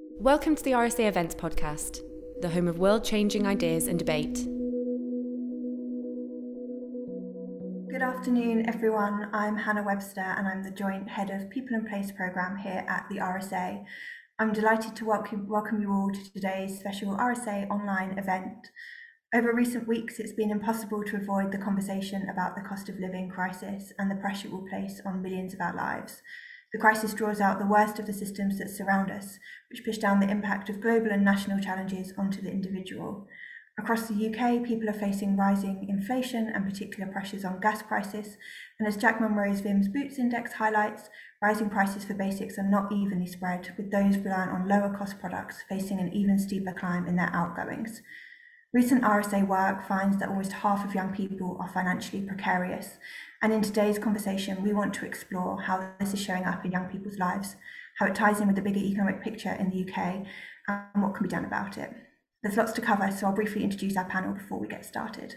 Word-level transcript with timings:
Welcome 0.00 0.56
to 0.56 0.62
the 0.62 0.72
RSA 0.72 1.08
Events 1.08 1.34
Podcast, 1.34 2.00
the 2.40 2.48
home 2.48 2.68
of 2.68 2.78
world 2.78 3.04
changing 3.04 3.46
ideas 3.46 3.86
and 3.86 3.98
debate. 3.98 4.34
Good 7.90 8.02
afternoon, 8.02 8.68
everyone. 8.68 9.28
I'm 9.32 9.56
Hannah 9.56 9.82
Webster 9.82 10.20
and 10.20 10.46
I'm 10.46 10.62
the 10.62 10.70
Joint 10.70 11.08
Head 11.08 11.30
of 11.30 11.50
People 11.50 11.76
and 11.76 11.88
Place 11.88 12.12
Programme 12.12 12.56
here 12.56 12.84
at 12.88 13.06
the 13.10 13.16
RSA. 13.16 13.84
I'm 14.38 14.52
delighted 14.52 14.96
to 14.96 15.04
welcome, 15.04 15.48
welcome 15.48 15.80
you 15.80 15.90
all 15.92 16.10
to 16.10 16.32
today's 16.32 16.78
special 16.78 17.16
RSA 17.16 17.68
online 17.70 18.18
event. 18.18 18.70
Over 19.32 19.54
recent 19.54 19.86
weeks, 19.86 20.18
it's 20.18 20.32
been 20.32 20.50
impossible 20.50 21.04
to 21.04 21.16
avoid 21.16 21.52
the 21.52 21.58
conversation 21.58 22.28
about 22.28 22.56
the 22.56 22.62
cost 22.62 22.88
of 22.88 22.98
living 22.98 23.28
crisis 23.28 23.92
and 23.96 24.10
the 24.10 24.16
pressure 24.16 24.48
it 24.48 24.52
will 24.52 24.66
place 24.66 25.00
on 25.06 25.22
millions 25.22 25.54
of 25.54 25.60
our 25.60 25.74
lives. 25.74 26.20
The 26.72 26.78
crisis 26.78 27.14
draws 27.14 27.40
out 27.40 27.58
the 27.58 27.66
worst 27.66 27.98
of 27.98 28.06
the 28.06 28.12
systems 28.12 28.58
that 28.58 28.70
surround 28.70 29.10
us, 29.10 29.38
which 29.70 29.84
push 29.84 29.98
down 29.98 30.20
the 30.20 30.30
impact 30.30 30.68
of 30.68 30.80
global 30.80 31.10
and 31.10 31.24
national 31.24 31.60
challenges 31.60 32.12
onto 32.16 32.40
the 32.40 32.52
individual. 32.52 33.26
Across 33.78 34.08
the 34.08 34.28
UK, 34.28 34.62
people 34.62 34.90
are 34.90 34.92
facing 34.92 35.36
rising 35.36 35.86
inflation 35.88 36.48
and 36.54 36.70
particular 36.70 37.10
pressures 37.10 37.44
on 37.44 37.60
gas 37.60 37.82
prices. 37.82 38.36
And 38.78 38.86
as 38.86 38.96
Jack 38.96 39.20
Monroe's 39.20 39.60
Vimes 39.62 39.88
Boots 39.88 40.18
Index 40.18 40.52
highlights, 40.52 41.08
rising 41.40 41.70
prices 41.70 42.04
for 42.04 42.14
basics 42.14 42.58
are 42.58 42.68
not 42.68 42.92
evenly 42.92 43.26
spread, 43.26 43.72
with 43.76 43.90
those 43.90 44.18
reliant 44.18 44.50
on 44.50 44.68
lower 44.68 44.94
cost 44.96 45.18
products 45.18 45.64
facing 45.68 45.98
an 45.98 46.12
even 46.12 46.38
steeper 46.38 46.72
climb 46.72 47.06
in 47.06 47.16
their 47.16 47.30
outgoings. 47.32 48.02
Recent 48.72 49.02
RSA 49.02 49.48
work 49.48 49.84
finds 49.84 50.18
that 50.18 50.28
almost 50.28 50.52
half 50.52 50.84
of 50.84 50.94
young 50.94 51.12
people 51.12 51.56
are 51.58 51.68
financially 51.68 52.22
precarious, 52.22 52.98
and 53.42 53.52
in 53.52 53.62
today's 53.62 53.98
conversation, 53.98 54.62
we 54.62 54.72
want 54.72 54.94
to 54.94 55.04
explore 55.04 55.60
how 55.60 55.90
this 55.98 56.14
is 56.14 56.22
showing 56.22 56.44
up 56.44 56.64
in 56.64 56.70
young 56.70 56.86
people's 56.86 57.18
lives, 57.18 57.56
how 57.98 58.06
it 58.06 58.14
ties 58.14 58.40
in 58.40 58.46
with 58.46 58.54
the 58.54 58.62
bigger 58.62 58.78
economic 58.78 59.24
picture 59.24 59.50
in 59.58 59.70
the 59.70 59.90
UK, 59.90 60.24
and 60.68 61.02
what 61.02 61.16
can 61.16 61.24
be 61.24 61.28
done 61.28 61.44
about 61.44 61.78
it. 61.78 61.92
There's 62.44 62.56
lots 62.56 62.70
to 62.74 62.80
cover, 62.80 63.10
so 63.10 63.26
I'll 63.26 63.32
briefly 63.32 63.64
introduce 63.64 63.96
our 63.96 64.04
panel 64.04 64.34
before 64.34 64.60
we 64.60 64.68
get 64.68 64.84
started. 64.84 65.34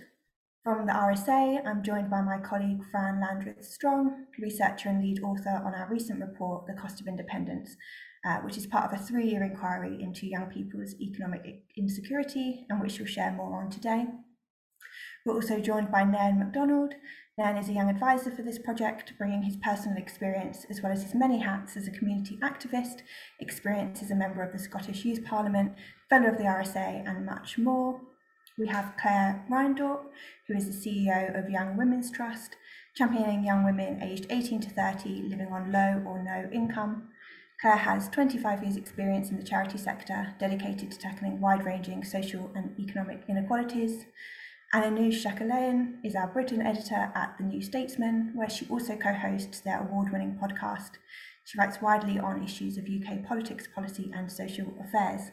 From 0.64 0.86
the 0.86 0.94
RSA, 0.94 1.66
I'm 1.66 1.82
joined 1.82 2.12
by 2.12 2.22
my 2.22 2.38
colleague 2.38 2.84
Fran 2.92 3.20
Landreth 3.20 3.66
Strong, 3.66 4.28
researcher 4.40 4.90
and 4.90 5.02
lead 5.02 5.24
author 5.24 5.60
on 5.66 5.74
our 5.74 5.90
recent 5.90 6.22
report, 6.22 6.68
The 6.68 6.74
Cost 6.74 7.02
of 7.02 7.08
Independence, 7.08 7.78
uh, 8.26 8.38
which 8.38 8.58
is 8.58 8.68
part 8.68 8.92
of 8.92 9.00
a 9.00 9.04
three 9.04 9.30
year 9.30 9.44
inquiry 9.44 10.02
into 10.02 10.28
young 10.28 10.48
people's 10.48 10.96
economic 11.00 11.64
insecurity 11.76 12.66
and 12.70 12.82
which 12.82 12.98
we'll 13.00 13.08
share 13.08 13.32
more 13.32 13.62
on 13.62 13.70
today. 13.70 14.06
We're 15.26 15.36
also 15.36 15.60
joined 15.60 15.92
by 15.92 16.04
Nairn 16.04 16.40
MacDonald. 16.40 16.96
Nairn 17.38 17.58
is 17.58 17.70
a 17.70 17.74
young 17.74 17.90
advisor 17.90 18.30
for 18.30 18.44
this 18.44 18.60
project, 18.60 19.14
bringing 19.18 19.44
his 19.44 19.56
personal 19.58 19.98
experience 19.98 20.66
as 20.70 20.82
well 20.82 20.92
as 20.92 21.04
his 21.04 21.16
many 21.16 21.40
hats 21.40 21.76
as 21.76 21.88
a 21.88 21.92
community 21.92 22.38
activist, 22.44 23.00
experience 23.40 24.02
as 24.02 24.12
a 24.12 24.16
member 24.16 24.44
of 24.44 24.52
the 24.52 24.60
Scottish 24.60 25.04
Youth 25.04 25.24
Parliament, 25.26 25.74
fellow 26.10 26.28
of 26.28 26.38
the 26.38 26.44
RSA, 26.44 27.08
and 27.08 27.26
much 27.26 27.58
more. 27.58 28.02
We 28.58 28.68
have 28.68 28.94
Claire 29.02 29.44
Reindorp, 29.50 30.04
who 30.48 30.56
is 30.56 30.68
the 30.68 30.90
CEO 30.90 31.38
of 31.38 31.50
Young 31.50 31.76
Women's 31.76 32.12
Trust, 32.12 32.56
championing 32.96 33.44
young 33.44 33.64
women 33.64 34.04
aged 34.04 34.28
18 34.30 34.62
to 34.62 34.70
30 34.70 35.24
living 35.24 35.48
on 35.48 35.72
low 35.72 36.04
or 36.06 36.24
no 36.24 36.50
income. 36.52 37.10
Claire 37.64 37.78
has 37.78 38.10
25 38.10 38.62
years' 38.62 38.76
experience 38.76 39.30
in 39.30 39.38
the 39.38 39.42
charity 39.42 39.78
sector, 39.78 40.36
dedicated 40.38 40.92
to 40.92 41.00
tackling 41.00 41.40
wide 41.40 41.64
ranging 41.64 42.04
social 42.04 42.52
and 42.56 42.78
economic 42.78 43.24
inequalities. 43.30 44.04
Ananoush 44.76 45.24
Chakelian 45.24 45.94
is 46.04 46.14
our 46.14 46.28
Britain 46.28 46.62
editor 46.62 47.10
at 47.16 47.36
The 47.38 47.46
New 47.46 47.62
Statesman, 47.62 48.32
where 48.36 48.50
she 48.50 48.68
also 48.68 48.98
co 48.98 49.14
hosts 49.14 49.62
their 49.62 49.80
award 49.80 50.12
winning 50.12 50.38
podcast. 50.44 50.98
She 51.46 51.58
writes 51.58 51.82
widely 51.82 52.20
on 52.20 52.44
issues 52.44 52.78
of 52.78 52.84
UK 52.84 53.24
politics, 53.26 53.70
policy, 53.74 54.12
and 54.14 54.30
social 54.30 54.74
affairs. 54.82 55.32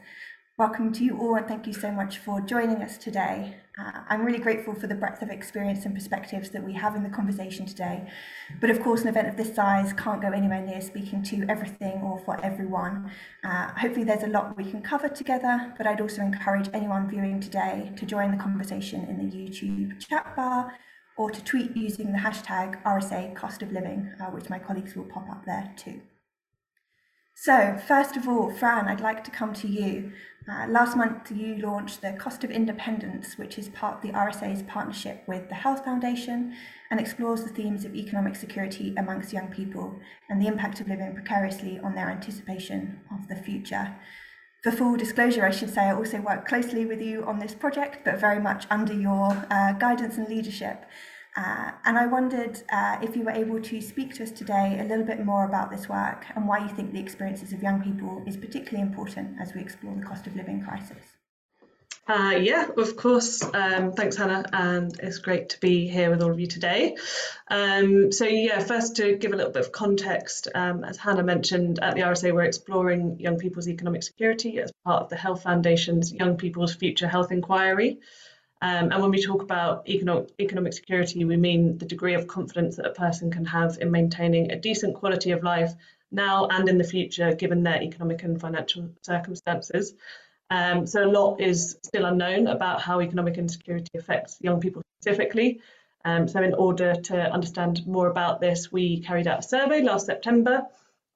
Welcome 0.60 0.92
to 0.92 1.04
you 1.04 1.16
all, 1.16 1.36
and 1.36 1.48
thank 1.48 1.66
you 1.66 1.72
so 1.72 1.90
much 1.90 2.18
for 2.18 2.38
joining 2.42 2.82
us 2.82 2.98
today. 2.98 3.56
Uh, 3.78 4.02
I'm 4.10 4.26
really 4.26 4.38
grateful 4.38 4.74
for 4.74 4.86
the 4.86 4.94
breadth 4.94 5.22
of 5.22 5.30
experience 5.30 5.86
and 5.86 5.94
perspectives 5.94 6.50
that 6.50 6.62
we 6.62 6.74
have 6.74 6.94
in 6.94 7.02
the 7.02 7.08
conversation 7.08 7.64
today. 7.64 8.06
But 8.60 8.68
of 8.68 8.82
course, 8.82 9.00
an 9.00 9.08
event 9.08 9.28
of 9.28 9.38
this 9.38 9.54
size 9.54 9.94
can't 9.94 10.20
go 10.20 10.32
anywhere 10.32 10.60
near 10.60 10.82
speaking 10.82 11.22
to 11.22 11.46
everything 11.48 12.02
or 12.02 12.18
for 12.26 12.38
everyone. 12.44 13.10
Uh, 13.42 13.68
hopefully, 13.68 14.04
there's 14.04 14.22
a 14.22 14.26
lot 14.26 14.54
we 14.54 14.70
can 14.70 14.82
cover 14.82 15.08
together, 15.08 15.72
but 15.78 15.86
I'd 15.86 16.02
also 16.02 16.20
encourage 16.20 16.68
anyone 16.74 17.08
viewing 17.08 17.40
today 17.40 17.90
to 17.96 18.04
join 18.04 18.30
the 18.30 18.36
conversation 18.36 19.06
in 19.08 19.16
the 19.16 19.34
YouTube 19.34 19.98
chat 19.98 20.36
bar 20.36 20.74
or 21.16 21.30
to 21.30 21.42
tweet 21.42 21.74
using 21.74 22.12
the 22.12 22.18
hashtag 22.18 22.82
RSA 22.82 23.34
cost 23.34 23.62
of 23.62 23.72
living, 23.72 24.12
uh, 24.20 24.24
which 24.26 24.50
my 24.50 24.58
colleagues 24.58 24.94
will 24.94 25.04
pop 25.04 25.26
up 25.30 25.46
there 25.46 25.72
too. 25.78 26.02
So, 27.42 27.80
first 27.88 28.18
of 28.18 28.28
all, 28.28 28.50
Fran, 28.50 28.86
I'd 28.86 29.00
like 29.00 29.24
to 29.24 29.30
come 29.30 29.54
to 29.54 29.66
you. 29.66 30.12
Uh, 30.48 30.66
last 30.68 30.96
month, 30.96 31.30
you 31.30 31.56
launched 31.58 32.00
the 32.00 32.12
Cost 32.12 32.44
of 32.44 32.50
Independence, 32.50 33.36
which 33.36 33.58
is 33.58 33.68
part 33.68 33.96
of 33.96 34.02
the 34.02 34.16
RSA's 34.16 34.62
partnership 34.62 35.22
with 35.26 35.48
the 35.48 35.54
Health 35.54 35.84
Foundation 35.84 36.56
and 36.90 36.98
explores 36.98 37.42
the 37.42 37.50
themes 37.50 37.84
of 37.84 37.94
economic 37.94 38.34
security 38.34 38.94
amongst 38.96 39.32
young 39.32 39.48
people 39.48 40.00
and 40.28 40.40
the 40.40 40.46
impact 40.46 40.80
of 40.80 40.88
living 40.88 41.14
precariously 41.14 41.78
on 41.80 41.94
their 41.94 42.08
anticipation 42.08 43.00
of 43.12 43.28
the 43.28 43.36
future. 43.36 43.94
For 44.62 44.72
full 44.72 44.96
disclosure, 44.96 45.44
I 45.44 45.50
should 45.50 45.72
say 45.72 45.82
I 45.82 45.94
also 45.94 46.20
work 46.20 46.46
closely 46.46 46.84
with 46.84 47.00
you 47.00 47.24
on 47.24 47.38
this 47.38 47.54
project, 47.54 47.98
but 48.04 48.20
very 48.20 48.40
much 48.40 48.66
under 48.70 48.92
your 48.92 49.46
uh, 49.50 49.72
guidance 49.72 50.16
and 50.16 50.28
leadership. 50.28 50.84
Uh, 51.36 51.70
and 51.84 51.96
I 51.96 52.06
wondered 52.06 52.60
uh, 52.72 52.98
if 53.02 53.14
you 53.14 53.24
were 53.24 53.30
able 53.30 53.60
to 53.60 53.80
speak 53.80 54.14
to 54.14 54.24
us 54.24 54.32
today 54.32 54.78
a 54.80 54.84
little 54.84 55.04
bit 55.04 55.24
more 55.24 55.44
about 55.44 55.70
this 55.70 55.88
work 55.88 56.26
and 56.34 56.48
why 56.48 56.58
you 56.58 56.68
think 56.68 56.92
the 56.92 57.00
experiences 57.00 57.52
of 57.52 57.62
young 57.62 57.82
people 57.82 58.22
is 58.26 58.36
particularly 58.36 58.82
important 58.82 59.40
as 59.40 59.54
we 59.54 59.60
explore 59.60 59.94
the 59.94 60.04
cost 60.04 60.26
of 60.26 60.34
living 60.34 60.62
crisis. 60.62 60.98
Uh, 62.10 62.36
yeah, 62.40 62.66
of 62.76 62.96
course. 62.96 63.40
Um, 63.54 63.92
thanks, 63.92 64.16
Hannah, 64.16 64.44
and 64.52 64.98
it's 64.98 65.18
great 65.18 65.50
to 65.50 65.60
be 65.60 65.86
here 65.86 66.10
with 66.10 66.22
all 66.22 66.32
of 66.32 66.40
you 66.40 66.48
today. 66.48 66.96
Um, 67.46 68.10
so, 68.10 68.24
yeah, 68.24 68.58
first 68.58 68.96
to 68.96 69.16
give 69.16 69.32
a 69.32 69.36
little 69.36 69.52
bit 69.52 69.64
of 69.64 69.70
context, 69.70 70.48
um, 70.52 70.82
as 70.82 70.96
Hannah 70.96 71.22
mentioned, 71.22 71.78
at 71.80 71.94
the 71.94 72.00
RSA, 72.00 72.34
we're 72.34 72.42
exploring 72.42 73.20
young 73.20 73.38
people's 73.38 73.68
economic 73.68 74.02
security 74.02 74.58
as 74.58 74.72
part 74.84 75.04
of 75.04 75.08
the 75.08 75.16
Health 75.16 75.44
Foundation's 75.44 76.12
Young 76.12 76.36
People's 76.36 76.74
Future 76.74 77.06
Health 77.06 77.30
Inquiry. 77.30 78.00
Um, 78.62 78.92
and 78.92 79.00
when 79.00 79.10
we 79.10 79.22
talk 79.22 79.42
about 79.42 79.88
economic, 79.88 80.30
economic 80.38 80.74
security, 80.74 81.24
we 81.24 81.36
mean 81.36 81.78
the 81.78 81.86
degree 81.86 82.14
of 82.14 82.26
confidence 82.26 82.76
that 82.76 82.86
a 82.86 82.92
person 82.92 83.30
can 83.30 83.46
have 83.46 83.78
in 83.80 83.90
maintaining 83.90 84.50
a 84.50 84.56
decent 84.56 84.96
quality 84.96 85.30
of 85.30 85.42
life 85.42 85.72
now 86.12 86.46
and 86.46 86.68
in 86.68 86.76
the 86.76 86.84
future, 86.84 87.34
given 87.34 87.62
their 87.62 87.82
economic 87.82 88.22
and 88.22 88.40
financial 88.40 88.90
circumstances. 89.02 89.94
Um, 90.50 90.86
so 90.86 91.04
a 91.04 91.10
lot 91.10 91.40
is 91.40 91.78
still 91.84 92.04
unknown 92.04 92.48
about 92.48 92.82
how 92.82 93.00
economic 93.00 93.38
insecurity 93.38 93.90
affects 93.96 94.36
young 94.40 94.60
people 94.60 94.82
specifically. 95.00 95.60
Um, 96.04 96.28
so 96.28 96.42
in 96.42 96.54
order 96.54 96.94
to 96.94 97.32
understand 97.32 97.86
more 97.86 98.08
about 98.08 98.40
this, 98.40 98.72
we 98.72 99.00
carried 99.00 99.26
out 99.26 99.40
a 99.40 99.42
survey 99.42 99.82
last 99.82 100.06
September 100.06 100.66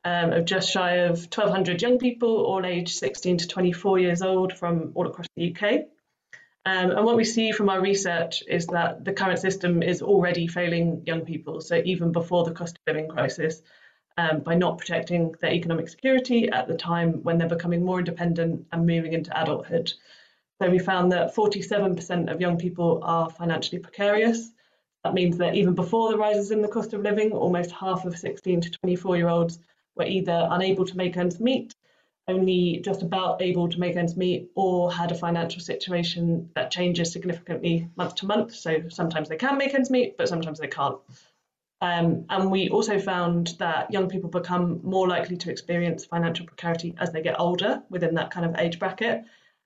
um, 0.05 0.33
of 0.33 0.45
just 0.45 0.71
shy 0.71 0.97
of 0.97 1.19
1,200 1.19 1.83
young 1.83 1.99
people, 1.99 2.45
all 2.45 2.65
aged 2.65 2.97
16 2.97 3.39
to 3.39 3.49
24 3.49 3.99
years 3.99 4.23
old 4.23 4.53
from 4.53 4.93
all 4.95 5.07
across 5.07 5.27
the 5.37 5.55
UK. 5.55 5.87
Um, 6.67 6.93
and 6.93 7.05
what 7.05 7.17
we 7.17 7.25
see 7.25 7.53
from 7.53 7.69
our 7.69 7.81
research 7.81 8.43
is 8.49 8.67
that 8.69 9.05
the 9.05 9.13
current 9.13 9.39
system 9.39 9.83
is 9.83 10.01
already 10.01 10.47
failing 10.47 11.03
young 11.05 11.21
people. 11.23 11.61
So 11.61 11.83
even 11.85 12.11
before 12.11 12.45
the 12.45 12.53
cost 12.53 12.77
of 12.77 12.95
living 12.95 13.09
crisis, 13.09 13.63
um, 14.17 14.41
by 14.41 14.55
not 14.55 14.79
protecting 14.79 15.35
their 15.41 15.53
economic 15.53 15.89
security 15.89 16.49
at 16.49 16.69
the 16.69 16.77
time 16.77 17.23
when 17.23 17.37
they're 17.37 17.49
becoming 17.49 17.85
more 17.85 17.99
independent 17.99 18.67
and 18.73 18.87
moving 18.87 19.13
into 19.13 19.39
adulthood. 19.39 19.93
So 20.63 20.71
we 20.71 20.79
found 20.79 21.13
that 21.13 21.35
47% 21.35 22.33
of 22.33 22.41
young 22.41 22.57
people 22.57 23.01
are 23.03 23.29
financially 23.29 23.81
precarious. 23.81 24.51
That 25.03 25.15
means 25.15 25.37
that 25.39 25.57
even 25.57 25.75
before 25.75 26.11
the 26.11 26.17
rises 26.17 26.51
in 26.51 26.63
the 26.63 26.69
cost 26.69 26.95
of 26.95 27.03
living, 27.03 27.33
almost 27.33 27.73
half 27.73 28.05
of 28.07 28.17
16 28.17 28.61
to 28.63 28.71
24 28.71 29.17
year 29.17 29.29
olds 29.29 29.59
were 29.97 30.07
either 30.07 30.49
unable 30.51 30.87
to 30.87 30.97
make 30.97 31.17
ends 31.17 31.41
meet 31.41 31.75
only 32.27 32.81
just 32.83 33.03
about 33.03 33.43
able 33.43 33.69
to 33.69 33.79
make 33.79 33.97
ends 33.97 34.17
meet 34.17 34.51
or 34.55 34.93
had 34.93 35.13
a 35.13 35.15
financial 35.15 35.61
situation 35.61 36.51
that 36.55 36.71
changes 36.71 37.13
significantly 37.13 37.89
month 37.97 38.15
to 38.17 38.27
month. 38.27 38.55
So 38.55 38.89
sometimes 38.89 39.29
they 39.29 39.37
can 39.37 39.59
make 39.59 39.75
ends 39.75 39.91
meet, 39.91 40.17
but 40.17 40.29
sometimes 40.29 40.59
they 40.59 40.69
can't. 40.69 40.99
Um, 41.81 42.25
and 42.31 42.51
we 42.51 42.71
also 42.71 42.99
found 42.99 43.57
that 43.59 43.91
young 43.91 44.09
people 44.09 44.31
become 44.31 44.81
more 44.83 45.07
likely 45.07 45.37
to 45.37 45.51
experience 45.51 46.07
financial 46.07 46.47
precarity 46.47 46.95
as 46.99 47.13
they 47.13 47.21
get 47.21 47.39
older 47.39 47.83
within 47.91 48.15
that 48.15 48.31
kind 48.31 48.47
of 48.47 48.59
age 48.59 48.79
bracket. 48.79 49.25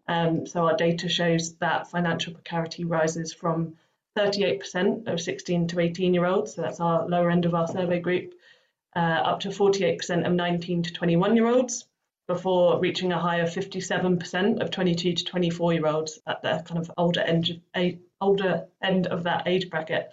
Um, 0.08 0.46
so 0.46 0.66
our 0.66 0.76
data 0.76 1.08
shows 1.08 1.54
that 1.56 1.90
financial 1.90 2.32
precarity 2.32 2.84
rises 2.84 3.32
from 3.32 3.74
38% 4.16 5.06
of 5.06 5.20
16 5.20 5.68
to 5.68 5.80
18 5.80 6.12
year 6.12 6.26
olds, 6.26 6.54
so 6.54 6.62
that's 6.62 6.80
our 6.80 7.06
lower 7.06 7.30
end 7.30 7.44
of 7.44 7.54
our 7.54 7.68
survey 7.68 8.00
group, 8.00 8.34
uh, 8.96 8.98
up 8.98 9.40
to 9.40 9.50
48% 9.50 10.26
of 10.26 10.32
19 10.32 10.82
to 10.84 10.92
21 10.92 11.36
year 11.36 11.46
olds, 11.46 11.86
before 12.28 12.78
reaching 12.78 13.10
a 13.10 13.18
high 13.18 13.38
of 13.38 13.48
57% 13.48 14.60
of 14.60 14.70
22 14.70 15.14
to 15.14 15.24
24 15.24 15.72
year 15.72 15.86
olds 15.86 16.20
at 16.26 16.42
the 16.42 16.62
kind 16.64 16.78
of 16.78 16.90
older 16.96 17.20
end, 17.22 17.60
older 18.20 18.68
end 18.82 19.06
of 19.08 19.24
that 19.24 19.48
age 19.48 19.70
bracket. 19.70 20.10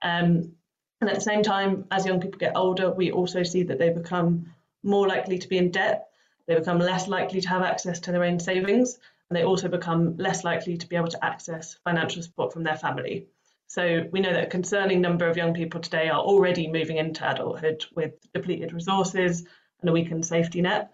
Um, 0.00 0.52
and 1.00 1.10
at 1.10 1.16
the 1.16 1.20
same 1.20 1.42
time, 1.42 1.84
as 1.90 2.06
young 2.06 2.20
people 2.20 2.38
get 2.38 2.56
older, 2.56 2.90
we 2.90 3.10
also 3.10 3.42
see 3.42 3.64
that 3.64 3.78
they 3.78 3.90
become 3.90 4.54
more 4.82 5.06
likely 5.06 5.38
to 5.38 5.48
be 5.48 5.58
in 5.58 5.70
debt. 5.70 6.06
they 6.46 6.54
become 6.54 6.78
less 6.78 7.08
likely 7.08 7.40
to 7.42 7.48
have 7.48 7.62
access 7.62 8.00
to 8.00 8.12
their 8.12 8.24
own 8.24 8.40
savings, 8.40 8.98
and 9.28 9.36
they 9.36 9.44
also 9.44 9.68
become 9.68 10.16
less 10.16 10.44
likely 10.44 10.76
to 10.78 10.86
be 10.86 10.96
able 10.96 11.08
to 11.08 11.24
access 11.24 11.76
financial 11.84 12.22
support 12.22 12.52
from 12.52 12.62
their 12.62 12.76
family. 12.76 13.26
So 13.66 14.04
we 14.12 14.20
know 14.20 14.32
that 14.32 14.44
a 14.44 14.46
concerning 14.46 15.02
number 15.02 15.28
of 15.28 15.36
young 15.36 15.52
people 15.52 15.80
today 15.80 16.08
are 16.08 16.20
already 16.20 16.68
moving 16.68 16.96
into 16.96 17.28
adulthood 17.30 17.84
with 17.94 18.14
depleted 18.32 18.72
resources 18.72 19.44
and 19.80 19.90
a 19.90 19.92
weakened 19.92 20.24
safety 20.24 20.62
net. 20.62 20.90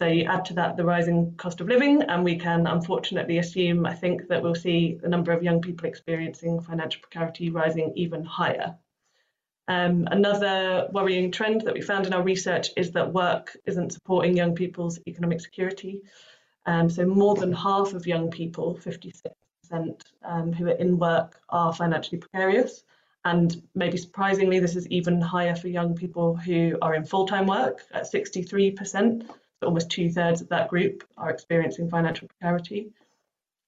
So 0.00 0.06
you 0.06 0.24
add 0.24 0.46
to 0.46 0.54
that 0.54 0.78
the 0.78 0.84
rising 0.84 1.34
cost 1.36 1.60
of 1.60 1.68
living, 1.68 2.02
and 2.04 2.24
we 2.24 2.36
can 2.36 2.66
unfortunately 2.66 3.36
assume, 3.36 3.84
I 3.84 3.94
think, 3.94 4.28
that 4.28 4.42
we'll 4.42 4.54
see 4.54 4.94
the 4.94 5.10
number 5.10 5.30
of 5.30 5.42
young 5.42 5.60
people 5.60 5.86
experiencing 5.86 6.62
financial 6.62 7.02
precarity 7.02 7.50
rising 7.50 7.92
even 7.96 8.24
higher. 8.24 8.78
Um, 9.68 10.08
another 10.10 10.88
worrying 10.90 11.30
trend 11.30 11.60
that 11.60 11.74
we 11.74 11.82
found 11.82 12.06
in 12.06 12.14
our 12.14 12.22
research 12.22 12.70
is 12.78 12.92
that 12.92 13.12
work 13.12 13.54
isn't 13.66 13.92
supporting 13.92 14.34
young 14.34 14.54
people's 14.54 14.98
economic 15.06 15.42
security. 15.42 16.00
Um, 16.64 16.88
so 16.88 17.04
more 17.04 17.34
than 17.34 17.52
half 17.52 17.92
of 17.92 18.06
young 18.06 18.30
people, 18.30 18.80
56%, 18.82 20.00
um, 20.24 20.50
who 20.54 20.68
are 20.68 20.78
in 20.78 20.96
work 20.96 21.42
are 21.50 21.74
financially 21.74 22.16
precarious. 22.16 22.84
And 23.26 23.62
maybe 23.74 23.98
surprisingly, 23.98 24.60
this 24.60 24.76
is 24.76 24.88
even 24.88 25.20
higher 25.20 25.54
for 25.54 25.68
young 25.68 25.94
people 25.94 26.36
who 26.36 26.78
are 26.80 26.94
in 26.94 27.04
full-time 27.04 27.46
work 27.46 27.84
at 27.92 28.10
63% 28.10 29.28
almost 29.62 29.90
two 29.90 30.10
thirds 30.10 30.40
of 30.40 30.48
that 30.48 30.68
group 30.68 31.04
are 31.16 31.30
experiencing 31.30 31.88
financial 31.88 32.28
precarity. 32.28 32.92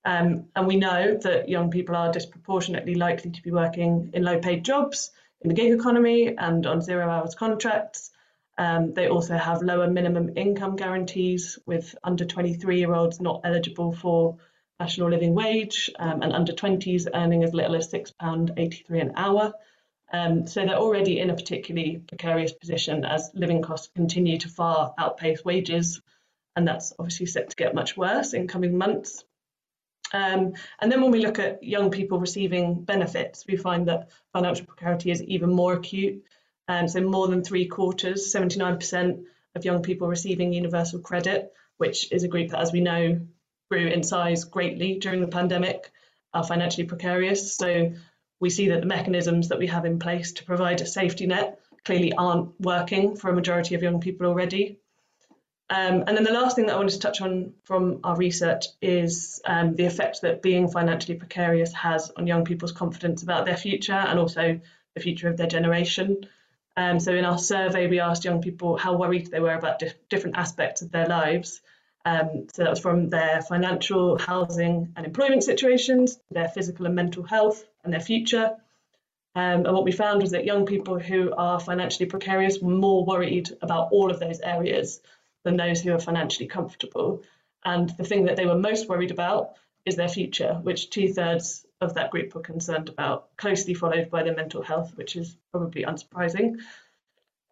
Um, 0.04 0.46
and 0.56 0.66
we 0.66 0.76
know 0.76 1.16
that 1.22 1.48
young 1.48 1.70
people 1.70 1.94
are 1.94 2.12
disproportionately 2.12 2.94
likely 2.94 3.30
to 3.30 3.42
be 3.42 3.52
working 3.52 4.10
in 4.12 4.24
low 4.24 4.40
paid 4.40 4.64
jobs 4.64 5.10
in 5.40 5.48
the 5.48 5.54
gig 5.54 5.72
economy 5.72 6.36
and 6.36 6.66
on 6.66 6.80
zero 6.80 7.08
hours 7.08 7.34
contracts. 7.34 8.10
Um, 8.58 8.94
they 8.94 9.08
also 9.08 9.36
have 9.36 9.62
lower 9.62 9.88
minimum 9.88 10.36
income 10.36 10.76
guarantees, 10.76 11.58
with 11.66 11.94
under 12.04 12.24
23 12.24 12.78
year 12.78 12.94
olds 12.94 13.20
not 13.20 13.40
eligible 13.44 13.92
for 13.92 14.36
national 14.78 15.10
living 15.10 15.34
wage 15.34 15.90
um, 15.98 16.22
and 16.22 16.32
under 16.32 16.52
20s 16.52 17.06
earning 17.14 17.44
as 17.44 17.54
little 17.54 17.76
as 17.76 17.92
£6.83 17.92 19.00
an 19.00 19.12
hour. 19.16 19.54
Um, 20.12 20.46
so 20.46 20.64
they're 20.64 20.76
already 20.76 21.18
in 21.18 21.30
a 21.30 21.34
particularly 21.34 22.02
precarious 22.06 22.52
position 22.52 23.04
as 23.04 23.30
living 23.34 23.62
costs 23.62 23.88
continue 23.94 24.38
to 24.38 24.48
far 24.48 24.94
outpace 24.98 25.44
wages, 25.44 26.02
and 26.54 26.68
that's 26.68 26.92
obviously 26.98 27.26
set 27.26 27.50
to 27.50 27.56
get 27.56 27.74
much 27.74 27.96
worse 27.96 28.34
in 28.34 28.46
coming 28.46 28.76
months. 28.76 29.24
Um, 30.12 30.52
and 30.80 30.92
then 30.92 31.00
when 31.00 31.10
we 31.10 31.24
look 31.24 31.38
at 31.38 31.62
young 31.62 31.90
people 31.90 32.20
receiving 32.20 32.84
benefits, 32.84 33.46
we 33.46 33.56
find 33.56 33.88
that 33.88 34.10
financial 34.34 34.66
precarity 34.66 35.10
is 35.10 35.22
even 35.22 35.50
more 35.50 35.72
acute. 35.72 36.22
Um, 36.68 36.88
so 36.88 37.00
more 37.00 37.28
than 37.28 37.42
three 37.42 37.66
quarters, 37.66 38.32
79% 38.34 39.24
of 39.54 39.64
young 39.64 39.82
people 39.82 40.08
receiving 40.08 40.52
universal 40.52 41.00
credit, 41.00 41.52
which 41.78 42.12
is 42.12 42.22
a 42.22 42.28
group 42.28 42.50
that, 42.50 42.60
as 42.60 42.72
we 42.72 42.80
know, 42.80 43.20
grew 43.70 43.86
in 43.86 44.02
size 44.02 44.44
greatly 44.44 44.98
during 44.98 45.22
the 45.22 45.28
pandemic, 45.28 45.90
are 46.34 46.44
financially 46.44 46.86
precarious. 46.86 47.56
So 47.56 47.92
we 48.42 48.50
see 48.50 48.68
that 48.70 48.80
the 48.80 48.86
mechanisms 48.86 49.48
that 49.48 49.58
we 49.60 49.68
have 49.68 49.84
in 49.84 50.00
place 50.00 50.32
to 50.32 50.44
provide 50.44 50.80
a 50.80 50.86
safety 50.86 51.26
net 51.26 51.60
clearly 51.84 52.12
aren't 52.12 52.60
working 52.60 53.14
for 53.14 53.30
a 53.30 53.34
majority 53.34 53.76
of 53.76 53.82
young 53.82 54.00
people 54.00 54.26
already. 54.26 54.80
Um, 55.70 56.02
and 56.08 56.16
then 56.16 56.24
the 56.24 56.32
last 56.32 56.56
thing 56.56 56.66
that 56.66 56.74
I 56.74 56.76
wanted 56.76 56.94
to 56.94 56.98
touch 56.98 57.20
on 57.20 57.52
from 57.62 58.00
our 58.02 58.16
research 58.16 58.66
is 58.82 59.40
um, 59.46 59.76
the 59.76 59.86
effect 59.86 60.22
that 60.22 60.42
being 60.42 60.68
financially 60.68 61.16
precarious 61.16 61.72
has 61.72 62.10
on 62.16 62.26
young 62.26 62.44
people's 62.44 62.72
confidence 62.72 63.22
about 63.22 63.46
their 63.46 63.56
future 63.56 63.92
and 63.92 64.18
also 64.18 64.60
the 64.94 65.00
future 65.00 65.28
of 65.28 65.36
their 65.36 65.46
generation. 65.46 66.26
Um, 66.76 66.98
so 66.98 67.14
in 67.14 67.24
our 67.24 67.38
survey, 67.38 67.86
we 67.86 68.00
asked 68.00 68.24
young 68.24 68.42
people 68.42 68.76
how 68.76 68.96
worried 68.96 69.30
they 69.30 69.40
were 69.40 69.54
about 69.54 69.78
di 69.78 69.92
different 70.10 70.36
aspects 70.36 70.82
of 70.82 70.90
their 70.90 71.06
lives. 71.06 71.60
Um, 72.04 72.48
so 72.52 72.64
that 72.64 72.70
was 72.70 72.80
from 72.80 73.10
their 73.10 73.42
financial, 73.42 74.18
housing, 74.18 74.92
and 74.96 75.06
employment 75.06 75.44
situations, 75.44 76.18
their 76.30 76.48
physical 76.48 76.86
and 76.86 76.94
mental 76.94 77.22
health, 77.22 77.64
and 77.84 77.92
their 77.92 78.00
future. 78.00 78.56
Um, 79.34 79.64
and 79.64 79.72
what 79.72 79.84
we 79.84 79.92
found 79.92 80.20
was 80.20 80.32
that 80.32 80.44
young 80.44 80.66
people 80.66 80.98
who 80.98 81.32
are 81.32 81.60
financially 81.60 82.06
precarious 82.06 82.58
were 82.60 82.70
more 82.70 83.04
worried 83.04 83.50
about 83.62 83.88
all 83.92 84.10
of 84.10 84.20
those 84.20 84.40
areas 84.40 85.00
than 85.44 85.56
those 85.56 85.80
who 85.80 85.92
are 85.92 86.00
financially 86.00 86.48
comfortable. 86.48 87.22
And 87.64 87.88
the 87.90 88.04
thing 88.04 88.24
that 88.24 88.36
they 88.36 88.46
were 88.46 88.58
most 88.58 88.88
worried 88.88 89.10
about 89.10 89.52
is 89.84 89.96
their 89.96 90.08
future, 90.08 90.54
which 90.62 90.90
two 90.90 91.12
thirds 91.12 91.66
of 91.80 91.94
that 91.94 92.10
group 92.10 92.34
were 92.34 92.40
concerned 92.40 92.88
about, 92.88 93.36
closely 93.36 93.74
followed 93.74 94.10
by 94.10 94.22
their 94.22 94.34
mental 94.34 94.62
health, 94.62 94.92
which 94.96 95.16
is 95.16 95.36
probably 95.50 95.84
unsurprising. 95.84 96.58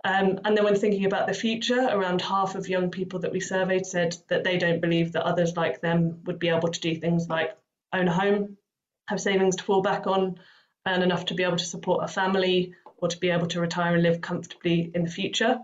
Um, 0.05 0.41
and 0.44 0.56
then 0.56 0.64
when 0.64 0.76
thinking 0.76 1.05
about 1.05 1.26
the 1.26 1.35
future, 1.35 1.88
around 1.91 2.23
half 2.23 2.55
of 2.55 2.69
young 2.69 2.91
people 2.91 3.19
that 3.20 3.32
we 3.32 3.41
surveyed 3.41 3.85
said 3.85 4.17
that 4.29 4.44
they 4.44 4.56
don't 4.56 4.81
believe 4.81 5.12
that 5.12 5.25
others 5.25 5.56
like 5.56 5.81
them 5.81 6.20
would 6.25 6.38
be 6.38 6.49
able 6.49 6.69
to 6.69 6.81
do 6.81 6.94
things 6.94 7.29
like 7.29 7.56
own 7.93 8.08
a 8.08 8.12
home, 8.12 8.56
have 9.08 9.20
savings 9.20 9.56
to 9.56 9.64
fall 9.64 9.82
back 9.82 10.06
on, 10.06 10.41
earn 10.87 11.02
enough 11.02 11.26
to 11.26 11.35
be 11.35 11.43
able 11.43 11.58
to 11.58 11.64
support 11.64 12.05
a 12.05 12.08
family 12.08 12.75
or 12.97 13.08
to 13.08 13.19
be 13.19 13.31
able 13.31 13.47
to 13.49 13.61
retire 13.61 13.94
and 13.94 14.02
live 14.02 14.20
comfortably 14.20 14.91
in 14.94 15.05
the 15.05 15.11
future. 15.11 15.58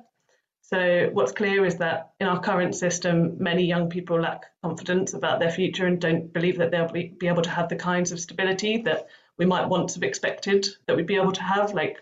So 0.62 1.10
what's 1.12 1.32
clear 1.32 1.64
is 1.64 1.76
that 1.76 2.10
in 2.18 2.26
our 2.26 2.40
current 2.40 2.74
system, 2.74 3.36
many 3.38 3.64
young 3.64 3.88
people 3.88 4.20
lack 4.20 4.46
confidence 4.62 5.14
about 5.14 5.38
their 5.38 5.50
future 5.50 5.86
and 5.86 6.00
don't 6.00 6.32
believe 6.32 6.58
that 6.58 6.72
they'll 6.72 6.90
be, 6.90 7.16
able 7.22 7.42
to 7.42 7.50
have 7.50 7.68
the 7.68 7.76
kinds 7.76 8.10
of 8.10 8.18
stability 8.18 8.78
that 8.78 9.06
we 9.38 9.46
might 9.46 9.68
once 9.68 9.94
have 9.94 10.02
expected 10.02 10.66
that 10.86 10.96
we'd 10.96 11.06
be 11.06 11.16
able 11.16 11.32
to 11.32 11.42
have, 11.42 11.72
like 11.72 11.98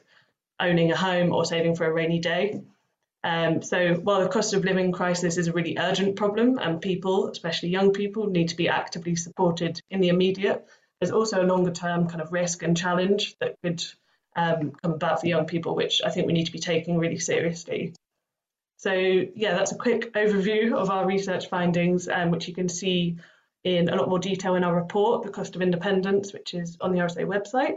owning 0.60 0.92
a 0.92 0.96
home 0.96 1.32
or 1.32 1.44
saving 1.44 1.74
for 1.74 1.86
a 1.86 1.92
rainy 1.92 2.18
day. 2.18 2.62
Um, 3.22 3.62
so 3.62 3.94
while 3.94 4.20
the 4.20 4.28
cost 4.28 4.52
of 4.52 4.64
living 4.64 4.92
crisis 4.92 5.38
is 5.38 5.48
a 5.48 5.52
really 5.52 5.78
urgent 5.78 6.16
problem 6.16 6.58
and 6.58 6.80
people, 6.80 7.28
especially 7.28 7.70
young 7.70 7.92
people, 7.92 8.26
need 8.26 8.50
to 8.50 8.56
be 8.56 8.68
actively 8.68 9.16
supported 9.16 9.80
in 9.90 10.00
the 10.00 10.08
immediate, 10.08 10.66
there's 11.00 11.10
also 11.10 11.42
a 11.42 11.46
longer 11.46 11.70
term 11.70 12.08
kind 12.08 12.20
of 12.20 12.32
risk 12.32 12.62
and 12.62 12.76
challenge 12.76 13.36
that 13.40 13.56
could 13.62 13.82
um, 14.36 14.72
come 14.82 14.92
about 14.92 15.20
for 15.20 15.26
young 15.26 15.46
people, 15.46 15.74
which 15.74 16.02
I 16.04 16.10
think 16.10 16.26
we 16.26 16.32
need 16.32 16.46
to 16.46 16.52
be 16.52 16.58
taking 16.58 16.98
really 16.98 17.18
seriously. 17.18 17.94
So 18.76 18.92
yeah, 18.92 19.54
that's 19.54 19.72
a 19.72 19.76
quick 19.76 20.12
overview 20.12 20.74
of 20.74 20.90
our 20.90 21.06
research 21.06 21.48
findings, 21.48 22.08
um, 22.08 22.30
which 22.30 22.46
you 22.48 22.54
can 22.54 22.68
see 22.68 23.16
in 23.64 23.88
a 23.88 23.96
lot 23.96 24.10
more 24.10 24.18
detail 24.18 24.56
in 24.56 24.64
our 24.64 24.74
report, 24.74 25.22
The 25.22 25.30
Cost 25.30 25.56
of 25.56 25.62
Independence, 25.62 26.34
which 26.34 26.52
is 26.52 26.76
on 26.80 26.92
the 26.92 26.98
RSA 26.98 27.24
website. 27.24 27.76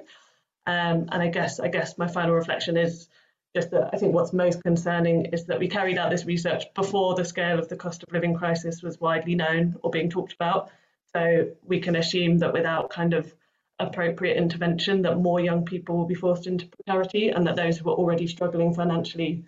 Um, 0.67 1.07
and 1.11 1.23
I 1.23 1.29
guess 1.29 1.59
I 1.59 1.69
guess 1.69 1.97
my 1.97 2.07
final 2.07 2.35
reflection 2.35 2.77
is 2.77 3.07
just 3.55 3.71
that 3.71 3.89
I 3.93 3.97
think 3.97 4.13
what's 4.13 4.33
most 4.33 4.61
concerning 4.61 5.27
is 5.27 5.45
that 5.45 5.59
we 5.59 5.67
carried 5.69 5.97
out 5.97 6.11
this 6.11 6.25
research 6.25 6.65
before 6.75 7.15
the 7.15 7.25
scale 7.25 7.57
of 7.57 7.69
the 7.69 7.77
cost 7.77 8.03
of 8.03 8.11
living 8.11 8.35
crisis 8.35 8.83
was 8.83 8.99
widely 8.99 9.33
known 9.33 9.77
or 9.81 9.89
being 9.89 10.09
talked 10.09 10.33
about. 10.33 10.69
So 11.13 11.47
we 11.63 11.79
can 11.79 11.95
assume 11.95 12.39
that 12.39 12.53
without 12.53 12.89
kind 12.89 13.13
of 13.13 13.33
appropriate 13.79 14.37
intervention, 14.37 15.03
that 15.03 15.17
more 15.17 15.39
young 15.39 15.63
people 15.63 15.97
will 15.97 16.05
be 16.05 16.15
forced 16.15 16.47
into 16.47 16.67
precarity, 16.67 17.29
and 17.29 17.47
that 17.47 17.55
those 17.55 17.77
who 17.77 17.89
are 17.89 17.95
already 17.95 18.27
struggling 18.27 18.73
financially, 18.73 19.45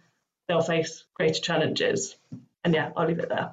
they'll 0.48 0.62
face 0.62 1.04
greater 1.16 1.42
challenges. 1.42 2.16
And 2.64 2.74
yeah, 2.74 2.92
I'll 2.96 3.08
leave 3.08 3.20
it 3.20 3.30
there. 3.30 3.52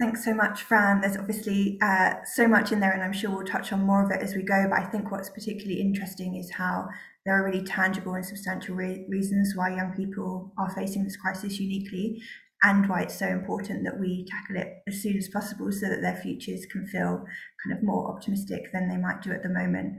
Thanks 0.00 0.24
so 0.24 0.34
much, 0.34 0.62
Fran. 0.64 1.00
There's 1.00 1.16
obviously 1.16 1.78
uh, 1.80 2.14
so 2.24 2.48
much 2.48 2.72
in 2.72 2.80
there, 2.80 2.90
and 2.90 3.02
I'm 3.02 3.12
sure 3.12 3.30
we'll 3.30 3.46
touch 3.46 3.72
on 3.72 3.86
more 3.86 4.04
of 4.04 4.10
it 4.10 4.20
as 4.20 4.34
we 4.34 4.42
go. 4.42 4.66
But 4.68 4.80
I 4.80 4.84
think 4.86 5.12
what's 5.12 5.30
particularly 5.30 5.80
interesting 5.80 6.34
is 6.34 6.50
how 6.50 6.88
there 7.24 7.40
are 7.40 7.44
really 7.44 7.62
tangible 7.62 8.14
and 8.14 8.26
substantial 8.26 8.74
re 8.74 9.06
reasons 9.08 9.52
why 9.54 9.76
young 9.76 9.92
people 9.96 10.52
are 10.58 10.74
facing 10.74 11.04
this 11.04 11.16
crisis 11.16 11.60
uniquely, 11.60 12.20
and 12.64 12.88
why 12.88 13.02
it's 13.02 13.16
so 13.16 13.28
important 13.28 13.84
that 13.84 14.00
we 14.00 14.26
tackle 14.28 14.56
it 14.56 14.82
as 14.88 15.00
soon 15.00 15.16
as 15.16 15.28
possible 15.28 15.70
so 15.70 15.88
that 15.88 16.00
their 16.00 16.16
futures 16.16 16.66
can 16.66 16.86
feel 16.88 17.24
kind 17.64 17.78
of 17.78 17.84
more 17.84 18.10
optimistic 18.10 18.72
than 18.72 18.88
they 18.88 18.96
might 18.96 19.22
do 19.22 19.30
at 19.30 19.44
the 19.44 19.48
moment. 19.48 19.94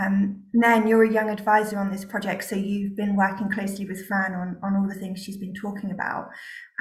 Um, 0.00 0.42
Nen, 0.52 0.88
you're 0.88 1.04
a 1.04 1.12
young 1.12 1.30
advisor 1.30 1.78
on 1.78 1.92
this 1.92 2.04
project, 2.04 2.44
so 2.44 2.56
you've 2.56 2.96
been 2.96 3.14
working 3.14 3.48
closely 3.48 3.86
with 3.86 4.06
Fran 4.06 4.34
on, 4.34 4.58
on 4.62 4.76
all 4.76 4.88
the 4.88 4.98
things 4.98 5.22
she's 5.22 5.36
been 5.36 5.54
talking 5.54 5.92
about. 5.92 6.30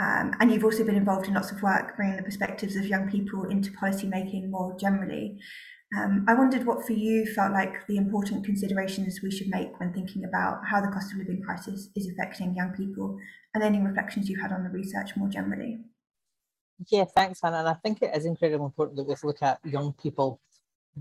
Um, 0.02 0.34
and 0.40 0.52
you've 0.52 0.64
also 0.64 0.84
been 0.84 0.96
involved 0.96 1.28
in 1.28 1.36
lots 1.36 1.52
of 1.52 1.62
work 1.62 1.96
bringing 1.96 2.18
the 2.18 2.24
perspectives 2.24 2.76
of 2.76 2.88
young 2.88 3.10
people 3.10 3.44
into 3.46 3.72
policy 3.74 4.08
making 4.08 4.50
more 4.50 4.76
generally. 4.80 5.38
Um, 5.96 6.26
I 6.28 6.34
wondered 6.34 6.66
what 6.66 6.88
for 6.88 6.94
you 6.94 7.26
felt 7.28 7.54
like 7.54 7.86
the 7.88 7.98
important 7.98 8.46
considerations 8.46 9.20
we 9.22 9.30
should 9.30 9.50
make 9.50 9.80
when 9.80 9.94
thinking 9.94 10.24
about 10.26 10.62
how 10.66 10.82
the 10.82 10.88
cost 10.88 11.12
of 11.12 11.20
living 11.20 11.44
crisis 11.44 11.90
is 11.96 12.10
affecting 12.10 12.56
young 12.56 12.72
people 12.72 13.16
and 13.54 13.64
any 13.64 13.80
reflections 13.80 14.28
you've 14.28 14.42
had 14.42 14.52
on 14.52 14.64
the 14.64 14.72
research 14.72 15.16
more 15.16 15.30
generally. 15.30 15.78
Yeah, 16.90 17.06
thanks, 17.16 17.42
Hannah. 17.44 17.60
And 17.60 17.68
I 17.68 17.76
think 17.76 18.02
it 18.02 18.16
is 18.16 18.26
incredibly 18.26 18.66
important 18.66 18.98
that 18.98 19.04
we 19.04 19.16
look 19.24 19.44
at 19.44 19.60
young 19.64 19.94
people 19.94 20.42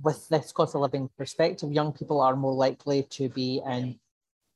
with 0.01 0.29
this 0.29 0.53
cost 0.53 0.75
of 0.75 0.81
living 0.81 1.09
perspective, 1.17 1.73
young 1.73 1.93
people 1.93 2.21
are 2.21 2.37
more 2.37 2.55
likely 2.55 3.03
to 3.11 3.29
be 3.29 3.61
in 3.67 3.99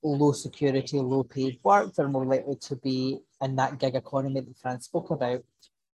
low 0.03 0.33
security, 0.33 0.99
low 0.99 1.23
paid 1.25 1.59
work. 1.63 1.95
They're 1.95 2.09
more 2.09 2.25
likely 2.25 2.57
to 2.57 2.77
be 2.77 3.19
in 3.43 3.57
that 3.57 3.79
gig 3.79 3.95
economy 3.95 4.41
that 4.41 4.59
Fran 4.59 4.81
spoke 4.81 5.11
about. 5.11 5.43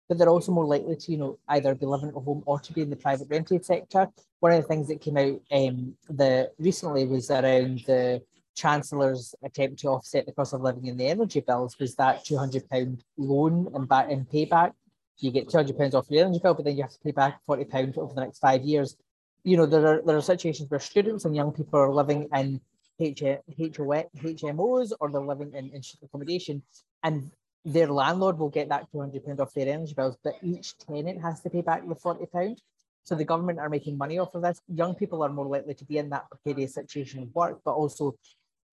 But 0.08 0.18
they're 0.18 0.28
also 0.28 0.52
more 0.52 0.66
likely 0.66 0.96
to, 0.96 1.12
you 1.12 1.18
know, 1.18 1.38
either 1.48 1.74
be 1.74 1.86
living 1.86 2.10
at 2.10 2.14
home 2.14 2.42
or 2.44 2.60
to 2.60 2.72
be 2.72 2.82
in 2.82 2.90
the 2.90 2.96
private 2.96 3.28
rented 3.30 3.64
sector. 3.64 4.08
One 4.40 4.52
of 4.52 4.62
the 4.62 4.68
things 4.68 4.88
that 4.88 5.00
came 5.00 5.16
out 5.16 5.40
um, 5.50 5.94
the 6.08 6.50
recently 6.58 7.06
was 7.06 7.30
around 7.30 7.84
the 7.86 8.22
Chancellor's 8.54 9.34
attempt 9.42 9.78
to 9.80 9.88
offset 9.88 10.26
the 10.26 10.32
cost 10.32 10.52
of 10.52 10.60
living 10.60 10.86
in 10.86 10.96
the 10.96 11.06
energy 11.06 11.40
bills 11.40 11.78
was 11.78 11.94
that 11.94 12.24
£200 12.24 13.00
loan 13.16 13.70
and 13.74 13.88
back 13.88 14.10
and 14.10 14.28
payback. 14.28 14.72
You 15.18 15.30
get 15.30 15.48
£200 15.48 15.94
off 15.94 16.06
your 16.10 16.26
energy 16.26 16.40
bill, 16.42 16.54
but 16.54 16.64
then 16.64 16.76
you 16.76 16.82
have 16.82 16.92
to 16.92 16.98
pay 16.98 17.12
back 17.12 17.40
£40 17.48 17.96
over 17.96 18.12
the 18.12 18.20
next 18.20 18.40
five 18.40 18.62
years. 18.62 18.96
You 19.44 19.56
know, 19.56 19.66
there 19.66 19.86
are 19.86 20.02
there 20.06 20.16
are 20.16 20.22
situations 20.22 20.70
where 20.70 20.80
students 20.80 21.24
and 21.24 21.34
young 21.34 21.52
people 21.52 21.80
are 21.80 21.92
living 21.92 22.28
in 22.32 22.60
H- 23.00 23.22
HMOs 23.58 24.92
or 25.00 25.10
they're 25.10 25.20
living 25.20 25.52
in, 25.54 25.70
in 25.70 25.82
accommodation 26.02 26.62
and 27.02 27.30
their 27.64 27.88
landlord 27.88 28.38
will 28.38 28.48
get 28.48 28.68
that 28.68 28.86
£200 28.92 29.38
off 29.38 29.54
their 29.54 29.68
energy 29.68 29.94
bills, 29.94 30.16
but 30.22 30.34
each 30.42 30.76
tenant 30.78 31.22
has 31.22 31.40
to 31.42 31.50
pay 31.50 31.60
back 31.60 31.86
the 31.86 31.94
£40. 31.94 32.58
So 33.04 33.14
the 33.14 33.24
government 33.24 33.58
are 33.58 33.68
making 33.68 33.98
money 33.98 34.18
off 34.18 34.34
of 34.34 34.42
this. 34.42 34.60
Young 34.68 34.94
people 34.94 35.22
are 35.22 35.28
more 35.28 35.46
likely 35.46 35.74
to 35.74 35.84
be 35.84 35.98
in 35.98 36.10
that 36.10 36.26
precarious 36.30 36.74
situation 36.74 37.22
of 37.22 37.34
work, 37.34 37.60
but 37.64 37.72
also, 37.72 38.14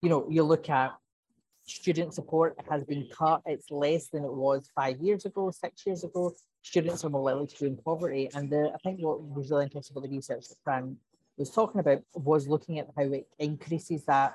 you 0.02 0.08
know, 0.08 0.26
you 0.28 0.42
look 0.44 0.68
at 0.70 0.92
student 1.64 2.14
support 2.14 2.56
has 2.68 2.84
been 2.84 3.08
cut. 3.16 3.42
It's 3.46 3.70
less 3.70 4.08
than 4.08 4.24
it 4.24 4.32
was 4.32 4.70
five 4.74 5.00
years 5.00 5.24
ago, 5.24 5.50
six 5.50 5.84
years 5.86 6.04
ago. 6.04 6.32
Students 6.62 7.04
are 7.04 7.10
more 7.10 7.22
likely 7.22 7.46
to 7.46 7.60
be 7.60 7.66
in 7.66 7.76
poverty. 7.76 8.28
And 8.34 8.50
the, 8.50 8.70
I 8.74 8.78
think 8.78 9.00
what 9.00 9.22
was 9.22 9.50
really 9.50 9.64
interesting 9.64 9.96
about 9.96 10.08
the 10.08 10.16
research 10.16 10.48
that 10.48 10.56
Fran 10.62 10.96
was 11.36 11.50
talking 11.50 11.80
about 11.80 12.02
was 12.14 12.48
looking 12.48 12.78
at 12.78 12.88
how 12.96 13.04
it 13.04 13.26
increases 13.38 14.04
that 14.04 14.34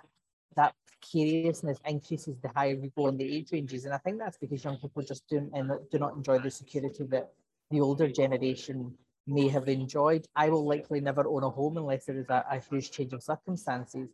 that 0.55 0.73
precariousness 0.87 1.79
increases 1.85 2.37
the 2.41 2.49
higher 2.55 2.75
we 2.75 2.91
go 2.95 3.07
in 3.07 3.17
the 3.17 3.37
age 3.37 3.51
ranges. 3.51 3.85
And 3.85 3.93
I 3.93 3.97
think 3.97 4.17
that's 4.17 4.37
because 4.37 4.63
young 4.63 4.77
people 4.77 5.03
just 5.03 5.27
don't 5.29 5.51
and 5.53 5.71
do 5.91 5.99
not 5.99 6.15
enjoy 6.15 6.39
the 6.39 6.49
security 6.49 7.03
that 7.09 7.31
the 7.69 7.81
older 7.81 8.07
generation 8.09 8.93
may 9.27 9.47
have 9.49 9.67
enjoyed. 9.67 10.25
I 10.35 10.49
will 10.49 10.65
likely 10.65 11.01
never 11.01 11.27
own 11.27 11.43
a 11.43 11.49
home 11.49 11.77
unless 11.77 12.05
there 12.05 12.17
is 12.17 12.29
a, 12.29 12.45
a 12.49 12.59
huge 12.59 12.91
change 12.91 13.13
of 13.13 13.23
circumstances. 13.23 14.09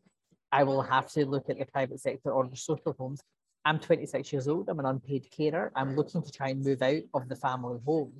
I 0.51 0.63
will 0.63 0.81
have 0.81 1.09
to 1.11 1.25
look 1.25 1.49
at 1.49 1.59
the 1.59 1.65
private 1.65 1.99
sector 1.99 2.31
or 2.31 2.47
the 2.47 2.57
social 2.57 2.95
homes. 2.97 3.21
I'm 3.63 3.79
26 3.79 4.33
years 4.33 4.47
old. 4.47 4.69
I'm 4.69 4.79
an 4.79 4.85
unpaid 4.85 5.27
carer. 5.29 5.71
I'm 5.75 5.95
looking 5.95 6.21
to 6.21 6.31
try 6.31 6.49
and 6.49 6.63
move 6.63 6.81
out 6.81 7.03
of 7.13 7.29
the 7.29 7.35
family 7.35 7.79
home. 7.85 8.11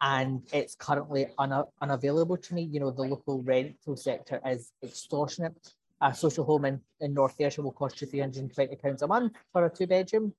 And 0.00 0.42
it's 0.52 0.74
currently 0.74 1.28
una- 1.40 1.66
unavailable 1.80 2.36
to 2.36 2.54
me. 2.54 2.62
You 2.62 2.80
know, 2.80 2.90
the 2.90 3.02
local 3.02 3.42
rental 3.42 3.96
sector 3.96 4.40
is 4.46 4.72
extortionate. 4.82 5.74
A 6.00 6.14
social 6.14 6.44
home 6.44 6.66
in, 6.66 6.80
in 7.00 7.14
North 7.14 7.36
Ayrshire 7.38 7.62
will 7.62 7.72
cost 7.72 8.00
you 8.00 8.06
£320 8.06 9.02
a 9.02 9.06
month 9.06 9.32
for 9.52 9.64
a 9.64 9.70
two 9.70 9.86
bedroom. 9.86 10.34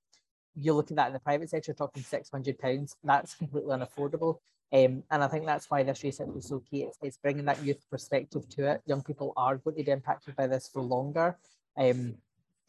You 0.54 0.74
look 0.74 0.90
at 0.90 0.96
that 0.96 1.08
in 1.08 1.12
the 1.12 1.20
private 1.20 1.50
sector, 1.50 1.72
talking 1.72 2.02
£600. 2.02 2.94
That's 3.04 3.34
completely 3.34 3.76
unaffordable. 3.76 4.38
Um, 4.72 5.02
and 5.10 5.24
I 5.24 5.28
think 5.28 5.46
that's 5.46 5.70
why 5.70 5.82
this 5.82 6.02
research 6.02 6.28
is 6.36 6.48
so 6.48 6.62
key. 6.70 6.82
It's, 6.82 6.98
it's, 7.02 7.16
bringing 7.16 7.46
that 7.46 7.62
youth 7.64 7.82
perspective 7.90 8.48
to 8.50 8.72
it. 8.72 8.82
Young 8.86 9.02
people 9.02 9.32
are 9.36 9.56
going 9.56 9.76
to 9.76 9.82
be 9.82 9.90
impacted 9.90 10.36
by 10.36 10.46
this 10.46 10.68
for 10.68 10.82
longer. 10.82 11.38
Um, 11.76 12.16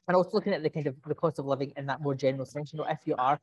and 0.09 0.15
also 0.15 0.31
looking 0.33 0.53
at 0.53 0.63
the 0.63 0.69
kind 0.69 0.87
of 0.87 0.95
the 1.05 1.13
cost 1.13 1.37
of 1.37 1.45
living 1.45 1.71
in 1.77 1.85
that 1.85 2.01
more 2.01 2.15
general 2.15 2.45
sense. 2.45 2.73
You 2.73 2.79
know, 2.79 2.85
if 2.89 2.97
you 3.05 3.15
are 3.17 3.39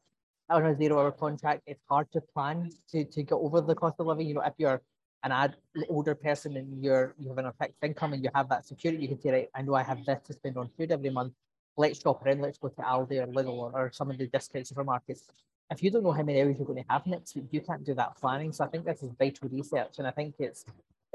on 0.50 0.66
a 0.66 0.76
zero 0.76 0.98
hour 0.98 1.12
contract, 1.12 1.62
it's 1.66 1.82
hard 1.88 2.10
to 2.12 2.20
plan 2.20 2.70
to, 2.90 3.04
to 3.04 3.22
get 3.22 3.34
over 3.34 3.60
the 3.60 3.74
cost 3.74 3.96
of 4.00 4.06
living. 4.06 4.26
You 4.26 4.34
know, 4.34 4.42
if 4.42 4.54
you're 4.58 4.82
an 5.22 5.30
ad, 5.30 5.56
older 5.88 6.16
person 6.16 6.56
and 6.56 6.82
you're 6.84 7.14
you 7.18 7.28
have 7.28 7.38
an 7.38 7.50
fixed 7.60 7.82
income 7.82 8.14
and 8.14 8.22
you 8.22 8.30
have 8.34 8.48
that 8.48 8.66
security, 8.66 9.00
you 9.00 9.08
can 9.08 9.20
say, 9.20 9.30
right, 9.30 9.48
I 9.54 9.62
know 9.62 9.74
I 9.74 9.84
have 9.84 10.04
this 10.04 10.20
to 10.26 10.32
spend 10.32 10.58
on 10.58 10.68
food 10.76 10.90
every 10.90 11.10
month. 11.10 11.32
Let's 11.76 12.00
shop 12.00 12.26
around, 12.26 12.40
let's 12.40 12.58
go 12.58 12.68
to 12.68 12.82
Aldi 12.82 13.22
or 13.22 13.26
Lidl 13.28 13.58
or, 13.58 13.70
or 13.72 13.90
some 13.92 14.10
of 14.10 14.18
the 14.18 14.26
discount 14.26 14.66
supermarkets 14.66 15.22
if 15.70 15.82
you 15.82 15.90
don't 15.90 16.02
know 16.02 16.12
how 16.12 16.22
many 16.22 16.40
hours 16.40 16.56
you're 16.58 16.66
going 16.66 16.82
to 16.82 16.92
have 16.92 17.06
next 17.06 17.34
week, 17.34 17.46
you 17.50 17.60
can't 17.60 17.84
do 17.84 17.94
that 17.94 18.16
planning. 18.16 18.52
So 18.52 18.64
I 18.64 18.68
think 18.68 18.84
this 18.84 19.02
is 19.02 19.10
vital 19.18 19.48
research, 19.48 19.98
and 19.98 20.06
I 20.06 20.10
think 20.10 20.34
it's 20.38 20.64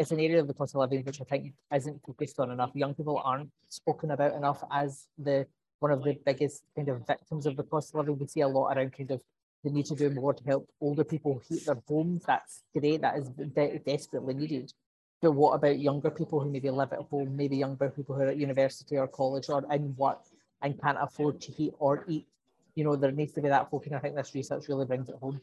it's 0.01 0.11
an 0.11 0.19
area 0.19 0.39
of 0.39 0.47
the 0.47 0.53
cost 0.53 0.75
of 0.75 0.81
living 0.81 1.03
which 1.05 1.21
I 1.21 1.25
think 1.25 1.53
isn't 1.73 2.01
focused 2.05 2.39
on 2.39 2.51
enough. 2.51 2.71
Young 2.73 2.95
people 2.95 3.21
aren't 3.23 3.51
spoken 3.69 4.11
about 4.11 4.33
enough 4.33 4.63
as 4.71 5.07
the 5.17 5.45
one 5.79 5.91
of 5.91 6.03
the 6.03 6.17
biggest 6.25 6.63
kind 6.75 6.89
of 6.89 7.05
victims 7.05 7.45
of 7.45 7.55
the 7.55 7.63
cost 7.63 7.93
of 7.93 7.99
living. 7.99 8.17
We 8.17 8.27
see 8.27 8.41
a 8.41 8.47
lot 8.47 8.75
around 8.75 8.93
kind 8.97 9.11
of 9.11 9.21
the 9.63 9.69
need 9.69 9.85
to 9.85 9.95
do 9.95 10.09
more 10.09 10.33
to 10.33 10.43
help 10.43 10.67
older 10.79 11.03
people 11.03 11.41
heat 11.47 11.65
their 11.67 11.77
homes. 11.87 12.23
That's 12.25 12.63
great. 12.75 13.01
That 13.01 13.17
is 13.19 13.29
de- 13.29 13.79
desperately 13.85 14.33
needed. 14.33 14.73
But 15.21 15.33
what 15.33 15.53
about 15.53 15.77
younger 15.77 16.09
people 16.09 16.39
who 16.39 16.49
maybe 16.49 16.71
live 16.71 16.93
at 16.93 17.07
home, 17.11 17.37
maybe 17.37 17.57
younger 17.57 17.89
people 17.89 18.15
who 18.15 18.21
are 18.21 18.29
at 18.29 18.37
university 18.37 18.97
or 18.97 19.07
college 19.07 19.49
or 19.49 19.63
in 19.71 19.95
work 19.95 20.23
and 20.63 20.81
can't 20.81 20.97
afford 20.99 21.41
to 21.41 21.51
heat 21.51 21.73
or 21.77 22.05
eat 22.07 22.25
you 22.75 22.83
know, 22.83 22.95
there 22.95 23.11
needs 23.11 23.33
to 23.33 23.41
be 23.41 23.49
that 23.49 23.69
focus. 23.69 23.91
I 23.93 23.99
think 23.99 24.15
this 24.15 24.33
research 24.33 24.67
really 24.69 24.85
brings 24.85 25.09
it 25.09 25.15
home. 25.21 25.41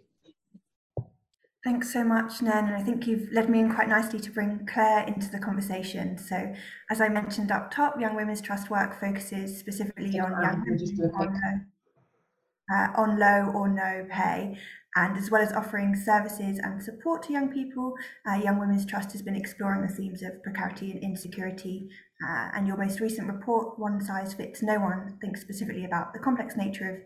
Thanks 1.69 1.93
so 1.93 2.03
much, 2.03 2.41
Nen. 2.41 2.65
And 2.65 2.77
I 2.77 2.83
think 2.83 3.07
you've 3.07 3.31
led 3.31 3.51
me 3.51 3.61
in 3.61 3.71
quite 3.71 3.91
nicely 3.91 4.19
to 4.21 4.31
bring 4.31 4.67
Claire 4.73 5.05
into 5.07 5.29
the 5.31 5.39
conversation. 5.39 6.17
So, 6.17 6.55
as 6.91 7.03
I 7.03 7.11
mentioned 7.11 7.53
up 7.53 7.71
top, 7.71 8.01
Young 8.01 8.17
Women's 8.17 8.41
Trust 8.41 8.71
work 8.71 8.99
focuses 8.99 9.59
specifically 9.59 10.19
on 10.19 10.31
young 10.31 10.65
women 10.67 11.13
on 11.15 11.27
low, 11.27 12.75
uh, 12.75 12.89
on 12.97 13.19
low 13.19 13.53
or 13.53 13.69
no 13.69 14.07
pay. 14.11 14.57
And 14.97 15.19
as 15.19 15.31
well 15.31 15.43
as 15.43 15.53
offering 15.53 15.95
services 15.95 16.59
and 16.59 16.83
support 16.83 17.23
to 17.25 17.35
young 17.35 17.53
people, 17.53 17.93
uh, 18.27 18.37
Young 18.37 18.59
Women's 18.59 18.87
Trust 18.87 19.13
has 19.13 19.21
been 19.21 19.37
exploring 19.37 19.83
the 19.83 19.93
themes 19.93 20.23
of 20.23 20.43
precarity 20.43 20.93
and 20.93 21.03
insecurity. 21.03 21.91
Uh, 22.27 22.49
and 22.55 22.67
your 22.67 22.79
most 22.79 22.99
recent 22.99 23.29
report, 23.29 23.79
One 23.79 24.01
Size 24.01 24.33
Fits 24.33 24.63
No 24.63 24.81
One, 24.81 25.19
thinks 25.21 25.43
specifically 25.43 25.85
about 25.85 26.15
the 26.15 26.19
complex 26.19 26.57
nature 26.57 26.89
of 26.89 26.97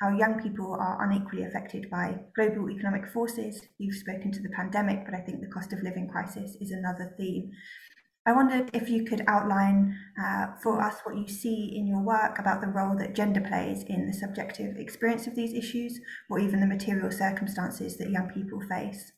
how 0.00 0.16
young 0.16 0.40
people 0.42 0.74
are 0.74 1.04
unequally 1.04 1.44
affected 1.44 1.90
by 1.90 2.18
global 2.34 2.70
economic 2.70 3.06
forces. 3.12 3.60
You've 3.78 3.96
spoken 3.96 4.32
to 4.32 4.42
the 4.42 4.48
pandemic, 4.48 5.04
but 5.04 5.14
I 5.14 5.20
think 5.20 5.40
the 5.40 5.46
cost 5.46 5.72
of 5.72 5.82
living 5.82 6.08
crisis 6.08 6.56
is 6.60 6.70
another 6.70 7.14
theme. 7.18 7.50
I 8.26 8.32
wondered 8.32 8.70
if 8.74 8.88
you 8.88 9.04
could 9.04 9.24
outline 9.28 9.96
uh, 10.22 10.48
for 10.62 10.80
us 10.82 10.96
what 11.04 11.16
you 11.16 11.26
see 11.26 11.74
in 11.76 11.86
your 11.86 12.02
work 12.02 12.38
about 12.38 12.60
the 12.60 12.68
role 12.68 12.96
that 12.98 13.14
gender 13.14 13.40
plays 13.40 13.82
in 13.84 14.06
the 14.06 14.12
subjective 14.12 14.76
experience 14.76 15.26
of 15.26 15.34
these 15.34 15.54
issues, 15.54 15.98
or 16.30 16.38
even 16.38 16.60
the 16.60 16.66
material 16.66 17.10
circumstances 17.10 17.96
that 17.98 18.10
young 18.10 18.28
people 18.28 18.60
face. 18.68 19.12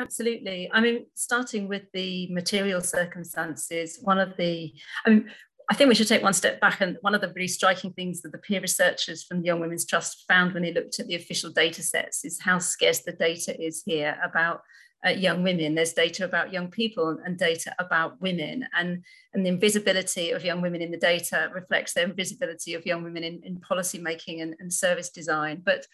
Absolutely. 0.00 0.70
I 0.72 0.80
mean, 0.80 1.06
starting 1.14 1.68
with 1.68 1.82
the 1.92 2.26
material 2.32 2.80
circumstances, 2.80 3.98
one 4.02 4.18
of 4.18 4.36
the, 4.36 4.72
I 5.04 5.10
mean, 5.10 5.30
I 5.70 5.74
think 5.74 5.88
we 5.88 5.94
should 5.94 6.08
take 6.08 6.22
one 6.22 6.34
step 6.34 6.60
back. 6.60 6.80
And 6.80 6.98
one 7.00 7.14
of 7.14 7.20
the 7.20 7.28
really 7.28 7.46
striking 7.46 7.92
things 7.92 8.22
that 8.22 8.32
the 8.32 8.38
peer 8.38 8.60
researchers 8.60 9.22
from 9.22 9.40
the 9.40 9.46
Young 9.46 9.60
Women's 9.60 9.86
Trust 9.86 10.24
found 10.26 10.52
when 10.52 10.64
they 10.64 10.74
looked 10.74 10.98
at 10.98 11.06
the 11.06 11.14
official 11.14 11.50
data 11.50 11.80
sets 11.80 12.24
is 12.24 12.40
how 12.40 12.58
scarce 12.58 13.00
the 13.00 13.12
data 13.12 13.58
is 13.58 13.84
here 13.86 14.18
about 14.22 14.62
uh, 15.06 15.10
young 15.10 15.44
women. 15.44 15.76
There's 15.76 15.92
data 15.92 16.24
about 16.24 16.52
young 16.52 16.72
people 16.72 17.18
and 17.24 17.38
data 17.38 17.72
about 17.78 18.20
women. 18.20 18.66
And, 18.76 19.04
and 19.32 19.46
the 19.46 19.50
invisibility 19.50 20.32
of 20.32 20.44
young 20.44 20.60
women 20.60 20.82
in 20.82 20.90
the 20.90 20.98
data 20.98 21.48
reflects 21.54 21.94
the 21.94 22.02
invisibility 22.02 22.74
of 22.74 22.84
young 22.84 23.04
women 23.04 23.22
in, 23.22 23.40
in 23.44 23.60
policy 23.60 23.98
making 23.98 24.40
and, 24.40 24.56
and 24.58 24.72
service 24.72 25.08
design. 25.08 25.62
But 25.64 25.86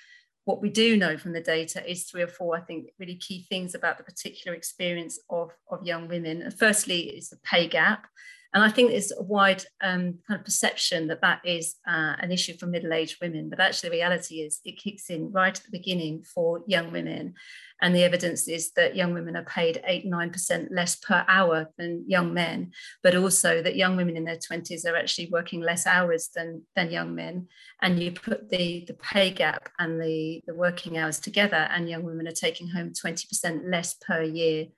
what 0.47 0.63
we 0.63 0.71
do 0.71 0.97
know 0.97 1.19
from 1.19 1.35
the 1.35 1.43
data 1.43 1.89
is 1.89 2.05
three 2.05 2.23
or 2.23 2.29
four, 2.29 2.57
I 2.57 2.61
think, 2.61 2.87
really 2.99 3.17
key 3.17 3.45
things 3.49 3.75
about 3.75 3.99
the 3.99 4.05
particular 4.05 4.57
experience 4.57 5.19
of, 5.29 5.51
of 5.71 5.87
young 5.87 6.09
women. 6.09 6.51
Firstly, 6.51 7.01
is 7.01 7.29
the 7.29 7.37
pay 7.45 7.69
gap. 7.69 8.07
And 8.55 8.63
I 8.63 8.71
think 8.71 8.91
there's 8.91 9.13
a 9.13 9.23
wide 9.23 9.65
um, 9.83 10.19
kind 10.27 10.39
of 10.39 10.45
perception 10.45 11.09
that 11.09 11.21
that 11.21 11.41
is 11.45 11.77
uh, 11.87 12.15
an 12.19 12.33
issue 12.33 12.57
for 12.57 12.67
middle-aged 12.67 13.19
women, 13.21 13.51
but 13.51 13.61
actually 13.61 13.91
the 13.91 13.97
reality 13.97 14.37
is 14.37 14.61
it 14.65 14.79
kicks 14.79 15.11
in 15.11 15.31
right 15.33 15.57
at 15.57 15.65
the 15.65 15.71
beginning 15.71 16.23
for 16.23 16.63
young 16.67 16.93
women. 16.93 17.35
And 17.83 17.95
the 17.95 18.05
evidence 18.05 18.49
is 18.49 18.73
that 18.73 18.97
young 18.97 19.13
women 19.13 19.37
are 19.37 19.45
paid 19.45 19.83
8 19.85 20.07
9% 20.07 20.69
less 20.71 20.97
per 20.97 21.25
hour 21.29 21.69
than 21.77 22.05
young 22.07 22.33
men, 22.33 22.73
but 23.03 23.15
also 23.15 23.63
that 23.63 23.77
young 23.77 23.97
women 23.97 24.17
in 24.17 24.25
their 24.25 24.39
20s 24.39 24.87
are 24.87 24.97
actually 24.97 25.29
working 25.31 25.61
less 25.61 25.87
hours 25.87 26.31
than, 26.35 26.63
than 26.75 26.91
young 26.91 27.15
men. 27.15 27.49
And 27.83 28.03
you 28.03 28.13
put 28.13 28.49
the, 28.49 28.85
the 28.87 28.95
pay 28.95 29.31
gap 29.31 29.69
and 29.79 30.01
the, 30.01 30.41
the 30.47 30.55
working 30.55 30.97
hours 30.97 31.21
together, 31.21 31.69
and 31.71 31.89
young 31.89 32.05
women 32.05 32.27
are 32.27 32.33
taking 32.33 32.69
home 32.69 32.93
20% 32.93 33.71
less 33.71 33.95
per 33.95 34.23
year 34.23 34.69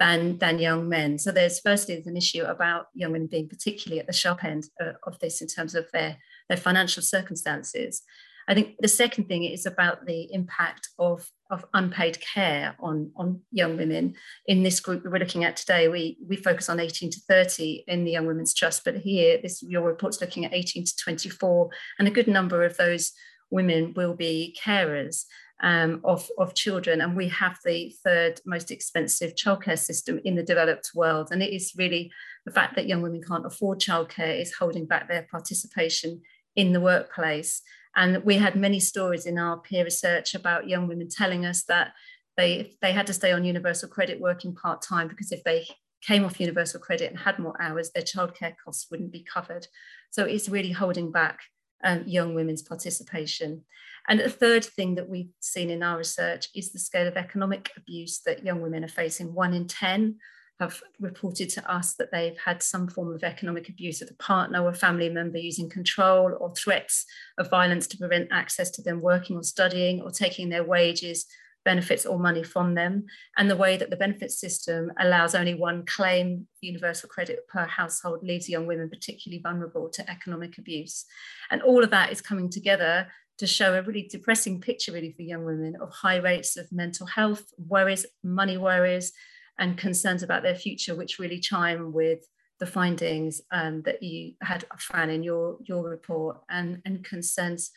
than, 0.00 0.38
than 0.38 0.58
young 0.58 0.88
men. 0.88 1.18
So 1.18 1.30
there's 1.30 1.60
firstly 1.60 1.94
there's 1.94 2.06
an 2.06 2.16
issue 2.16 2.42
about 2.42 2.86
young 2.94 3.12
women 3.12 3.28
being 3.28 3.48
particularly 3.48 4.00
at 4.00 4.06
the 4.06 4.12
sharp 4.12 4.42
end 4.42 4.64
uh, 4.82 4.92
of 5.06 5.18
this 5.20 5.42
in 5.42 5.46
terms 5.46 5.74
of 5.76 5.86
their, 5.92 6.16
their 6.48 6.56
financial 6.56 7.02
circumstances. 7.02 8.02
I 8.48 8.54
think 8.54 8.76
the 8.80 8.88
second 8.88 9.28
thing 9.28 9.44
is 9.44 9.66
about 9.66 10.06
the 10.06 10.32
impact 10.32 10.88
of, 10.98 11.28
of 11.50 11.64
unpaid 11.74 12.18
care 12.20 12.74
on, 12.80 13.12
on 13.14 13.42
young 13.52 13.76
women. 13.76 14.14
In 14.46 14.62
this 14.62 14.80
group 14.80 15.04
we're 15.04 15.18
looking 15.18 15.44
at 15.44 15.56
today, 15.56 15.86
we, 15.86 16.16
we 16.26 16.34
focus 16.36 16.68
on 16.68 16.80
18 16.80 17.10
to 17.10 17.20
30 17.28 17.84
in 17.86 18.04
the 18.04 18.10
Young 18.10 18.26
Women's 18.26 18.54
Trust, 18.54 18.82
but 18.84 18.96
here 18.96 19.38
this 19.40 19.62
your 19.62 19.82
report's 19.82 20.20
looking 20.20 20.46
at 20.46 20.54
18 20.54 20.86
to 20.86 20.96
24, 20.96 21.70
and 21.98 22.08
a 22.08 22.10
good 22.10 22.26
number 22.26 22.64
of 22.64 22.76
those 22.76 23.12
women 23.50 23.92
will 23.94 24.14
be 24.14 24.56
carers. 24.60 25.26
Um, 25.62 26.00
of, 26.04 26.26
of 26.38 26.54
children. 26.54 27.02
And 27.02 27.14
we 27.14 27.28
have 27.28 27.58
the 27.66 27.94
third 28.02 28.40
most 28.46 28.70
expensive 28.70 29.34
childcare 29.34 29.78
system 29.78 30.18
in 30.24 30.34
the 30.34 30.42
developed 30.42 30.92
world. 30.94 31.28
And 31.30 31.42
it 31.42 31.52
is 31.52 31.74
really 31.76 32.10
the 32.46 32.50
fact 32.50 32.76
that 32.76 32.88
young 32.88 33.02
women 33.02 33.20
can't 33.20 33.44
afford 33.44 33.78
childcare 33.78 34.40
is 34.40 34.54
holding 34.54 34.86
back 34.86 35.06
their 35.06 35.26
participation 35.30 36.22
in 36.56 36.72
the 36.72 36.80
workplace. 36.80 37.60
And 37.94 38.24
we 38.24 38.36
had 38.36 38.56
many 38.56 38.80
stories 38.80 39.26
in 39.26 39.38
our 39.38 39.58
peer 39.58 39.84
research 39.84 40.34
about 40.34 40.68
young 40.68 40.88
women 40.88 41.08
telling 41.10 41.44
us 41.44 41.64
that 41.64 41.92
they 42.36 42.76
they 42.80 42.92
had 42.92 43.06
to 43.08 43.12
stay 43.12 43.32
on 43.32 43.44
universal 43.44 43.88
credit 43.88 44.20
working 44.20 44.54
part 44.54 44.82
time 44.82 45.08
because 45.08 45.32
if 45.32 45.42
they 45.44 45.66
came 46.02 46.24
off 46.24 46.40
universal 46.40 46.80
credit 46.80 47.10
and 47.10 47.18
had 47.18 47.38
more 47.38 47.60
hours, 47.60 47.90
their 47.90 48.02
childcare 48.02 48.54
costs 48.64 48.86
wouldn't 48.90 49.12
be 49.12 49.22
covered. 49.22 49.66
So 50.10 50.24
it's 50.24 50.48
really 50.48 50.72
holding 50.72 51.12
back 51.12 51.40
um, 51.84 52.04
young 52.06 52.34
women's 52.34 52.62
participation. 52.62 53.62
And 54.08 54.20
the 54.20 54.30
third 54.30 54.64
thing 54.64 54.94
that 54.96 55.08
we've 55.08 55.30
seen 55.40 55.70
in 55.70 55.82
our 55.82 55.98
research 55.98 56.48
is 56.54 56.72
the 56.72 56.78
scale 56.78 57.06
of 57.06 57.16
economic 57.16 57.70
abuse 57.76 58.20
that 58.26 58.44
young 58.44 58.60
women 58.60 58.84
are 58.84 58.88
facing. 58.88 59.34
One 59.34 59.52
in 59.52 59.66
10 59.66 60.16
have 60.58 60.82
reported 61.00 61.48
to 61.48 61.72
us 61.72 61.94
that 61.94 62.12
they've 62.12 62.36
had 62.44 62.62
some 62.62 62.86
form 62.86 63.14
of 63.14 63.24
economic 63.24 63.68
abuse 63.68 64.02
of 64.02 64.10
a 64.10 64.22
partner 64.22 64.62
or 64.62 64.74
family 64.74 65.08
member 65.08 65.38
using 65.38 65.70
control 65.70 66.36
or 66.38 66.54
threats 66.54 67.06
of 67.38 67.48
violence 67.48 67.86
to 67.86 67.96
prevent 67.96 68.28
access 68.30 68.70
to 68.70 68.82
them 68.82 69.00
working 69.00 69.36
or 69.36 69.42
studying 69.42 70.02
or 70.02 70.10
taking 70.10 70.50
their 70.50 70.64
wages, 70.64 71.24
benefits, 71.64 72.06
or 72.06 72.18
money 72.18 72.42
from 72.42 72.74
them. 72.74 73.04
And 73.36 73.50
the 73.50 73.56
way 73.56 73.76
that 73.76 73.90
the 73.90 73.96
benefit 73.96 74.30
system 74.30 74.92
allows 74.98 75.34
only 75.34 75.54
one 75.54 75.84
claim 75.84 76.46
universal 76.60 77.08
credit 77.08 77.46
per 77.48 77.66
household 77.66 78.22
leaves 78.22 78.48
young 78.48 78.66
women 78.66 78.88
particularly 78.88 79.42
vulnerable 79.42 79.88
to 79.90 80.10
economic 80.10 80.58
abuse. 80.58 81.04
And 81.50 81.62
all 81.62 81.84
of 81.84 81.90
that 81.90 82.12
is 82.12 82.20
coming 82.20 82.50
together 82.50 83.08
to 83.38 83.46
show 83.46 83.74
a 83.74 83.82
really 83.82 84.06
depressing 84.10 84.60
picture 84.60 84.92
really 84.92 85.12
for 85.12 85.22
young 85.22 85.44
women 85.44 85.74
of 85.80 85.90
high 85.90 86.16
rates 86.16 86.56
of 86.56 86.70
mental 86.70 87.06
health 87.06 87.44
worries, 87.56 88.04
money 88.22 88.58
worries, 88.58 89.12
and 89.58 89.78
concerns 89.78 90.22
about 90.22 90.42
their 90.42 90.54
future, 90.54 90.94
which 90.94 91.18
really 91.18 91.38
chime 91.38 91.92
with 91.92 92.20
the 92.58 92.66
findings 92.66 93.40
um, 93.50 93.82
that 93.82 94.02
you 94.02 94.34
had, 94.42 94.64
Fran, 94.78 95.08
in 95.08 95.22
your, 95.22 95.56
your 95.64 95.88
report 95.88 96.38
and, 96.50 96.82
and 96.84 97.02
concerns 97.04 97.70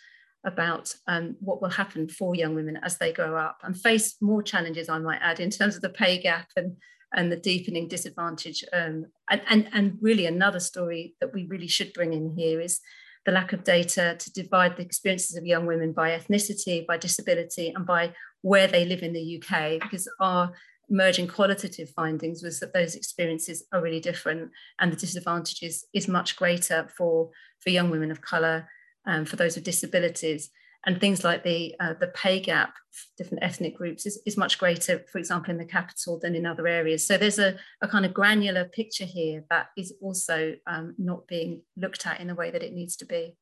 about 0.46 0.94
um, 1.08 1.36
what 1.40 1.62
will 1.62 1.70
happen 1.70 2.08
for 2.08 2.36
young 2.36 2.56
women 2.56 2.78
as 2.84 2.98
they 2.98 3.14
grow 3.14 3.38
up 3.38 3.60
and 3.64 3.80
face 3.80 4.16
more 4.22 4.44
challenges, 4.44 4.90
I 4.90 5.00
might 5.00 5.22
add, 5.22 5.40
in 5.40 5.50
terms 5.50 5.76
of 5.76 5.82
the 5.82 5.90
pay 5.90 6.22
gap 6.22 6.48
and, 6.56 6.76
and 7.14 7.32
the 7.32 7.38
deepening 7.38 7.88
disadvantage. 7.88 8.64
Um, 8.74 9.06
and, 9.30 9.42
and, 9.50 9.70
and 9.74 9.98
really 10.02 10.26
another 10.26 10.60
story 10.60 11.16
that 11.22 11.34
we 11.34 11.46
really 11.46 11.68
should 11.68 11.94
bring 11.94 12.14
in 12.14 12.36
here 12.38 12.60
is 12.60 12.82
the 13.26 13.32
lack 13.32 13.54
of 13.54 13.64
data 13.64 14.16
to 14.20 14.34
divide 14.34 14.76
the 14.76 14.84
experiences 14.84 15.38
of 15.38 15.46
young 15.46 15.66
women 15.66 15.94
by 15.94 16.10
ethnicity, 16.10 16.86
by 16.86 16.98
disability, 16.98 17.72
and 17.74 17.86
by 17.86 18.14
where 18.42 18.68
they 18.68 18.84
live 18.84 19.02
in 19.02 19.14
the 19.14 19.42
UK, 19.42 19.80
because 19.82 20.10
our 20.20 20.52
emerging 20.90 21.28
qualitative 21.28 21.90
findings 21.92 22.44
was 22.44 22.60
that 22.60 22.74
those 22.74 22.96
experiences 22.96 23.66
are 23.72 23.82
really 23.82 24.02
different 24.02 24.52
and 24.80 24.92
the 24.92 24.98
disadvantages 24.98 25.86
is 25.94 26.10
much 26.10 26.36
greater 26.36 26.90
for, 26.98 27.30
for 27.60 27.70
young 27.70 27.90
women 27.90 28.12
of 28.12 28.22
colour, 28.22 28.68
um, 29.06 29.26
for 29.26 29.36
those 29.36 29.56
with 29.56 29.64
disabilities. 29.64 30.50
And 30.86 31.00
things 31.00 31.24
like 31.24 31.44
the, 31.44 31.76
uh, 31.80 31.94
the 32.00 32.08
pay 32.08 32.42
gap, 32.42 32.74
different 33.18 33.44
ethnic 33.44 33.78
groups, 33.78 34.06
is, 34.06 34.22
is 34.26 34.36
much 34.36 34.58
greater, 34.58 35.06
for 35.10 35.18
example, 35.18 35.52
in 35.52 35.58
the 35.58 35.66
capital 35.66 36.20
than 36.20 36.36
in 36.36 36.46
other 36.46 36.68
areas. 36.68 37.08
So 37.08 37.18
there's 37.18 37.40
a, 37.40 37.56
a 37.82 37.88
kind 37.88 38.06
of 38.06 38.14
granular 38.14 38.66
picture 38.66 39.06
here 39.06 39.46
that 39.50 39.68
is 39.78 39.94
also 40.02 40.56
um, 40.68 40.94
not 40.98 41.26
being 41.28 41.62
looked 41.78 42.06
at 42.06 42.20
in 42.20 42.28
the 42.28 42.36
way 42.36 42.52
that 42.52 42.64
it 42.64 42.74
needs 42.74 42.98
to 42.98 43.06
be. 43.06 43.38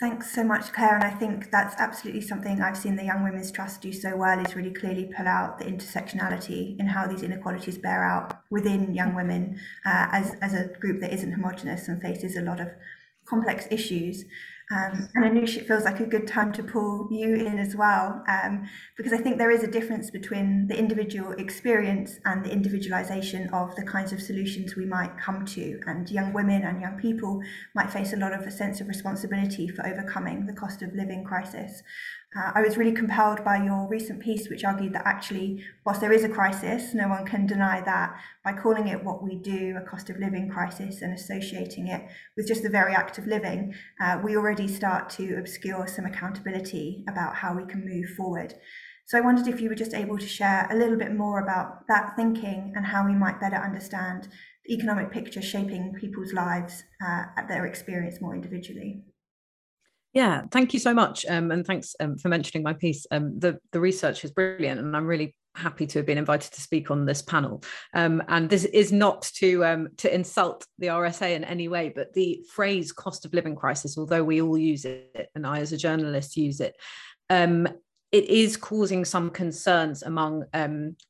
Thanks 0.00 0.34
so 0.34 0.42
much, 0.42 0.72
Claire. 0.72 0.96
And 0.96 1.04
I 1.04 1.10
think 1.10 1.50
that's 1.50 1.76
absolutely 1.78 2.22
something 2.22 2.60
I've 2.60 2.76
seen 2.76 2.96
the 2.96 3.04
Young 3.04 3.22
Women's 3.22 3.52
Trust 3.52 3.80
do 3.80 3.92
so 3.92 4.16
well 4.16 4.40
is 4.40 4.56
really 4.56 4.72
clearly 4.72 5.12
pull 5.16 5.28
out 5.28 5.58
the 5.58 5.66
intersectionality 5.66 6.78
in 6.80 6.86
how 6.88 7.06
these 7.06 7.22
inequalities 7.22 7.78
bear 7.78 8.02
out 8.02 8.40
within 8.50 8.92
young 8.92 9.14
women 9.14 9.60
uh, 9.86 10.08
as, 10.10 10.34
as 10.42 10.52
a 10.52 10.68
group 10.80 11.00
that 11.00 11.12
isn't 11.12 11.30
homogenous 11.30 11.86
and 11.88 12.02
faces 12.02 12.36
a 12.36 12.42
lot 12.42 12.58
of 12.58 12.68
complex 13.26 13.66
issues. 13.70 14.24
Um, 14.70 15.10
and 15.14 15.24
Anoosh, 15.24 15.58
it 15.58 15.68
feels 15.68 15.84
like 15.84 16.00
a 16.00 16.06
good 16.06 16.26
time 16.26 16.50
to 16.54 16.62
pull 16.62 17.06
you 17.10 17.34
in 17.34 17.58
as 17.58 17.76
well, 17.76 18.24
um, 18.26 18.66
because 18.96 19.12
I 19.12 19.18
think 19.18 19.36
there 19.36 19.50
is 19.50 19.62
a 19.62 19.70
difference 19.70 20.10
between 20.10 20.68
the 20.68 20.78
individual 20.78 21.32
experience 21.32 22.18
and 22.24 22.42
the 22.42 22.50
individualization 22.50 23.50
of 23.52 23.76
the 23.76 23.82
kinds 23.82 24.12
of 24.14 24.22
solutions 24.22 24.74
we 24.74 24.86
might 24.86 25.18
come 25.18 25.44
to. 25.46 25.80
And 25.86 26.10
young 26.10 26.32
women 26.32 26.62
and 26.62 26.80
young 26.80 26.98
people 26.98 27.42
might 27.74 27.90
face 27.90 28.14
a 28.14 28.16
lot 28.16 28.32
of 28.32 28.40
a 28.40 28.50
sense 28.50 28.80
of 28.80 28.88
responsibility 28.88 29.68
for 29.68 29.86
overcoming 29.86 30.46
the 30.46 30.54
cost 30.54 30.80
of 30.80 30.94
living 30.94 31.24
crisis. 31.24 31.82
Uh, 32.36 32.50
I 32.56 32.62
was 32.62 32.76
really 32.76 32.92
compelled 32.92 33.44
by 33.44 33.62
your 33.62 33.86
recent 33.86 34.18
piece, 34.18 34.48
which 34.48 34.64
argued 34.64 34.92
that 34.94 35.06
actually, 35.06 35.62
whilst 35.86 36.00
there 36.00 36.12
is 36.12 36.24
a 36.24 36.28
crisis, 36.28 36.92
no 36.92 37.06
one 37.06 37.24
can 37.24 37.46
deny 37.46 37.80
that 37.82 38.18
by 38.44 38.52
calling 38.52 38.88
it 38.88 39.04
what 39.04 39.22
we 39.22 39.36
do, 39.36 39.76
a 39.76 39.88
cost 39.88 40.10
of 40.10 40.18
living 40.18 40.48
crisis, 40.48 41.00
and 41.00 41.12
associating 41.12 41.86
it 41.86 42.02
with 42.36 42.48
just 42.48 42.64
the 42.64 42.68
very 42.68 42.92
act 42.92 43.18
of 43.18 43.28
living, 43.28 43.72
uh, 44.00 44.18
we 44.24 44.36
already 44.36 44.66
start 44.66 45.08
to 45.10 45.36
obscure 45.36 45.86
some 45.86 46.06
accountability 46.06 47.04
about 47.08 47.36
how 47.36 47.54
we 47.54 47.64
can 47.66 47.84
move 47.84 48.10
forward. 48.16 48.54
So 49.06 49.16
I 49.16 49.20
wondered 49.20 49.46
if 49.46 49.60
you 49.60 49.68
were 49.68 49.74
just 49.76 49.94
able 49.94 50.18
to 50.18 50.26
share 50.26 50.66
a 50.70 50.76
little 50.76 50.96
bit 50.96 51.14
more 51.14 51.38
about 51.40 51.86
that 51.86 52.16
thinking 52.16 52.72
and 52.74 52.86
how 52.86 53.06
we 53.06 53.14
might 53.14 53.40
better 53.40 53.56
understand 53.56 54.26
the 54.64 54.74
economic 54.74 55.12
picture 55.12 55.42
shaping 55.42 55.94
people's 56.00 56.32
lives 56.32 56.82
uh, 57.06 57.24
at 57.36 57.46
their 57.46 57.66
experience 57.66 58.20
more 58.20 58.34
individually. 58.34 59.04
Yeah, 60.14 60.42
thank 60.52 60.72
you 60.72 60.78
so 60.78 60.94
much, 60.94 61.26
um, 61.28 61.50
and 61.50 61.66
thanks 61.66 61.96
um, 61.98 62.16
for 62.16 62.28
mentioning 62.28 62.62
my 62.62 62.72
piece. 62.72 63.04
Um, 63.10 63.36
the 63.36 63.58
the 63.72 63.80
research 63.80 64.24
is 64.24 64.30
brilliant, 64.30 64.78
and 64.78 64.96
I'm 64.96 65.08
really 65.08 65.34
happy 65.56 65.88
to 65.88 65.98
have 65.98 66.06
been 66.06 66.18
invited 66.18 66.52
to 66.52 66.60
speak 66.60 66.92
on 66.92 67.04
this 67.04 67.20
panel. 67.20 67.62
Um, 67.94 68.22
and 68.28 68.48
this 68.48 68.64
is 68.64 68.92
not 68.92 69.22
to 69.38 69.64
um, 69.64 69.88
to 69.98 70.14
insult 70.14 70.66
the 70.78 70.86
RSA 70.86 71.34
in 71.34 71.42
any 71.42 71.66
way, 71.66 71.92
but 71.94 72.14
the 72.14 72.44
phrase 72.54 72.92
"cost 72.92 73.24
of 73.24 73.34
living 73.34 73.56
crisis," 73.56 73.98
although 73.98 74.22
we 74.22 74.40
all 74.40 74.56
use 74.56 74.84
it, 74.84 75.30
and 75.34 75.44
I 75.44 75.58
as 75.58 75.72
a 75.72 75.76
journalist 75.76 76.36
use 76.36 76.60
it, 76.60 76.76
um, 77.28 77.66
it 78.12 78.26
is 78.26 78.56
causing 78.56 79.04
some 79.04 79.30
concerns 79.30 80.04
among 80.04 80.44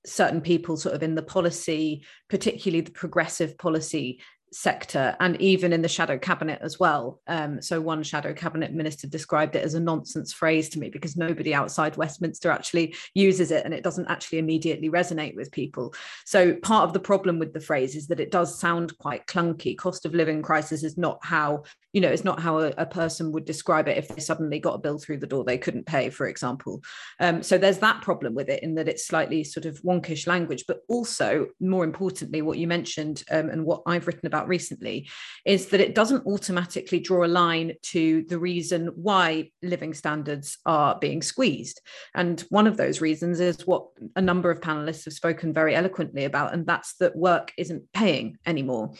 certain 0.07 0.41
people, 0.41 0.79
sort 0.79 0.95
of 0.95 1.03
in 1.03 1.15
the 1.15 1.23
policy, 1.23 2.03
particularly 2.31 2.81
the 2.81 2.91
progressive 2.91 3.59
policy 3.59 4.23
sector 4.55 5.17
and 5.21 5.41
even 5.41 5.73
in 5.73 5.83
the 5.83 5.89
shadow 5.89 6.17
cabinet 6.17 6.61
as 6.63 6.79
well. 6.79 7.21
Um, 7.27 7.61
so, 7.61 7.81
one 7.81 8.03
shadow 8.03 8.33
cabinet 8.33 8.73
minister 8.73 9.07
described 9.07 9.57
it 9.57 9.65
as 9.65 9.75
a 9.75 9.81
nonsense 9.81 10.33
phrase 10.33 10.69
to 10.71 10.79
me 10.79 10.89
because 10.91 11.17
nobody 11.17 11.53
outside 11.53 11.97
Westminster 11.97 12.51
actually 12.51 12.95
uses 13.15 13.51
it 13.51 13.65
and 13.65 13.75
it 13.75 13.83
doesn't 13.83 14.09
actually 14.09 14.39
immediately 14.39 14.89
resonate 14.89 15.35
with 15.35 15.51
people. 15.51 15.95
So, 16.25 16.55
part 16.55 16.85
of 16.85 16.93
the 16.93 17.01
problem 17.01 17.39
with 17.39 17.53
the 17.53 17.61
phrase 17.61 17.97
is 17.97 18.07
that 18.09 18.21
it 18.21 18.31
does 18.31 18.59
sound 18.59 18.97
quite 18.99 19.27
clunky. 19.27 19.77
Cost 19.77 20.07
of 20.07 20.15
living 20.15 20.41
crisis 20.41 20.85
is 20.85 20.97
not 20.97 21.19
how, 21.23 21.65
you 21.93 22.01
know, 22.01 22.11
it's 22.11 22.25
not 22.25 22.41
how 22.41 22.59
a, 22.59 22.73
a 22.79 22.87
person 22.87 23.33
would 23.33 23.45
describe 23.45 23.89
it 23.89 23.99
if 23.99 24.09
they 24.09 24.21
suddenly 24.21 24.61
got 24.61 24.75
a 24.75 24.79
bill 24.79 24.99
through 24.99 25.19
the 25.19 25.27
door 25.27 25.45
they 25.45 25.59
couldn't 25.59 25.87
pay, 25.87 26.11
for 26.11 26.29
example. 26.29 26.81
Um, 27.19 27.43
so, 27.43 27.59
there's 27.59 27.79
that 27.79 28.03
problem 28.03 28.35
with 28.35 28.49
it 28.49 28.63
in 28.63 28.77
that 28.77 28.89
it's 28.89 29.07
slightly 29.07 29.43
sort 29.43 29.67
of 29.67 29.83
wonkish 29.83 30.29
language, 30.29 30.65
but 30.69 30.81
also, 30.89 31.49
more 31.61 31.85
importantly, 31.85 32.41
what 32.41 32.59
you 32.59 32.69
mentioned 32.69 33.25
um, 33.33 33.51
and 33.51 33.65
what 33.65 33.83
I've 33.87 34.07
written 34.07 34.27
about 34.27 34.44
about 34.45 34.49
recently 34.49 35.09
is 35.45 35.67
that 35.67 35.81
it 35.81 35.95
doesn't 35.95 36.27
automatically 36.27 37.01
draw 37.01 37.25
a 37.25 37.27
line 37.27 37.73
to 37.83 38.25
the 38.29 38.39
reason 38.39 38.89
why 38.95 39.51
living 39.63 39.95
standards 39.95 40.59
are 40.67 40.99
being 40.99 41.23
squeezed. 41.23 41.81
And 42.15 42.41
one 42.51 42.67
of 42.67 42.77
those 42.77 43.01
reasons 43.01 43.41
is 43.41 43.67
what 43.67 43.87
a 44.17 44.23
number 44.23 44.51
of 44.51 44.61
panelists 44.61 45.05
have 45.05 45.15
spoken 45.15 45.53
very 45.53 45.75
eloquently 45.75 46.25
about, 46.25 46.53
and 46.53 46.67
that's 46.67 46.95
that 46.97 47.17
work 47.17 47.53
isn't 47.57 47.93
paying 47.93 48.39
anymore 48.47 48.93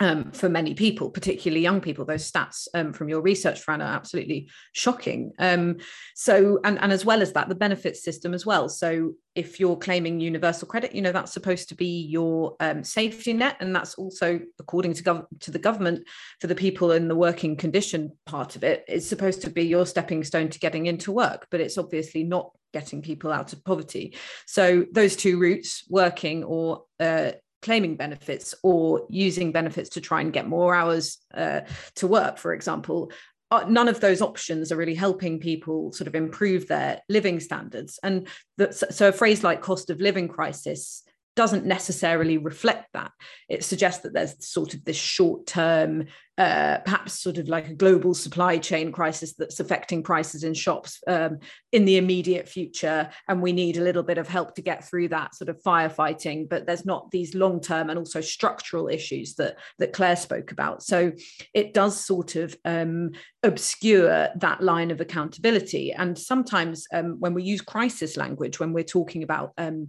um, 0.00 0.30
for 0.32 0.48
many 0.48 0.74
people, 0.74 1.10
particularly 1.10 1.60
young 1.60 1.80
people. 1.80 2.04
Those 2.04 2.30
stats 2.30 2.68
um, 2.74 2.92
from 2.92 3.08
your 3.08 3.20
research, 3.20 3.60
Fran, 3.60 3.82
are 3.82 3.94
absolutely 3.94 4.48
shocking. 4.72 5.32
Um, 5.38 5.78
so, 6.14 6.60
and, 6.64 6.78
and 6.80 6.92
as 6.92 7.04
well 7.04 7.20
as 7.20 7.32
that, 7.32 7.48
the 7.48 7.54
benefits 7.54 8.02
system 8.02 8.34
as 8.34 8.46
well. 8.46 8.68
So, 8.68 9.14
if 9.34 9.60
you're 9.60 9.76
claiming 9.76 10.20
universal 10.20 10.66
credit, 10.66 10.94
you 10.94 11.02
know 11.02 11.12
that's 11.12 11.32
supposed 11.32 11.68
to 11.68 11.76
be 11.76 12.02
your 12.02 12.56
um, 12.60 12.82
safety 12.82 13.32
net, 13.32 13.56
and 13.60 13.74
that's 13.74 13.94
also, 13.94 14.40
according 14.58 14.94
to, 14.94 15.02
gov- 15.02 15.26
to 15.40 15.50
the 15.50 15.58
government, 15.58 16.06
for 16.40 16.46
the 16.46 16.54
people 16.54 16.92
in 16.92 17.08
the 17.08 17.16
working 17.16 17.56
condition 17.56 18.12
part 18.26 18.56
of 18.56 18.64
it, 18.64 18.84
it's 18.88 19.06
supposed 19.06 19.42
to 19.42 19.50
be 19.50 19.64
your 19.64 19.86
stepping 19.86 20.24
stone 20.24 20.48
to 20.48 20.58
getting 20.58 20.86
into 20.86 21.12
work. 21.12 21.46
But 21.50 21.60
it's 21.60 21.78
obviously 21.78 22.24
not 22.24 22.50
getting 22.72 23.00
people 23.02 23.32
out 23.32 23.52
of 23.52 23.64
poverty. 23.64 24.16
So 24.46 24.84
those 24.92 25.16
two 25.16 25.38
routes, 25.38 25.84
working 25.88 26.44
or 26.44 26.84
uh, 27.00 27.32
claiming 27.62 27.96
benefits 27.96 28.54
or 28.62 29.06
using 29.08 29.52
benefits 29.52 29.90
to 29.90 30.00
try 30.00 30.20
and 30.20 30.32
get 30.32 30.46
more 30.46 30.74
hours 30.74 31.18
uh, 31.34 31.60
to 31.96 32.06
work, 32.06 32.38
for 32.38 32.52
example, 32.52 33.10
uh, 33.50 33.64
none 33.68 33.88
of 33.88 34.00
those 34.00 34.20
options 34.20 34.70
are 34.70 34.76
really 34.76 34.94
helping 34.94 35.40
people 35.40 35.92
sort 35.92 36.06
of 36.06 36.14
improve 36.14 36.68
their 36.68 37.00
living 37.08 37.40
standards. 37.40 37.98
And 38.02 38.28
so 38.70 39.08
a 39.08 39.12
phrase 39.12 39.42
like 39.42 39.62
cost 39.62 39.90
of 39.90 40.00
living 40.00 40.28
crisis 40.28 41.02
doesn't 41.38 41.64
necessarily 41.64 42.36
reflect 42.36 42.88
that. 42.94 43.12
It 43.48 43.62
suggests 43.62 44.02
that 44.02 44.12
there's 44.12 44.44
sort 44.44 44.74
of 44.74 44.84
this 44.84 44.96
short 44.96 45.46
term 45.46 46.06
uh, 46.36 46.78
perhaps 46.78 47.14
sort 47.14 47.38
of 47.38 47.48
like 47.48 47.68
a 47.68 47.74
global 47.74 48.12
supply 48.12 48.58
chain 48.58 48.90
crisis 48.90 49.34
that's 49.34 49.60
affecting 49.60 50.02
prices 50.02 50.42
in 50.42 50.52
shops 50.52 51.00
um, 51.06 51.38
in 51.70 51.84
the 51.84 51.96
immediate 51.96 52.48
future. 52.48 53.08
And 53.28 53.40
we 53.40 53.52
need 53.52 53.76
a 53.76 53.82
little 53.82 54.02
bit 54.02 54.18
of 54.18 54.26
help 54.26 54.56
to 54.56 54.62
get 54.62 54.84
through 54.84 55.08
that 55.08 55.36
sort 55.36 55.48
of 55.48 55.62
firefighting. 55.62 56.48
But 56.48 56.66
there's 56.66 56.84
not 56.84 57.10
these 57.12 57.36
long 57.36 57.60
term 57.60 57.88
and 57.88 58.00
also 58.00 58.20
structural 58.20 58.88
issues 58.88 59.36
that, 59.36 59.58
that 59.78 59.92
Claire 59.92 60.16
spoke 60.16 60.50
about. 60.50 60.82
So 60.82 61.12
it 61.54 61.72
does 61.72 62.04
sort 62.04 62.34
of 62.34 62.56
um, 62.64 63.12
obscure 63.44 64.28
that 64.36 64.60
line 64.60 64.90
of 64.90 65.00
accountability. 65.00 65.92
And 65.92 66.18
sometimes 66.18 66.86
um, 66.92 67.16
when 67.20 67.34
we 67.34 67.44
use 67.44 67.60
crisis 67.60 68.16
language, 68.16 68.58
when 68.58 68.72
we're 68.72 68.82
talking 68.82 69.22
about, 69.22 69.52
um, 69.56 69.88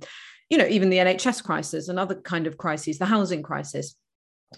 you 0.49 0.57
know, 0.57 0.67
even 0.67 0.89
the 0.89 0.97
NHS 0.97 1.43
crisis 1.43 1.88
and 1.88 1.99
other 1.99 2.15
kind 2.15 2.47
of 2.47 2.57
crises, 2.57 2.97
the 2.97 3.05
housing 3.05 3.43
crisis, 3.43 3.95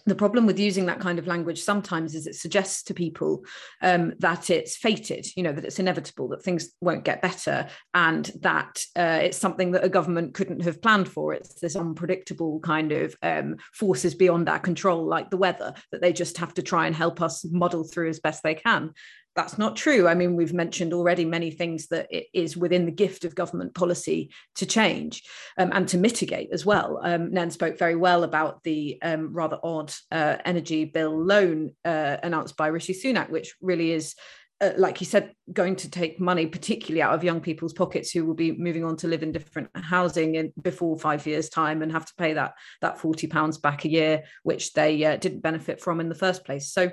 the 0.06 0.16
problem 0.16 0.46
with 0.46 0.58
using 0.58 0.86
that 0.86 1.02
kind 1.02 1.20
of 1.20 1.28
language 1.28 1.62
sometimes 1.62 2.16
is 2.16 2.26
it 2.26 2.36
suggests 2.36 2.82
to 2.84 2.94
people 2.94 3.44
um, 3.82 4.14
that 4.20 4.50
it's 4.50 4.78
fated, 4.78 5.28
you 5.36 5.44
know, 5.44 5.52
that 5.52 5.66
it's 5.66 5.80
inevitable, 5.80 6.30
that 6.30 6.44
things 6.44 6.72
won't 6.80 7.04
get 7.04 7.22
better, 7.22 7.68
and 7.94 8.32
that 8.40 8.86
uh, 8.96 9.20
it's 9.24 9.38
something 9.38 9.72
that 9.72 9.84
a 9.84 9.90
government 9.90 10.34
couldn't 10.34 10.62
have 10.62 10.82
planned 10.82 11.10
for. 11.10 11.34
It's 11.34 11.60
this 11.60 11.76
unpredictable 11.76 12.62
kind 12.62 12.94
of 12.94 13.16
um, 13.22 13.58
forces 13.74 14.16
beyond 14.16 14.48
our 14.48 14.60
control, 14.60 15.06
like 15.06 15.30
the 15.30 15.38
weather, 15.38 15.74
that 15.92 16.00
they 16.00 16.14
just 16.14 16.38
have 16.38 16.54
to 16.54 16.62
try 16.62 16.88
and 16.88 16.96
help 16.96 17.22
us 17.22 17.44
model 17.52 17.84
through 17.84 18.10
as 18.10 18.22
best 18.22 18.44
they 18.44 18.56
can 18.56 18.94
that's 19.36 19.58
not 19.58 19.76
true. 19.76 20.08
I 20.08 20.14
mean, 20.14 20.36
we've 20.36 20.54
mentioned 20.54 20.94
already 20.94 21.26
many 21.26 21.52
things 21.52 21.88
that 21.88 22.08
it 22.10 22.28
is 22.34 22.58
within 22.58 22.86
the 22.86 22.92
gift 22.92 23.24
of 23.24 23.36
government 23.36 23.74
policy 23.74 24.32
to 24.56 24.66
change 24.66 25.24
um, 25.58 25.72
and 25.74 25.88
to 25.90 25.98
mitigate 25.98 26.50
as 26.52 26.66
well. 26.66 27.00
Um, 27.04 27.32
Nen 27.32 27.52
spoke 27.52 27.78
very 27.78 27.96
well 27.96 28.24
about 28.24 28.62
the 28.64 28.98
um, 29.02 29.34
rather 29.34 29.58
odd 29.64 29.94
uh, 30.12 30.38
energy 30.44 30.86
bill 30.86 31.18
loan 31.18 31.72
uh, 31.86 32.18
announced 32.24 32.58
by 32.58 32.68
Rishi 32.68 32.94
Sunak, 32.94 33.30
which 33.30 33.56
really 33.62 33.92
is. 33.92 34.16
Uh, 34.60 34.74
like 34.78 35.02
you 35.02 35.08
said, 35.08 35.34
going 35.52 35.76
to 35.76 35.90
take 35.90 36.20
money, 36.20 36.46
particularly 36.46 37.02
out 37.02 37.16
of 37.16 37.24
young 37.24 37.42
people's 37.42 37.74
pockets 37.74 38.12
who 38.12 38.24
will 38.24 38.36
be 38.36 38.52
moving 38.52 38.84
on 38.84 38.96
to 38.96 39.08
live 39.08 39.24
in 39.24 39.32
different 39.32 39.68
housing 39.74 40.36
in 40.36 40.54
before 40.62 40.96
five 41.00 41.26
years' 41.26 41.50
time 41.50 41.82
and 41.82 41.92
have 41.92 42.06
to 42.06 42.14
pay 42.16 42.34
that 42.34 42.54
that 42.80 43.00
forty 43.00 43.26
pounds 43.26 43.58
back 43.58 43.86
a 43.86 43.90
year, 43.90 44.22
which 44.44 44.74
they 44.74 45.04
uh, 45.04 45.16
didn't 45.16 45.40
benefit 45.40 45.82
from 45.82 46.00
in 46.00 46.10
the 46.10 46.14
first 46.14 46.46
place. 46.46 46.72
So 46.72 46.92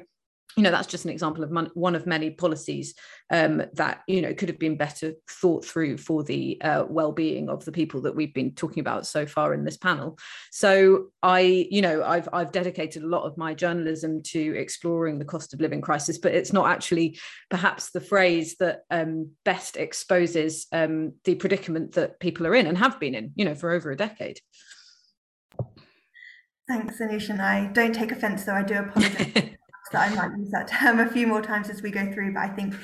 you 0.56 0.62
know 0.62 0.70
that's 0.70 0.87
just 0.87 1.04
an 1.04 1.11
example 1.11 1.44
of 1.44 1.50
mon- 1.50 1.70
one 1.74 1.94
of 1.94 2.06
many 2.06 2.30
policies 2.30 2.94
um, 3.30 3.62
that 3.74 4.02
you 4.06 4.22
know 4.22 4.34
could 4.34 4.48
have 4.48 4.58
been 4.58 4.76
better 4.76 5.12
thought 5.30 5.64
through 5.64 5.98
for 5.98 6.24
the 6.24 6.61
uh, 6.62 6.84
well-being 6.88 7.48
of 7.48 7.64
the 7.64 7.72
people 7.72 8.00
that 8.02 8.16
we've 8.16 8.34
been 8.34 8.54
talking 8.54 8.80
about 8.80 9.06
so 9.06 9.26
far 9.26 9.54
in 9.54 9.64
this 9.64 9.76
panel. 9.76 10.18
So 10.50 11.08
i 11.22 11.40
you 11.70 11.82
know 11.82 12.02
i've 12.04 12.28
i've 12.32 12.52
dedicated 12.52 13.02
a 13.02 13.06
lot 13.06 13.24
of 13.24 13.37
my 13.37 13.52
journalism 13.54 14.22
to 14.22 14.56
exploring 14.56 15.18
the 15.18 15.24
cost 15.24 15.52
of 15.52 15.61
living 15.61 15.80
crisis 15.80 16.16
but 16.18 16.32
it's 16.32 16.52
not 16.52 16.68
actually 16.68 17.18
perhaps 17.50 17.90
the 17.90 18.00
phrase 18.00 18.56
that 18.56 18.82
um, 18.90 19.30
best 19.44 19.76
exposes 19.76 20.66
um, 20.72 21.12
the 21.24 21.34
predicament 21.34 21.92
that 21.92 22.20
people 22.20 22.46
are 22.46 22.54
in 22.54 22.66
and 22.66 22.78
have 22.78 22.98
been 23.00 23.14
in 23.14 23.32
you 23.34 23.44
know 23.44 23.54
for 23.54 23.70
over 23.70 23.90
a 23.90 23.96
decade. 23.96 24.40
Thanks, 26.68 26.98
Anisha. 26.98 27.30
And 27.30 27.42
I 27.42 27.66
don't 27.72 27.94
take 27.94 28.12
offence, 28.12 28.44
though. 28.44 28.52
I 28.52 28.62
do 28.62 28.74
apologise 28.74 29.54
that 29.92 30.11
I 30.11 30.14
might 30.14 30.38
use 30.38 30.51
that 30.51 30.68
term 30.81 31.01
a 31.01 31.09
few 31.09 31.27
more 31.27 31.42
times 31.42 31.68
as 31.68 31.83
we 31.83 31.90
go 31.90 32.12
through. 32.12 32.35
But 32.35 32.40
I 32.40 32.48
think 32.48 32.74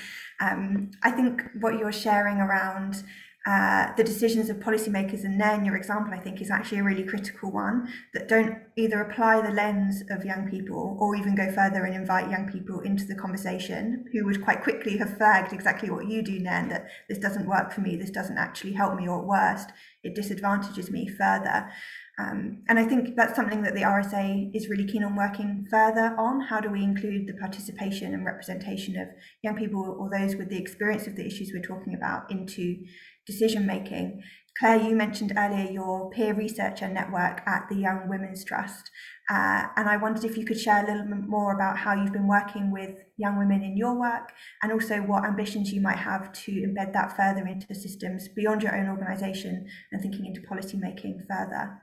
um, 0.41 0.91
I 1.03 1.11
think 1.11 1.43
what 1.61 1.79
you're 1.79 1.93
sharing 1.93 2.39
around 2.39 3.03
uh, 3.47 3.95
the 3.97 4.05
decisions 4.05 4.49
of 4.49 4.57
policymakers 4.57 5.23
and 5.23 5.39
then 5.39 5.67
your 5.67 5.77
example, 5.77 6.15
I 6.15 6.19
think, 6.19 6.41
is 6.41 6.51
actually 6.51 6.79
a 6.79 6.83
really 6.83 7.03
critical 7.03 7.53
one 7.53 7.93
that 8.15 8.27
don't 8.27 8.57
either 8.77 9.03
apply 9.03 9.43
the 9.43 9.51
lens 9.53 10.03
of 10.09 10.25
young 10.25 10.49
people 10.49 10.97
or 10.99 11.15
even 11.15 11.35
go 11.35 11.53
further 11.53 11.85
and 11.85 11.95
invite 11.95 12.31
young 12.31 12.51
people 12.51 12.81
into 12.81 13.05
the 13.05 13.15
conversation 13.15 14.07
who 14.13 14.25
would 14.25 14.43
quite 14.43 14.63
quickly 14.63 14.97
have 14.97 15.19
flagged 15.19 15.53
exactly 15.53 15.91
what 15.91 16.09
you 16.09 16.23
do, 16.23 16.39
Nen, 16.39 16.71
that 16.71 16.89
this 17.07 17.19
doesn't 17.19 17.47
work 17.47 17.71
for 17.71 17.83
me, 17.83 17.97
this 17.97 18.11
doesn't 18.11 18.39
actually 18.39 18.73
help 18.73 18.97
me, 18.97 19.07
or 19.07 19.21
at 19.21 19.27
worst, 19.27 19.73
it 20.03 20.15
disadvantages 20.15 20.91
me 20.91 21.07
further. 21.07 21.71
Um, 22.17 22.63
and 22.69 22.79
I 22.79 22.85
think 22.85 23.17
that's 23.17 23.35
something 23.35 23.63
that 23.63 23.75
the 23.75 23.83
RSA 23.83 24.55
is 24.55 24.69
really 24.69 24.87
keen 24.87 25.03
on 25.03 25.17
working 25.17 25.67
further 25.69 26.15
on. 26.17 26.43
How 26.43 26.61
do 26.61 26.71
we 26.71 26.83
include 26.83 27.27
the 27.27 27.35
participation 27.35 28.15
and 28.15 28.25
representation 28.25 28.97
of 28.97 29.09
young 29.43 29.57
people 29.57 29.97
or 29.99 30.09
those 30.11 30.37
with 30.37 30.49
the 30.49 30.59
experience 30.59 31.09
of 31.09 31.17
the 31.17 31.27
issues 31.27 31.51
we're 31.53 31.63
talking 31.63 31.95
about 31.95 32.31
into 32.31 32.85
decision 33.27 33.67
making? 33.67 34.23
Claire, 34.59 34.81
you 34.81 34.95
mentioned 34.95 35.33
earlier 35.37 35.69
your 35.69 36.11
peer 36.11 36.33
researcher 36.33 36.87
network 36.87 37.43
at 37.45 37.69
the 37.69 37.75
Young 37.75 38.09
Women's 38.09 38.45
Trust. 38.45 38.89
Uh, 39.29 39.65
and 39.77 39.89
I 39.89 39.97
wondered 39.97 40.25
if 40.25 40.37
you 40.37 40.45
could 40.45 40.61
share 40.61 40.85
a 40.85 40.87
little 40.87 41.07
bit 41.07 41.29
more 41.29 41.53
about 41.53 41.79
how 41.79 41.95
you've 41.95 42.13
been 42.13 42.29
working 42.29 42.71
with 42.71 42.95
young 43.17 43.37
women 43.37 43.65
in 43.65 43.77
your 43.77 43.99
work 43.99 44.33
and 44.63 44.71
also 44.71 44.99
what 44.99 45.25
ambitions 45.25 45.73
you 45.73 45.81
might 45.81 45.99
have 45.99 46.33
to 46.33 46.53
embed 46.53 46.93
that 46.93 47.17
further 47.17 47.45
into 47.45 47.75
systems 47.75 48.29
beyond 48.29 48.63
your 48.63 48.77
own 48.77 48.89
organisation 48.89 49.67
and 49.91 50.01
thinking 50.01 50.27
into 50.27 50.43
policy 50.43 50.77
making 50.77 51.21
further. 51.29 51.81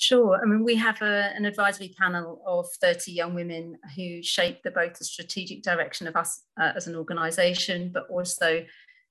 Sure. 0.00 0.40
I 0.40 0.46
mean, 0.46 0.62
we 0.62 0.76
have 0.76 1.02
a, 1.02 1.32
an 1.34 1.44
advisory 1.44 1.92
panel 1.98 2.40
of 2.46 2.68
30 2.80 3.10
young 3.10 3.34
women 3.34 3.76
who 3.96 4.22
shape 4.22 4.62
the, 4.62 4.70
both 4.70 4.96
the 4.96 5.04
strategic 5.04 5.64
direction 5.64 6.06
of 6.06 6.14
us 6.14 6.44
uh, 6.58 6.70
as 6.76 6.86
an 6.86 6.94
organisation, 6.94 7.90
but 7.92 8.04
also 8.08 8.64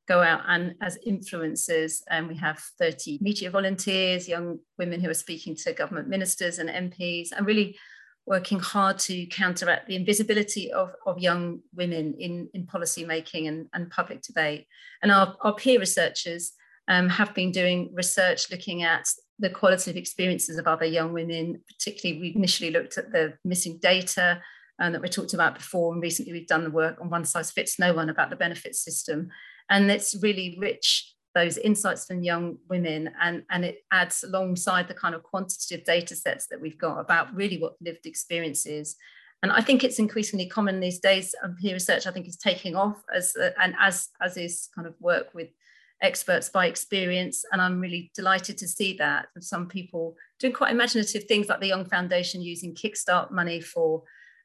go 0.08 0.21
out 0.21 0.43
and 0.47 0.76
as 0.82 0.97
influencers. 1.06 2.00
And 2.10 2.30
we 2.30 2.38
have 2.38 2.60
30 2.80 3.19
media 3.19 3.52
volunteers, 3.52 4.30
young 4.30 4.60
women 4.78 5.02
who 5.02 5.10
are 5.10 5.13
speaking 5.13 5.58
to 5.58 5.73
government 5.73 6.08
ministers 6.08 6.58
and 6.58 6.69
MPs, 6.69 7.34
and 7.36 7.45
really 7.45 7.78
working 8.26 8.60
hard 8.60 8.97
to 9.00 9.26
counteract 9.26 9.88
the 9.88 9.95
invisibility 9.97 10.71
of, 10.71 10.93
of 11.06 11.19
young 11.19 11.60
women 11.76 12.15
in, 12.17 12.47
in 12.54 12.65
policy 12.65 13.04
making 13.04 13.50
and, 13.50 13.67
and 13.73 13.89
public 13.89 14.21
debate. 14.21 14.67
And 15.04 15.12
our, 15.12 15.36
our 15.41 15.54
peer 15.54 15.82
researchers 15.82 16.54
um, 16.88 17.10
have 17.10 17.34
been 17.34 17.52
doing 17.52 17.91
research 17.93 18.50
looking 18.52 18.84
at 18.84 19.08
the 19.39 19.50
qualitative 19.50 19.95
experiences 19.95 20.58
of 20.58 20.67
other 20.67 20.86
young 20.86 21.13
women. 21.13 21.62
Particularly, 21.67 22.21
we 22.21 22.34
initially 22.36 22.71
looked 22.71 22.97
at 22.97 23.12
the 23.12 23.34
missing 23.43 23.80
data 23.82 24.41
um, 24.80 24.93
that 24.93 25.02
we 25.02 25.10
talked 25.10 25.34
about 25.34 25.56
before, 25.56 25.93
and 25.93 26.02
recently 26.02 26.34
we've 26.34 26.47
done 26.47 26.63
the 26.63 26.71
work 26.71 26.97
on 27.02 27.10
One 27.10 27.26
Size 27.26 27.52
Fits 27.52 27.80
No 27.80 27.93
One 27.93 28.10
about 28.10 28.30
the 28.30 28.36
benefit 28.36 28.76
system. 28.76 29.30
And 29.69 29.91
it's 29.91 30.15
really 30.21 30.58
rich, 30.60 31.13
those 31.36 31.58
insights 31.58 32.06
from 32.06 32.23
young 32.23 32.58
women, 32.69 33.10
and, 33.21 33.43
and 33.50 33.65
it 33.65 33.80
adds 33.91 34.23
alongside 34.23 34.88
the 34.88 34.93
kind 34.93 35.13
of 35.13 35.23
quantitative 35.23 35.86
data 35.86 36.15
sets 36.15 36.47
that 36.47 36.62
we've 36.62 36.78
got 36.80 37.00
about 37.00 37.34
really 37.36 37.58
what 37.58 37.76
lived 37.82 38.06
experience 38.06 38.65
is. 38.65 38.95
And 39.43 39.52
I 39.52 39.62
think 39.62 39.84
it's 39.84 40.00
increasingly 40.00 40.47
common 40.47 40.80
these 40.80 41.00
days. 41.00 41.36
Um, 41.43 41.56
peer 41.62 41.73
research, 41.73 42.08
I 42.08 42.12
think, 42.12 42.28
is 42.28 42.38
taking 42.38 42.76
off 42.76 42.97
as 43.13 43.36
uh, 43.39 43.52
and 43.62 43.76
as 43.80 44.10
as 44.19 44.36
is 44.36 44.67
kind 44.73 44.88
of 44.88 44.95
work 45.00 45.28
with 45.36 45.50
experts 46.02 46.50
by 46.50 46.68
experience. 46.68 47.44
And 47.52 47.62
I'm 47.62 47.80
really 47.80 48.12
delighted 48.16 48.58
to 48.60 48.68
see 48.68 48.96
that. 48.98 49.28
And 49.36 49.44
some 49.44 49.68
people 49.68 50.16
doing 50.40 50.54
quite 50.54 50.72
imaginative 50.72 51.24
things 51.26 51.48
like 51.48 51.60
the 51.60 51.68
Young 51.68 51.86
Foundation 51.86 52.42
using 52.42 52.76
Kickstart 52.76 53.32
money 53.32 53.62
for 53.62 54.04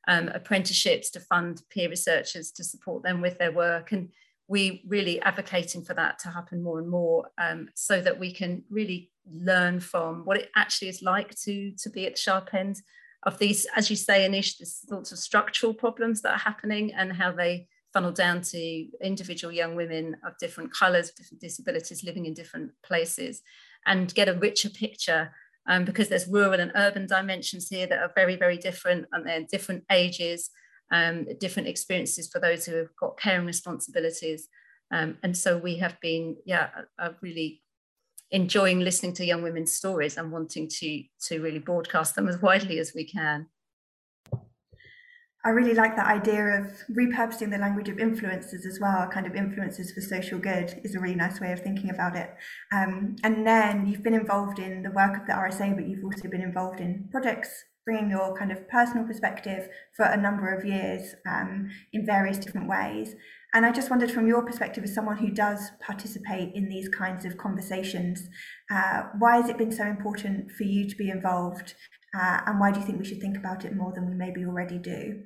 um, 0.09 0.29
apprenticeships 0.29 1.11
to 1.11 1.21
fund 1.21 1.63
peer 1.71 1.89
researchers 1.89 2.51
to 2.53 2.65
support 2.65 3.03
them 3.03 3.21
with 3.21 3.39
their 3.39 3.53
work. 3.53 3.93
And 3.93 4.09
we 4.49 4.83
really 4.87 5.21
advocating 5.23 5.85
for 5.85 5.95
that 5.95 6.19
to 6.21 6.29
happen 6.29 6.63
more 6.63 6.79
and 6.79 6.89
more 6.89 7.29
um, 7.39 7.69
so 7.75 8.01
that 8.01 8.19
we 8.19 8.33
can 8.33 8.65
really 8.71 9.11
learn 9.31 9.81
from 9.81 10.25
what 10.25 10.37
it 10.37 10.51
actually 10.57 10.89
is 10.89 11.03
like 11.03 11.35
to, 11.43 11.73
to 11.79 11.91
be 11.91 12.07
at 12.07 12.15
the 12.15 12.21
sharp 12.21 12.53
end 12.53 12.83
of 13.23 13.39
these, 13.39 13.67
as 13.77 13.89
you 13.89 13.97
say, 13.97 14.29
Anish, 14.29 14.57
sorts 14.67 15.13
of 15.13 15.19
structural 15.19 15.73
problems 15.73 16.23
that 16.23 16.33
are 16.33 16.39
happening 16.39 16.93
and 16.93 17.13
how 17.13 17.31
they 17.31 17.69
funnel 17.93 18.13
down 18.13 18.41
to 18.41 18.87
individual 19.03 19.53
young 19.53 19.77
women 19.77 20.17
of 20.27 20.37
different 20.39 20.73
colours, 20.73 21.11
different 21.11 21.41
disabilities 21.41 22.05
living 22.05 22.27
in 22.27 22.35
different 22.35 22.73
places 22.83 23.43
and 23.87 24.15
get 24.15 24.29
a 24.29 24.35
richer 24.35 24.71
picture 24.71 25.33
um, 25.69 25.85
because 25.85 26.09
there's 26.09 26.27
rural 26.27 26.61
and 26.61 26.73
urban 26.75 27.07
dimensions 27.07 27.69
here 27.69 27.87
that 27.87 27.99
are 27.99 28.13
very, 28.15 28.37
very 28.37 28.57
different 28.57 29.07
and 29.13 29.27
they're 29.27 29.47
different 29.51 29.85
ages, 29.91 30.51
um, 30.91 31.27
different 31.39 31.69
experiences 31.69 32.29
for 32.29 32.41
those 32.41 32.65
who 32.65 32.77
have 32.77 32.95
got 32.97 33.19
caring 33.19 33.47
responsibilities. 33.47 34.49
Um, 34.91 35.19
and 35.23 35.37
so 35.37 35.57
we 35.59 35.77
have 35.79 36.01
been, 36.01 36.37
yeah, 36.45 36.69
really 37.21 37.63
enjoying 38.31 38.81
listening 38.81 39.13
to 39.15 39.25
young 39.25 39.43
women's 39.43 39.73
stories 39.73 40.17
and 40.17 40.33
wanting 40.33 40.69
to, 40.69 41.03
to 41.27 41.41
really 41.41 41.59
broadcast 41.59 42.17
them 42.17 42.29
as 42.29 42.41
widely 42.41 42.79
as 42.79 42.93
we 42.95 43.05
can. 43.05 43.47
I 45.45 45.49
really 45.51 45.75
like 45.75 45.97
that 45.97 46.07
idea 46.07 46.61
of 46.61 46.67
repurposing 46.97 47.51
the 47.51 47.59
language 47.59 47.89
of 47.89 47.99
influences 47.99 48.65
as 48.65 48.79
well, 48.81 49.09
kind 49.09 49.27
of 49.27 49.35
influences 49.35 49.91
for 49.91 50.01
social 50.01 50.39
good 50.39 50.81
is 50.85 50.95
a 50.95 51.01
really 51.01 51.17
nice 51.17 51.41
way 51.41 51.51
of 51.51 51.61
thinking 51.61 51.91
about 51.91 52.15
it. 52.15 52.33
Um, 52.73 53.17
and 53.25 53.45
then 53.45 53.89
you've 53.89 54.05
been 54.05 54.15
involved 54.15 54.61
in 54.61 54.85
the 54.85 54.93
work 54.93 55.17
of 55.17 55.27
the 55.27 55.33
RSA, 55.33 55.75
but 55.75 55.89
you've 55.89 56.05
also 56.05 56.29
been 56.29 56.43
involved 56.43 56.79
in 56.79 57.09
projects 57.11 57.65
bringing 57.85 58.11
your 58.11 58.37
kind 58.37 58.53
of 58.53 58.69
personal 58.69 59.05
perspective 59.05 59.69
for 59.97 60.05
a 60.05 60.17
number 60.17 60.55
of 60.55 60.65
years 60.65 61.17
um, 61.27 61.69
in 61.93 62.07
various 62.07 62.39
different 62.39 62.69
ways. 62.69 63.17
And 63.55 63.67
I 63.67 63.73
just 63.73 63.91
wondered, 63.91 64.11
from 64.11 64.29
your 64.29 64.47
perspective, 64.47 64.85
as 64.85 64.95
someone 64.95 65.19
who 65.19 65.31
does 65.31 65.73
participate 65.85 66.55
in 66.55 66.69
these 66.69 66.89
kinds 66.89 67.25
of 67.25 67.37
conversations, 67.37 68.29
uh, 68.71 69.09
why 69.19 69.37
has 69.37 69.51
it 69.51 69.59
been 69.59 69.73
so 69.73 69.85
important 69.85 70.53
for 70.53 70.63
you 70.63 70.89
to 70.89 70.97
be 70.97 71.11
involved? 71.11 71.75
Uh, 72.19 72.41
and 72.47 72.61
why 72.61 72.71
do 72.71 72.79
you 72.79 72.87
think 72.87 72.99
we 72.99 73.05
should 73.05 73.21
think 73.21 73.37
about 73.37 73.65
it 73.65 73.75
more 73.75 73.93
than 73.93 74.09
we 74.09 74.15
maybe 74.15 74.45
already 74.45 74.79
do? 74.79 75.25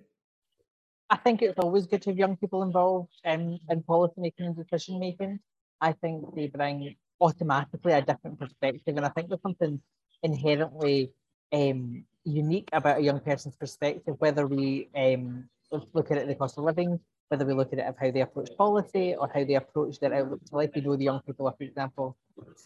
I 1.08 1.16
think 1.16 1.42
it's 1.42 1.58
always 1.58 1.86
good 1.86 2.02
to 2.02 2.10
have 2.10 2.18
young 2.18 2.36
people 2.36 2.62
involved 2.62 3.12
in, 3.24 3.60
in 3.70 3.82
policy 3.82 4.20
making 4.20 4.46
and 4.46 4.56
decision 4.56 4.98
making. 4.98 5.38
I 5.80 5.92
think 5.92 6.34
they 6.34 6.48
bring 6.48 6.96
automatically 7.20 7.92
a 7.92 8.02
different 8.02 8.38
perspective. 8.38 8.96
And 8.96 9.06
I 9.06 9.10
think 9.10 9.28
there's 9.28 9.42
something 9.42 9.80
inherently 10.22 11.12
um, 11.52 12.04
unique 12.24 12.68
about 12.72 12.98
a 12.98 13.02
young 13.02 13.20
person's 13.20 13.56
perspective, 13.56 14.16
whether 14.18 14.46
we 14.46 14.88
um, 14.96 15.48
look 15.92 16.10
at 16.10 16.18
it 16.18 16.26
the 16.26 16.34
cost 16.34 16.58
of 16.58 16.64
living, 16.64 16.98
whether 17.28 17.44
we 17.44 17.54
look 17.54 17.72
at 17.72 17.78
it 17.78 17.86
of 17.86 17.96
how 17.98 18.10
they 18.10 18.22
approach 18.22 18.50
policy 18.58 19.14
or 19.14 19.30
how 19.32 19.44
they 19.44 19.54
approach 19.54 20.00
their 20.00 20.14
outlook 20.14 20.44
to 20.46 20.56
life. 20.56 20.70
We 20.74 20.80
know 20.80 20.96
the 20.96 21.04
young 21.04 21.20
people 21.20 21.46
are, 21.46 21.54
for 21.56 21.64
example, 21.64 22.16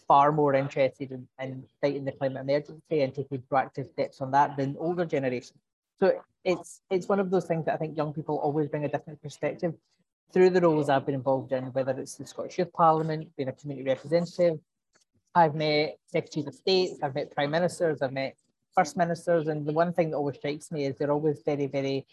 far 0.07 0.31
more 0.31 0.55
interested 0.55 1.11
in, 1.11 1.27
in 1.39 1.63
fighting 1.79 2.05
the 2.05 2.11
climate 2.11 2.41
emergency 2.41 3.01
and 3.01 3.13
taking 3.13 3.43
proactive 3.51 3.91
steps 3.91 4.19
on 4.19 4.31
that 4.31 4.57
than 4.57 4.77
older 4.79 5.05
generations. 5.05 5.59
So 6.01 6.19
it's 6.43 6.81
it's 6.89 7.07
one 7.07 7.19
of 7.19 7.29
those 7.29 7.45
things 7.45 7.65
that 7.65 7.75
I 7.75 7.77
think 7.77 7.95
young 7.95 8.11
people 8.11 8.37
always 8.37 8.67
bring 8.67 8.85
a 8.85 8.89
different 8.89 9.21
perspective 9.21 9.73
through 10.33 10.49
the 10.49 10.61
roles 10.61 10.89
I've 10.89 11.05
been 11.05 11.15
involved 11.15 11.51
in, 11.51 11.65
whether 11.73 11.91
it's 11.91 12.15
the 12.15 12.25
Scottish 12.25 12.57
Youth 12.57 12.73
Parliament, 12.73 13.29
being 13.37 13.49
a 13.49 13.53
community 13.53 13.87
representative. 13.87 14.59
I've 15.35 15.55
met 15.55 15.97
secretaries 16.07 16.47
of 16.47 16.55
state, 16.55 16.91
I've 17.03 17.13
met 17.13 17.35
prime 17.35 17.51
ministers, 17.51 18.01
I've 18.01 18.13
met 18.13 18.35
first 18.75 18.97
ministers, 18.97 19.47
and 19.47 19.65
the 19.65 19.73
one 19.73 19.93
thing 19.93 20.09
that 20.11 20.17
always 20.17 20.37
strikes 20.37 20.71
me 20.71 20.85
is 20.85 20.97
they're 20.97 21.11
always 21.11 21.41
very, 21.45 21.67
very 21.67 22.05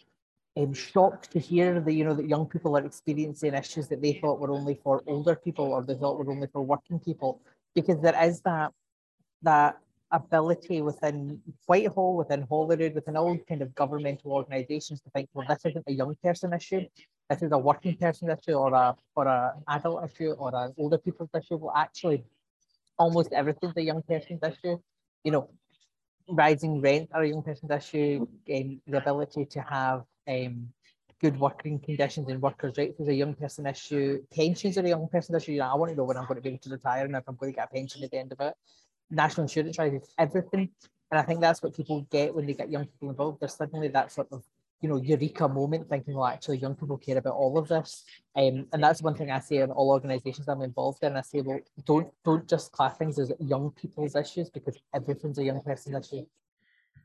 um, 0.57 0.74
shocked 0.74 1.31
to 1.31 1.38
hear 1.38 1.81
that 1.81 1.92
you 1.92 2.05
know 2.05 2.14
that 2.14 2.29
young 2.29 2.46
people 2.46 2.77
are 2.77 2.85
experiencing 2.85 3.55
issues 3.55 3.88
that 3.88 4.03
they 4.03 4.12
thought 4.14 4.38
were 4.38 4.51
only 4.51 4.79
for 4.83 5.03
older 5.07 5.35
people 5.35 5.66
or 5.72 5.83
they 5.83 5.94
thought 5.94 6.18
were 6.18 6.31
only 6.31 6.48
for 6.48 6.62
working 6.62 6.98
people, 6.98 7.40
because 7.74 8.01
there 8.03 8.22
is 8.22 8.42
that 8.42 8.72
that 9.42 9.79
ability 10.11 10.81
within 10.81 11.40
Whitehall, 11.66 12.16
within 12.16 12.42
Holyrood, 12.42 12.94
within 12.94 13.16
all 13.16 13.37
kind 13.49 13.62
of 13.62 13.75
governmental 13.75 14.33
organisations 14.33 15.01
to 15.03 15.11
think, 15.11 15.29
well, 15.35 15.47
this 15.49 15.64
isn't 15.66 15.85
a 15.87 15.92
young 15.92 16.14
person 16.23 16.53
issue, 16.53 16.87
this 17.29 17.42
is 17.42 17.53
a 17.53 17.59
working 17.59 17.97
person 17.97 18.31
issue 18.31 18.55
or 18.55 18.73
a 18.73 18.97
or 19.14 19.27
a 19.27 19.55
adult 19.68 20.11
issue 20.11 20.33
or 20.33 20.55
an 20.55 20.73
older 20.79 20.99
people's 20.99 21.31
issue. 21.35 21.57
Well, 21.57 21.75
actually, 21.77 22.25
almost 22.99 23.33
everything's 23.33 23.77
a 23.77 23.83
young 23.83 24.03
person's 24.03 24.42
issue. 24.42 24.79
You 25.25 25.33
know, 25.33 25.51
rising 26.29 26.81
rent 26.81 27.11
are 27.12 27.23
a 27.23 27.29
young 27.29 27.42
person's 27.42 27.71
issue, 27.71 28.27
and 28.49 28.81
the 28.87 28.99
ability 28.99 29.44
to 29.47 29.61
have 29.61 30.05
um, 30.27 30.68
good 31.21 31.38
working 31.38 31.79
conditions 31.81 32.29
and 32.29 32.40
workers' 32.40 32.79
rights 32.79 32.99
is 32.99 33.09
a 33.09 33.14
young 33.14 33.35
person 33.35 33.66
issue. 33.66 34.23
Pensions 34.33 34.79
are 34.79 34.85
a 34.85 34.88
young 34.88 35.09
person 35.09 35.35
issue. 35.35 35.53
You 35.53 35.59
know, 35.59 35.73
I 35.73 35.75
want 35.75 35.90
to 35.90 35.97
know 35.97 36.05
when 36.05 36.16
I'm 36.16 36.27
going 36.27 36.37
to 36.37 36.42
be 36.42 36.51
able 36.51 36.61
to 36.61 36.71
retire 36.71 37.05
and 37.05 37.14
if 37.14 37.25
I'm 37.29 37.37
going 37.37 37.53
to 37.53 37.57
get 37.57 37.68
a 37.71 37.75
pension 37.75 38.03
at 38.05 38.11
the 38.11 38.18
end 38.18 38.33
of 38.33 38.40
it 38.40 38.55
national 39.11 39.44
insurance 39.44 39.79
rises 39.79 40.12
everything. 40.18 40.71
And 41.11 41.18
I 41.18 41.23
think 41.23 41.40
that's 41.40 41.62
what 41.62 41.75
people 41.75 42.07
get 42.11 42.35
when 42.35 42.47
they 42.47 42.55
get 42.55 42.71
young 42.71 42.87
people 42.87 43.11
involved. 43.11 43.40
There's 43.40 43.55
suddenly 43.55 43.88
that 43.88 44.12
sort 44.12 44.29
of, 44.31 44.42
you 44.81 44.88
know, 44.88 44.97
eureka 44.97 45.49
moment 45.49 45.88
thinking, 45.88 46.14
well, 46.14 46.27
actually, 46.27 46.59
young 46.59 46.75
people 46.75 46.99
care 46.99 47.16
about 47.18 47.35
all 47.35 47.57
of 47.59 47.68
this. 47.68 48.05
Um, 48.37 48.66
and 48.73 48.83
that's 48.83 49.03
one 49.03 49.14
thing 49.14 49.31
I 49.31 49.40
say 49.40 49.57
in 49.57 49.71
all 49.71 49.90
organisations 49.90 50.49
I'm 50.49 50.62
involved 50.62 51.03
in. 51.03 51.16
I 51.16 51.23
say, 51.23 51.40
well, 51.40 51.61
don't 51.85 52.12
don't 52.25 52.47
just 52.47 52.73
class 52.73 52.97
things 52.99 53.18
as 53.18 53.33
young 53.40 53.71
people's 53.71 54.14
issues 54.14 54.51
because 54.51 54.79
everything's 54.94 55.38
a 55.38 55.44
young 55.44 55.62
person's 55.62 56.07
issue. 56.07 56.27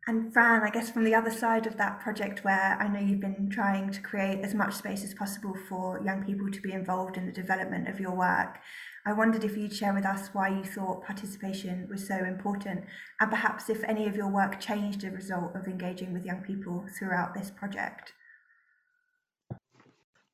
And 0.05 0.33
Fran, 0.33 0.63
I 0.63 0.69
guess 0.69 0.89
from 0.89 1.05
the 1.05 1.15
other 1.15 1.31
side 1.31 1.65
of 1.65 1.77
that 1.77 2.01
project, 2.01 2.43
where 2.43 2.77
I 2.77 2.89
know 2.89 2.99
you've 2.99 3.21
been 3.21 3.49
trying 3.49 3.89
to 3.93 4.01
create 4.01 4.43
as 4.43 4.53
much 4.53 4.73
space 4.73 5.01
as 5.01 5.13
possible 5.13 5.55
for 5.69 6.01
young 6.03 6.25
people 6.25 6.51
to 6.51 6.61
be 6.61 6.73
involved 6.73 7.15
in 7.15 7.25
the 7.25 7.31
development 7.31 7.87
of 7.87 8.01
your 8.01 8.11
work, 8.11 8.59
I 9.05 9.11
wondered 9.11 9.43
if 9.43 9.57
you'd 9.57 9.73
share 9.73 9.93
with 9.93 10.05
us 10.05 10.29
why 10.31 10.49
you 10.49 10.63
thought 10.63 11.03
participation 11.03 11.87
was 11.89 12.07
so 12.07 12.15
important, 12.15 12.85
and 13.19 13.29
perhaps 13.29 13.69
if 13.69 13.83
any 13.83 14.07
of 14.07 14.15
your 14.15 14.29
work 14.29 14.61
changed 14.61 15.03
as 15.03 15.11
a 15.11 15.15
result 15.15 15.55
of 15.55 15.67
engaging 15.67 16.13
with 16.13 16.25
young 16.25 16.41
people 16.41 16.85
throughout 16.97 17.33
this 17.33 17.51
project. 17.51 18.13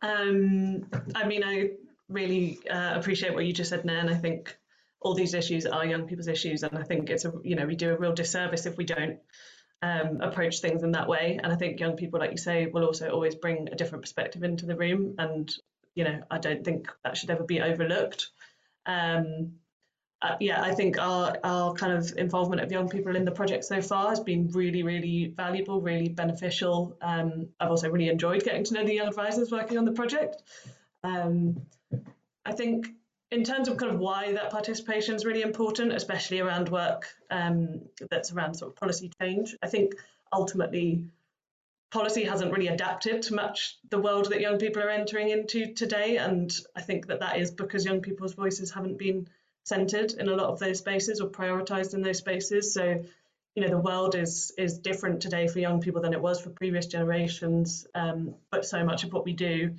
Um, 0.01 0.87
I 1.15 1.27
mean, 1.27 1.43
I 1.43 1.71
really 2.09 2.59
uh, 2.69 2.93
appreciate 2.95 3.33
what 3.33 3.45
you 3.45 3.53
just 3.53 3.71
said, 3.71 3.85
Nan. 3.85 4.07
I 4.07 4.15
think 4.15 4.55
all 5.01 5.15
these 5.15 5.33
issues 5.33 5.65
are 5.65 5.85
young 5.85 6.07
people's 6.07 6.27
issues, 6.27 6.61
and 6.61 6.77
I 6.77 6.83
think 6.83 7.09
it's 7.09 7.25
a 7.25 7.33
you 7.43 7.55
know 7.55 7.65
we 7.65 7.75
do 7.75 7.91
a 7.91 7.97
real 7.97 8.13
disservice 8.13 8.67
if 8.67 8.77
we 8.77 8.85
don't 8.85 9.17
um, 9.81 10.21
approach 10.21 10.59
things 10.59 10.83
in 10.83 10.91
that 10.91 11.07
way. 11.07 11.39
And 11.41 11.51
I 11.51 11.55
think 11.55 11.79
young 11.79 11.95
people, 11.95 12.19
like 12.19 12.31
you 12.31 12.37
say, 12.37 12.67
will 12.67 12.85
also 12.85 13.09
always 13.09 13.35
bring 13.35 13.69
a 13.71 13.75
different 13.75 14.03
perspective 14.03 14.43
into 14.43 14.65
the 14.65 14.75
room, 14.75 15.15
and 15.17 15.51
you 15.95 16.03
know 16.03 16.21
I 16.29 16.37
don't 16.37 16.63
think 16.63 16.87
that 17.03 17.17
should 17.17 17.31
ever 17.31 17.43
be 17.43 17.61
overlooked. 17.61 18.29
Um, 18.89 19.51
uh, 20.21 20.35
yeah, 20.41 20.61
I 20.61 20.73
think 20.73 20.99
our, 20.99 21.37
our 21.45 21.73
kind 21.73 21.93
of 21.93 22.11
involvement 22.17 22.61
of 22.61 22.71
young 22.71 22.89
people 22.89 23.15
in 23.15 23.23
the 23.23 23.31
project 23.31 23.63
so 23.63 23.81
far 23.81 24.09
has 24.09 24.19
been 24.19 24.49
really, 24.51 24.83
really 24.83 25.33
valuable, 25.37 25.79
really 25.79 26.09
beneficial. 26.09 26.97
Um, 27.01 27.47
I've 27.59 27.69
also 27.69 27.89
really 27.89 28.09
enjoyed 28.09 28.43
getting 28.43 28.65
to 28.65 28.73
know 28.73 28.83
the 28.83 28.95
young 28.95 29.07
advisors 29.07 29.49
working 29.51 29.77
on 29.77 29.85
the 29.85 29.93
project. 29.93 30.43
Um, 31.05 31.61
I 32.45 32.51
think 32.51 32.89
in 33.31 33.43
terms 33.43 33.69
of 33.69 33.77
kind 33.77 33.93
of 33.93 33.99
why 33.99 34.33
that 34.33 34.49
participation 34.51 35.15
is 35.15 35.23
really 35.23 35.43
important, 35.43 35.93
especially 35.93 36.39
around 36.41 36.67
work 36.67 37.05
um, 37.29 37.81
that's 38.09 38.33
around 38.33 38.55
sort 38.55 38.71
of 38.71 38.75
policy 38.75 39.11
change, 39.21 39.55
I 39.63 39.67
think 39.67 39.93
ultimately 40.33 41.05
policy 41.91 42.23
hasn't 42.23 42.51
really 42.51 42.67
adapted 42.67 43.21
to 43.23 43.33
match 43.33 43.77
the 43.89 43.99
world 43.99 44.29
that 44.29 44.41
young 44.41 44.59
people 44.59 44.81
are 44.81 44.89
entering 44.89 45.29
into 45.29 45.73
today. 45.73 46.17
And 46.17 46.53
I 46.75 46.81
think 46.81 47.07
that 47.07 47.19
that 47.21 47.37
is 47.37 47.51
because 47.51 47.85
young 47.85 48.01
people's 48.01 48.33
voices 48.33 48.71
haven't 48.71 48.97
been 48.97 49.27
centered 49.63 50.13
in 50.13 50.27
a 50.29 50.35
lot 50.35 50.49
of 50.49 50.59
those 50.59 50.79
spaces 50.79 51.19
or 51.19 51.29
prioritized 51.29 51.93
in 51.93 52.01
those 52.01 52.19
spaces. 52.19 52.73
So, 52.73 53.03
you 53.55 53.63
know, 53.63 53.69
the 53.69 53.77
world 53.77 54.15
is 54.15 54.51
is 54.57 54.79
different 54.79 55.21
today 55.21 55.47
for 55.47 55.59
young 55.59 55.81
people 55.81 56.01
than 56.01 56.13
it 56.13 56.21
was 56.21 56.39
for 56.39 56.49
previous 56.51 56.85
generations. 56.85 57.87
Um, 57.95 58.35
but 58.51 58.65
so 58.65 58.83
much 58.83 59.03
of 59.03 59.11
what 59.11 59.25
we 59.25 59.33
do 59.33 59.75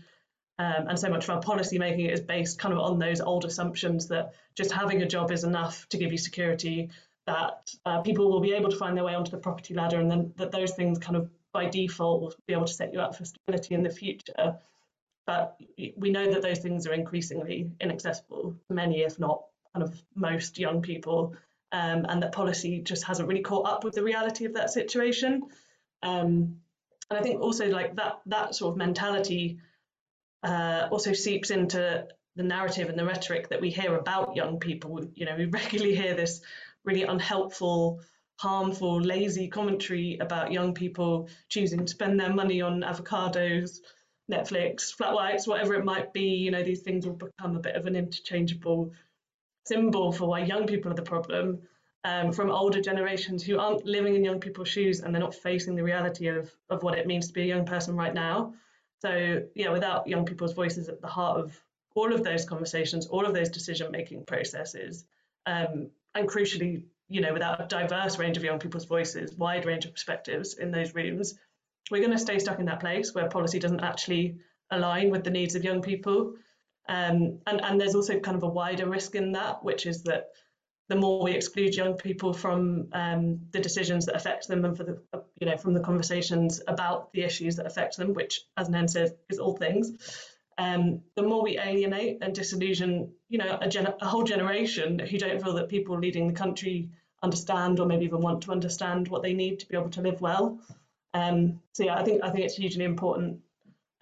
um, 0.61 0.88
and 0.88 0.99
so 0.99 1.09
much 1.09 1.25
of 1.25 1.31
our 1.31 1.40
policy 1.40 1.79
making 1.79 2.05
is 2.05 2.20
based 2.20 2.59
kind 2.59 2.75
of 2.75 2.81
on 2.81 2.99
those 2.99 3.23
old 3.23 3.46
assumptions 3.46 4.09
that 4.09 4.35
just 4.55 4.70
having 4.70 5.01
a 5.01 5.07
job 5.09 5.31
is 5.31 5.42
enough 5.42 5.88
to 5.88 5.96
give 5.96 6.12
you 6.12 6.18
security, 6.18 6.90
that 7.27 7.73
uh, 7.87 8.03
people 8.03 8.31
will 8.31 8.40
be 8.40 8.53
able 8.53 8.68
to 8.68 8.77
find 8.77 8.94
their 8.94 9.05
way 9.05 9.14
onto 9.14 9.31
the 9.31 9.38
property 9.38 9.73
ladder, 9.73 9.99
and 9.99 10.11
then 10.11 10.35
that 10.37 10.53
those 10.53 10.73
things 10.73 10.99
kind 10.99 11.16
of 11.16 11.31
by 11.52 11.68
default 11.68 12.20
will 12.20 12.34
be 12.46 12.52
able 12.52 12.66
to 12.66 12.72
set 12.72 12.92
you 12.92 13.00
up 13.00 13.16
for 13.16 13.24
stability 13.24 13.74
in 13.74 13.82
the 13.82 13.90
future. 13.90 14.58
But 15.26 15.60
we 15.96 16.10
know 16.10 16.32
that 16.32 16.42
those 16.42 16.58
things 16.58 16.86
are 16.86 16.92
increasingly 16.92 17.70
inaccessible 17.80 18.56
to 18.68 18.74
many, 18.74 19.02
if 19.02 19.18
not 19.18 19.44
kind 19.74 19.82
of 19.82 20.02
most 20.14 20.58
young 20.58 20.82
people, 20.82 21.36
um, 21.72 22.06
and 22.08 22.22
that 22.22 22.32
policy 22.32 22.80
just 22.80 23.04
hasn't 23.04 23.28
really 23.28 23.42
caught 23.42 23.68
up 23.68 23.84
with 23.84 23.94
the 23.94 24.02
reality 24.02 24.44
of 24.44 24.54
that 24.54 24.70
situation. 24.70 25.44
Um, 26.02 26.56
and 27.08 27.18
I 27.18 27.22
think 27.22 27.40
also 27.40 27.68
like 27.68 27.96
that 27.96 28.20
that 28.26 28.54
sort 28.54 28.72
of 28.72 28.78
mentality 28.78 29.58
uh, 30.42 30.88
also 30.90 31.12
seeps 31.12 31.50
into 31.50 32.06
the 32.36 32.42
narrative 32.42 32.88
and 32.88 32.98
the 32.98 33.04
rhetoric 33.04 33.48
that 33.48 33.60
we 33.60 33.70
hear 33.70 33.96
about 33.96 34.36
young 34.36 34.58
people. 34.58 35.04
You 35.14 35.26
know, 35.26 35.36
we 35.36 35.44
regularly 35.60 35.94
hear 35.94 36.14
this 36.14 36.40
really 36.84 37.02
unhelpful 37.02 38.00
harmful, 38.40 38.98
lazy 39.03 39.48
commentary 39.48 40.16
about 40.18 40.50
young 40.50 40.72
people 40.72 41.29
choosing 41.50 41.81
to 41.81 41.88
spend 41.88 42.18
their 42.18 42.33
money 42.33 42.62
on 42.62 42.81
avocados, 42.81 43.81
Netflix, 44.33 44.94
flat 44.94 45.12
whites, 45.12 45.46
whatever 45.46 45.74
it 45.74 45.85
might 45.85 46.14
be. 46.14 46.37
You 46.37 46.50
know, 46.50 46.62
these 46.62 46.81
things 46.81 47.05
will 47.05 47.16
become 47.16 47.55
a 47.57 47.61
bit 47.61 47.76
of 47.76 47.85
an 47.85 47.96
interchangeable 47.96 48.92
symbol 49.66 50.11
for 50.11 50.26
why 50.26 50.40
young 50.40 50.66
people 50.66 50.90
are 50.90 50.94
the 50.94 51.03
problem. 51.03 51.61
Um, 52.03 52.33
from 52.33 52.50
older 52.50 52.81
generations 52.81 53.42
who 53.42 53.59
aren't 53.59 53.85
living 53.85 54.14
in 54.14 54.24
young 54.24 54.40
people's 54.40 54.68
shoes 54.68 55.00
and 55.00 55.14
they're 55.14 55.20
not 55.20 55.35
facing 55.35 55.74
the 55.74 55.85
reality 55.85 56.29
of, 56.29 56.50
of 56.70 56.83
what 56.83 56.96
it 56.96 57.07
means 57.07 57.26
to 57.26 57.35
be 57.35 57.42
a 57.42 57.55
young 57.55 57.66
person 57.66 57.94
right 57.94 58.14
now. 58.14 58.55
So, 59.03 59.42
yeah, 59.55 59.70
without 59.70 60.07
young 60.07 60.24
people's 60.24 60.55
voices 60.55 60.88
at 60.88 61.03
the 61.03 61.09
heart 61.09 61.40
of 61.40 61.61
all 61.94 62.14
of 62.14 62.24
those 62.24 62.46
conversations, 62.46 63.07
all 63.07 63.26
of 63.26 63.35
those 63.35 63.50
decision 63.50 63.90
making 63.90 64.24
processes, 64.24 65.05
um, 65.44 65.90
and 66.14 66.26
crucially, 66.26 66.85
you 67.11 67.20
know, 67.20 67.33
without 67.33 67.61
a 67.61 67.66
diverse 67.66 68.18
range 68.18 68.37
of 68.37 68.44
young 68.44 68.61
people's 68.61 68.87
voices, 68.87 69.35
wide 69.35 69.66
range 69.66 69.85
of 69.85 69.92
perspectives 69.92 70.55
in 70.55 70.70
those 70.70 70.94
rooms, 70.94 71.35
we're 71.90 72.01
going 72.01 72.12
to 72.12 72.18
stay 72.18 72.38
stuck 72.38 72.61
in 72.61 72.66
that 72.66 72.81
place 72.81 73.14
where 73.14 73.29
policy 73.29 73.59
doesn't 73.59 73.81
actually 73.81 74.37
align 74.70 75.11
with 75.11 75.25
the 75.25 75.31
needs 75.31 75.57
of 75.57 75.64
young 75.64 75.83
people. 75.83 76.35
Um, 76.88 77.40
and, 77.46 77.62
and 77.64 77.81
there's 77.81 77.96
also 77.96 78.20
kind 78.20 78.37
of 78.37 78.44
a 78.44 78.49
wider 78.49 78.88
risk 78.88 79.16
in 79.16 79.33
that, 79.33 79.64
which 79.64 79.87
is 79.87 80.05
that 80.05 80.29
the 80.88 80.96
more 80.96 81.23
we 81.23 81.33
exclude 81.33 81.75
young 81.75 81.94
people 81.94 82.33
from 82.33 82.88
um, 82.92 83.40
the 83.51 83.61
decisions 83.61 84.07
that 84.07 84.16
affect 84.16 84.49
them 84.49 84.64
and 84.64 84.77
for 84.77 84.85
the 84.85 85.01
you 85.40 85.46
know 85.46 85.57
from 85.57 85.73
the 85.73 85.81
conversations 85.81 86.61
about 86.66 87.12
the 87.12 87.23
issues 87.23 87.57
that 87.57 87.66
affect 87.66 87.96
them, 87.96 88.12
which 88.12 88.40
as 88.57 88.68
Nan 88.68 88.88
said 88.88 89.12
is 89.29 89.38
all 89.38 89.57
things, 89.57 89.92
um, 90.61 91.01
the 91.16 91.23
more 91.23 91.42
we 91.42 91.59
alienate 91.59 92.18
and 92.20 92.35
disillusion, 92.35 93.12
you 93.31 93.38
know, 93.38 93.59
a, 93.62 93.66
gen- 93.66 93.94
a 93.99 94.07
whole 94.07 94.25
generation 94.25 94.99
who 94.99 95.16
don't 95.16 95.42
feel 95.42 95.55
that 95.55 95.70
people 95.70 95.99
leading 95.99 96.27
the 96.27 96.35
country 96.35 96.90
understand 97.23 97.81
or 97.81 97.87
maybe 97.87 98.05
even 98.05 98.20
want 98.20 98.42
to 98.42 98.53
understand 98.53 99.09
what 99.09 99.23
they 99.23 99.33
need 99.33 99.61
to 99.61 99.66
be 99.66 99.77
able 99.79 99.88
to 99.88 100.03
live 100.03 100.20
well. 100.20 100.61
Um, 101.14 101.61
so 101.73 101.85
yeah, 101.85 101.96
I 101.96 102.05
think 102.05 102.23
I 102.23 102.29
think 102.31 102.44
it's 102.44 102.57
hugely 102.57 102.85
important 102.85 103.40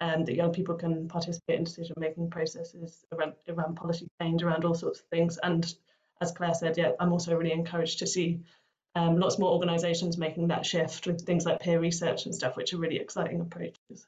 um, 0.01 0.25
that 0.25 0.35
young 0.35 0.51
people 0.51 0.75
can 0.75 1.07
participate 1.07 1.59
in 1.59 1.63
decision 1.63 1.95
making 1.97 2.29
processes 2.29 3.05
around, 3.13 3.35
around 3.47 3.75
policy 3.75 4.09
change, 4.21 4.43
around 4.43 4.65
all 4.65 4.75
sorts 4.75 4.99
of 4.99 5.05
things. 5.05 5.39
And 5.41 5.73
as 6.19 6.33
Claire 6.33 6.53
said, 6.53 6.77
yeah, 6.77 6.91
I'm 6.99 7.13
also 7.13 7.37
really 7.37 7.53
encouraged 7.53 7.99
to 7.99 8.07
see 8.07 8.41
um, 8.95 9.17
lots 9.17 9.39
more 9.39 9.53
organisations 9.53 10.17
making 10.17 10.49
that 10.49 10.65
shift 10.65 11.07
with 11.07 11.21
things 11.21 11.45
like 11.45 11.61
peer 11.61 11.79
research 11.79 12.25
and 12.25 12.35
stuff, 12.35 12.57
which 12.57 12.73
are 12.73 12.77
really 12.79 12.97
exciting 12.97 13.39
approaches. 13.39 14.05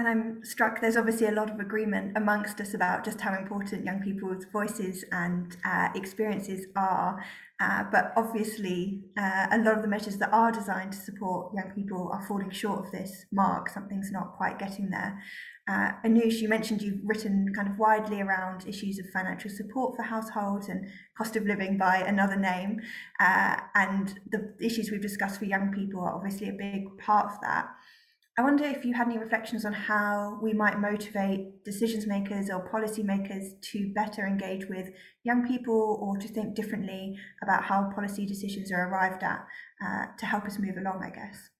And 0.00 0.08
I'm 0.08 0.42
struck 0.42 0.80
there's 0.80 0.96
obviously 0.96 1.26
a 1.26 1.30
lot 1.30 1.50
of 1.50 1.60
agreement 1.60 2.16
amongst 2.16 2.58
us 2.58 2.72
about 2.72 3.04
just 3.04 3.20
how 3.20 3.36
important 3.36 3.84
young 3.84 4.00
people's 4.00 4.46
voices 4.50 5.04
and 5.12 5.54
uh, 5.62 5.90
experiences 5.94 6.68
are. 6.74 7.22
Uh, 7.60 7.84
but 7.92 8.14
obviously, 8.16 9.04
uh, 9.18 9.48
a 9.50 9.58
lot 9.58 9.76
of 9.76 9.82
the 9.82 9.88
measures 9.88 10.16
that 10.16 10.32
are 10.32 10.50
designed 10.50 10.92
to 10.92 10.98
support 10.98 11.52
young 11.54 11.70
people 11.74 12.08
are 12.14 12.26
falling 12.26 12.50
short 12.50 12.86
of 12.86 12.90
this 12.90 13.26
mark. 13.30 13.68
Something's 13.68 14.10
not 14.10 14.38
quite 14.38 14.58
getting 14.58 14.88
there. 14.88 15.22
Uh, 15.68 15.90
Anoosh, 16.02 16.40
you 16.40 16.48
mentioned 16.48 16.80
you've 16.80 17.04
written 17.04 17.52
kind 17.54 17.68
of 17.68 17.78
widely 17.78 18.22
around 18.22 18.66
issues 18.66 18.98
of 18.98 19.04
financial 19.10 19.50
support 19.50 19.96
for 19.96 20.02
households 20.02 20.70
and 20.70 20.88
cost 21.18 21.36
of 21.36 21.44
living 21.44 21.76
by 21.76 21.98
another 21.98 22.36
name. 22.36 22.80
Uh, 23.20 23.58
and 23.74 24.18
the 24.32 24.54
issues 24.62 24.90
we've 24.90 25.02
discussed 25.02 25.38
for 25.38 25.44
young 25.44 25.70
people 25.74 26.00
are 26.00 26.14
obviously 26.14 26.48
a 26.48 26.52
big 26.52 26.96
part 26.96 27.26
of 27.26 27.38
that. 27.42 27.68
I 28.40 28.42
wonder 28.42 28.64
if 28.64 28.86
you 28.86 28.94
had 28.94 29.06
any 29.06 29.18
reflections 29.18 29.66
on 29.66 29.74
how 29.74 30.38
we 30.40 30.54
might 30.54 30.80
motivate 30.80 31.62
decision 31.62 32.02
makers 32.06 32.48
or 32.48 32.66
policymakers 32.72 33.60
to 33.72 33.92
better 33.92 34.26
engage 34.26 34.66
with 34.66 34.88
young 35.24 35.46
people 35.46 35.98
or 36.00 36.16
to 36.16 36.26
think 36.26 36.54
differently 36.54 37.18
about 37.42 37.64
how 37.64 37.90
policy 37.94 38.24
decisions 38.24 38.72
are 38.72 38.88
arrived 38.88 39.22
at 39.22 39.44
uh, 39.84 40.06
to 40.18 40.24
help 40.24 40.46
us 40.46 40.58
move 40.58 40.78
along, 40.78 41.02
I 41.04 41.10
guess. 41.10 41.50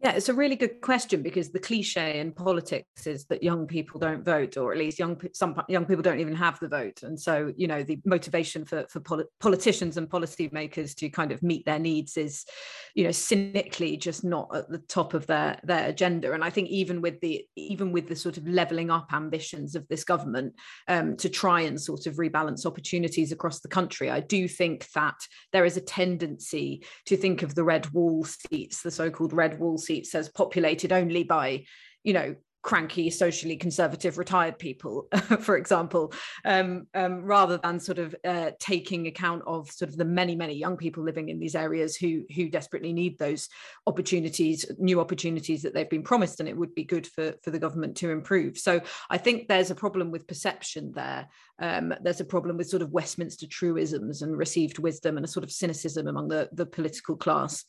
Yeah, 0.00 0.12
it's 0.12 0.28
a 0.28 0.34
really 0.34 0.54
good 0.54 0.80
question 0.80 1.22
because 1.22 1.50
the 1.50 1.58
cliche 1.58 2.20
in 2.20 2.30
politics 2.30 3.08
is 3.08 3.24
that 3.26 3.42
young 3.42 3.66
people 3.66 3.98
don't 3.98 4.24
vote, 4.24 4.56
or 4.56 4.70
at 4.70 4.78
least 4.78 5.00
young 5.00 5.20
some 5.32 5.60
young 5.68 5.86
people 5.86 6.04
don't 6.04 6.20
even 6.20 6.36
have 6.36 6.56
the 6.60 6.68
vote. 6.68 7.02
And 7.02 7.20
so, 7.20 7.52
you 7.56 7.66
know, 7.66 7.82
the 7.82 8.00
motivation 8.04 8.64
for 8.64 8.86
for 8.88 9.00
politicians 9.40 9.96
and 9.96 10.08
policymakers 10.08 10.94
to 10.98 11.08
kind 11.10 11.32
of 11.32 11.42
meet 11.42 11.66
their 11.66 11.80
needs 11.80 12.16
is, 12.16 12.44
you 12.94 13.02
know, 13.02 13.10
cynically 13.10 13.96
just 13.96 14.22
not 14.22 14.54
at 14.54 14.68
the 14.68 14.78
top 14.78 15.14
of 15.14 15.26
their 15.26 15.58
their 15.64 15.88
agenda. 15.88 16.32
And 16.32 16.44
I 16.44 16.50
think 16.50 16.68
even 16.68 17.00
with 17.00 17.18
the 17.20 17.44
even 17.56 17.90
with 17.90 18.08
the 18.08 18.14
sort 18.14 18.36
of 18.36 18.46
leveling 18.46 18.92
up 18.92 19.08
ambitions 19.12 19.74
of 19.74 19.88
this 19.88 20.04
government 20.04 20.54
um, 20.86 21.16
to 21.16 21.28
try 21.28 21.62
and 21.62 21.80
sort 21.80 22.06
of 22.06 22.18
rebalance 22.18 22.64
opportunities 22.66 23.32
across 23.32 23.58
the 23.58 23.68
country, 23.68 24.10
I 24.12 24.20
do 24.20 24.46
think 24.46 24.88
that 24.92 25.16
there 25.52 25.64
is 25.64 25.76
a 25.76 25.80
tendency 25.80 26.84
to 27.06 27.16
think 27.16 27.42
of 27.42 27.56
the 27.56 27.64
red 27.64 27.90
wall 27.90 28.22
seats, 28.22 28.82
the 28.82 28.92
so-called 28.92 29.32
red 29.32 29.58
wall 29.58 29.76
seats 29.88 30.14
as 30.14 30.28
populated 30.28 30.92
only 30.92 31.24
by 31.24 31.64
you 32.04 32.12
know 32.12 32.34
cranky 32.62 33.08
socially 33.08 33.56
conservative 33.56 34.18
retired 34.18 34.58
people 34.58 35.06
for 35.40 35.56
example 35.56 36.12
um, 36.44 36.86
um, 36.94 37.22
rather 37.22 37.56
than 37.56 37.78
sort 37.78 37.98
of 37.98 38.14
uh, 38.26 38.50
taking 38.58 39.06
account 39.06 39.42
of 39.46 39.70
sort 39.70 39.88
of 39.88 39.96
the 39.96 40.04
many 40.04 40.34
many 40.34 40.54
young 40.54 40.76
people 40.76 41.04
living 41.04 41.28
in 41.28 41.38
these 41.38 41.54
areas 41.54 41.96
who 41.96 42.24
who 42.34 42.48
desperately 42.48 42.92
need 42.92 43.16
those 43.18 43.48
opportunities 43.86 44.66
new 44.78 45.00
opportunities 45.00 45.62
that 45.62 45.72
they've 45.72 45.88
been 45.88 46.02
promised 46.02 46.40
and 46.40 46.48
it 46.48 46.56
would 46.56 46.74
be 46.74 46.84
good 46.84 47.06
for 47.06 47.32
for 47.42 47.50
the 47.50 47.58
government 47.58 47.96
to 47.96 48.10
improve. 48.10 48.58
So 48.58 48.80
i 49.08 49.16
think 49.16 49.48
there's 49.48 49.70
a 49.70 49.74
problem 49.74 50.10
with 50.10 50.26
perception 50.26 50.92
there. 50.94 51.28
Um, 51.60 51.94
there's 52.02 52.20
a 52.20 52.24
problem 52.24 52.56
with 52.56 52.68
sort 52.68 52.82
of 52.82 52.92
westminster 52.92 53.46
truisms 53.46 54.22
and 54.22 54.36
received 54.36 54.78
wisdom 54.78 55.16
and 55.16 55.24
a 55.24 55.28
sort 55.28 55.44
of 55.44 55.50
cynicism 55.52 56.06
among 56.06 56.28
the 56.28 56.48
the 56.52 56.66
political 56.66 57.16
class 57.16 57.64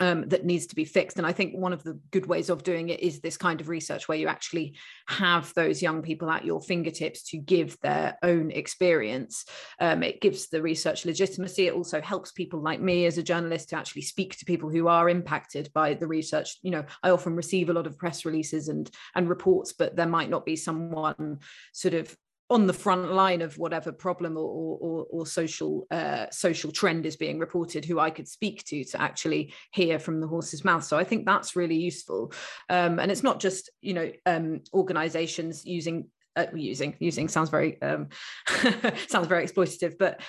um, 0.00 0.28
that 0.28 0.44
needs 0.44 0.66
to 0.66 0.74
be 0.74 0.84
fixed. 0.84 1.18
And 1.18 1.26
I 1.26 1.32
think 1.32 1.54
one 1.54 1.72
of 1.72 1.82
the 1.82 1.98
good 2.10 2.26
ways 2.26 2.50
of 2.50 2.62
doing 2.62 2.88
it 2.88 3.00
is 3.00 3.20
this 3.20 3.36
kind 3.36 3.60
of 3.60 3.68
research 3.68 4.08
where 4.08 4.18
you 4.18 4.28
actually 4.28 4.76
have 5.08 5.52
those 5.54 5.82
young 5.82 6.02
people 6.02 6.30
at 6.30 6.44
your 6.44 6.60
fingertips 6.60 7.22
to 7.30 7.38
give 7.38 7.78
their 7.80 8.16
own 8.22 8.50
experience. 8.50 9.44
Um, 9.80 10.02
it 10.02 10.20
gives 10.20 10.48
the 10.48 10.62
research 10.62 11.04
legitimacy. 11.04 11.66
It 11.66 11.74
also 11.74 12.00
helps 12.00 12.32
people 12.32 12.60
like 12.60 12.80
me 12.80 13.06
as 13.06 13.18
a 13.18 13.22
journalist 13.22 13.70
to 13.70 13.76
actually 13.76 14.02
speak 14.02 14.36
to 14.38 14.44
people 14.44 14.70
who 14.70 14.88
are 14.88 15.08
impacted 15.08 15.70
by 15.72 15.94
the 15.94 16.06
research. 16.06 16.58
You 16.62 16.72
know, 16.72 16.84
I 17.02 17.10
often 17.10 17.36
receive 17.36 17.70
a 17.70 17.74
lot 17.74 17.86
of 17.86 17.98
press 17.98 18.24
releases 18.24 18.68
and 18.68 18.90
and 19.14 19.28
reports, 19.28 19.72
but 19.72 19.96
there 19.96 20.06
might 20.06 20.30
not 20.30 20.44
be 20.44 20.56
someone 20.56 21.38
sort 21.72 21.94
of 21.94 22.14
on 22.54 22.68
the 22.68 22.72
front 22.72 23.12
line 23.12 23.42
of 23.42 23.58
whatever 23.58 23.90
problem 23.90 24.36
or, 24.36 24.78
or, 24.80 25.06
or 25.10 25.26
social 25.26 25.88
uh, 25.90 26.26
social 26.30 26.70
trend 26.70 27.04
is 27.04 27.16
being 27.16 27.40
reported, 27.40 27.84
who 27.84 27.98
I 27.98 28.10
could 28.10 28.28
speak 28.28 28.64
to 28.66 28.84
to 28.84 29.02
actually 29.02 29.52
hear 29.72 29.98
from 29.98 30.20
the 30.20 30.28
horse's 30.28 30.64
mouth. 30.64 30.84
So 30.84 30.96
I 30.96 31.02
think 31.02 31.26
that's 31.26 31.56
really 31.56 31.74
useful, 31.74 32.32
um, 32.70 33.00
and 33.00 33.10
it's 33.10 33.24
not 33.24 33.40
just 33.40 33.70
you 33.80 33.92
know 33.94 34.12
um, 34.24 34.60
organisations 34.72 35.66
using 35.66 36.06
uh, 36.36 36.46
using 36.54 36.94
using 37.00 37.26
sounds 37.26 37.50
very 37.50 37.82
um, 37.82 38.10
sounds 39.08 39.26
very 39.26 39.44
exploitative, 39.44 39.98
but 39.98 40.20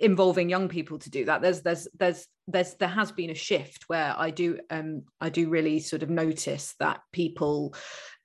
involving 0.00 0.48
young 0.48 0.68
people 0.68 0.98
to 0.98 1.08
do 1.08 1.24
that 1.24 1.40
there's 1.40 1.62
there's 1.62 1.88
there's 1.98 2.26
there's 2.48 2.74
there 2.74 2.88
has 2.88 3.12
been 3.12 3.30
a 3.30 3.34
shift 3.34 3.84
where 3.88 4.14
i 4.16 4.30
do 4.30 4.58
um 4.70 5.02
i 5.20 5.28
do 5.28 5.48
really 5.48 5.80
sort 5.80 6.02
of 6.02 6.10
notice 6.10 6.74
that 6.78 7.00
people 7.12 7.74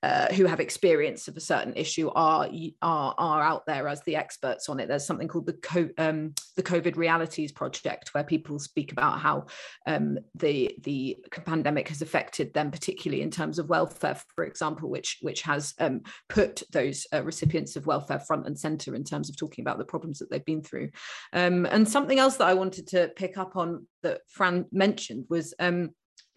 uh, 0.04 0.34
who 0.34 0.46
have 0.46 0.60
experience 0.60 1.28
of 1.28 1.38
a 1.38 1.42
certain 1.42 1.76
issue 1.76 2.10
are 2.16 2.50
are 2.82 3.14
are 3.18 3.42
out 3.44 3.66
there 3.68 3.88
as 3.88 4.02
the 4.02 4.16
experts 4.16 4.68
on 4.68 4.80
it. 4.80 4.88
There's 4.88 5.06
something 5.06 5.28
called 5.28 5.46
the 5.46 5.54
Co- 5.54 5.90
um, 6.00 6.34
the 6.56 6.64
COVID 6.64 6.96
Realities 6.96 7.52
Project, 7.52 8.12
where 8.14 8.24
people 8.24 8.58
speak 8.58 8.92
about 8.92 9.20
how 9.20 9.46
um, 9.86 10.18
the 10.34 10.76
the 10.82 11.18
pandemic 11.46 11.90
has 11.90 12.02
affected 12.02 12.52
them, 12.54 12.72
particularly 12.72 13.22
in 13.22 13.30
terms 13.30 13.60
of 13.60 13.70
welfare, 13.70 14.20
for 14.36 14.44
example, 14.44 14.90
which 14.90 15.20
which 15.22 15.44
has 15.44 15.76
um, 15.80 16.02
put 16.30 16.64
those 16.72 17.06
uh, 17.14 17.24
recipients 17.24 17.76
of 17.76 17.86
welfare 17.86 18.20
front 18.20 18.48
and 18.48 18.58
center 18.58 18.96
in 18.96 19.04
terms 19.04 19.30
of 19.30 19.38
talking 19.38 19.62
about 19.62 19.78
the 19.78 19.86
problems 19.86 20.18
that 20.18 20.32
they've 20.32 20.44
been 20.46 20.64
through. 20.64 20.90
Um, 21.32 21.68
and 21.68 21.88
something 21.88 22.18
else 22.18 22.38
that 22.38 22.48
I 22.48 22.56
wanted 22.56 22.88
to 22.88 23.12
pick 23.16 23.38
up 23.38 23.56
on 23.56 23.86
that 24.04 24.22
Fran 24.28 24.66
mentioned 24.72 25.26
was 25.30 25.54
um, 25.60 25.92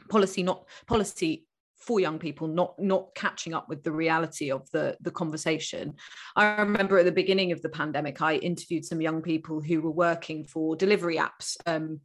policy 0.08 0.42
not 0.42 0.66
policy 0.86 1.46
for 1.76 2.00
young 2.00 2.18
people 2.18 2.46
not 2.46 2.74
not 2.78 3.14
catching 3.14 3.52
up 3.52 3.68
with 3.68 3.82
the 3.82 3.92
reality 3.92 4.50
of 4.50 4.68
the 4.70 4.96
the 5.02 5.10
conversation. 5.10 5.94
I 6.34 6.56
remember 6.56 6.98
at 6.98 7.04
the 7.04 7.12
beginning 7.12 7.52
of 7.52 7.60
the 7.62 7.68
pandemic 7.68 8.22
i 8.22 8.36
interviewed 8.36 8.84
some 8.84 9.00
young 9.00 9.20
people 9.20 9.60
who 9.60 9.80
were 9.80 9.90
working 9.90 10.44
for 10.44 10.76
delivery 10.76 11.16
apps 11.16 11.56
um, 11.66 12.00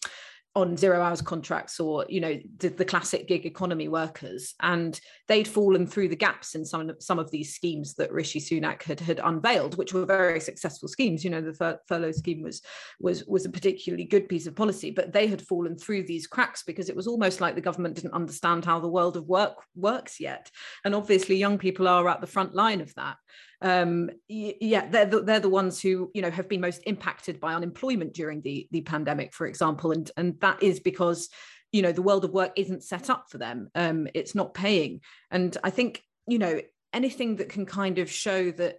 on 0.55 0.75
zero 0.75 1.01
hours 1.01 1.21
contracts 1.21 1.79
or 1.79 2.05
you 2.09 2.19
know 2.19 2.37
the, 2.57 2.69
the, 2.69 2.85
classic 2.85 3.27
gig 3.27 3.45
economy 3.45 3.87
workers. 3.87 4.55
And 4.61 4.99
they'd 5.27 5.47
fallen 5.47 5.85
through 5.85 6.09
the 6.09 6.15
gaps 6.15 6.55
in 6.55 6.65
some 6.65 6.89
of 6.89 7.01
some 7.01 7.19
of 7.19 7.29
these 7.29 7.53
schemes 7.53 7.93
that 7.95 8.11
Rishi 8.11 8.39
Sunak 8.39 8.81
had 8.83 8.99
had 8.99 9.19
unveiled 9.23 9.77
which 9.77 9.93
were 9.93 10.05
very 10.05 10.39
successful 10.39 10.87
schemes. 10.87 11.23
You 11.23 11.29
know 11.29 11.41
the 11.41 11.53
fur- 11.53 11.79
furlough 11.87 12.11
scheme 12.11 12.41
was 12.41 12.61
was 12.99 13.25
was 13.25 13.45
a 13.45 13.49
particularly 13.49 14.05
good 14.05 14.27
piece 14.27 14.47
of 14.47 14.55
policy 14.55 14.89
but 14.89 15.13
they 15.13 15.27
had 15.27 15.41
fallen 15.41 15.77
through 15.77 16.03
these 16.03 16.27
cracks 16.27 16.63
because 16.63 16.89
it 16.89 16.95
was 16.95 17.07
almost 17.07 17.41
like 17.41 17.55
the 17.55 17.61
government 17.61 17.95
didn't 17.95 18.13
understand 18.13 18.65
how 18.65 18.79
the 18.79 18.87
world 18.87 19.17
of 19.17 19.27
work 19.27 19.63
works 19.75 20.19
yet. 20.19 20.49
And 20.83 20.95
obviously 20.95 21.35
young 21.35 21.57
people 21.57 21.87
are 21.87 22.09
at 22.09 22.21
the 22.21 22.27
front 22.27 22.55
line 22.55 22.81
of 22.81 22.93
that 22.95 23.17
um, 23.61 24.09
yeah, 24.27 24.87
they're 24.87 25.05
the, 25.05 25.21
they're 25.21 25.39
the 25.39 25.49
ones 25.49 25.81
who 25.81 26.11
you 26.13 26.21
know 26.21 26.31
have 26.31 26.47
been 26.47 26.61
most 26.61 26.81
impacted 26.85 27.39
by 27.39 27.53
unemployment 27.53 28.13
during 28.13 28.41
the 28.41 28.67
the 28.71 28.81
pandemic, 28.81 29.33
for 29.33 29.47
example, 29.47 29.91
and 29.91 30.09
and 30.15 30.39
that 30.39 30.63
is 30.63 30.79
because 30.79 31.29
you 31.71 31.81
know 31.81 31.91
the 31.91 32.01
world 32.01 32.23
of 32.23 32.31
work 32.31 32.53
isn't 32.55 32.83
set 32.83 33.09
up 33.09 33.25
for 33.29 33.37
them. 33.37 33.69
Um, 33.75 34.07
it's 34.13 34.33
not 34.35 34.53
paying, 34.53 35.01
and 35.29 35.55
I 35.63 35.71
think 35.71 36.03
you 36.27 36.39
know 36.39 36.61
anything 36.93 37.35
that 37.37 37.49
can 37.49 37.65
kind 37.65 37.99
of 37.99 38.09
show 38.09 38.51
that 38.51 38.77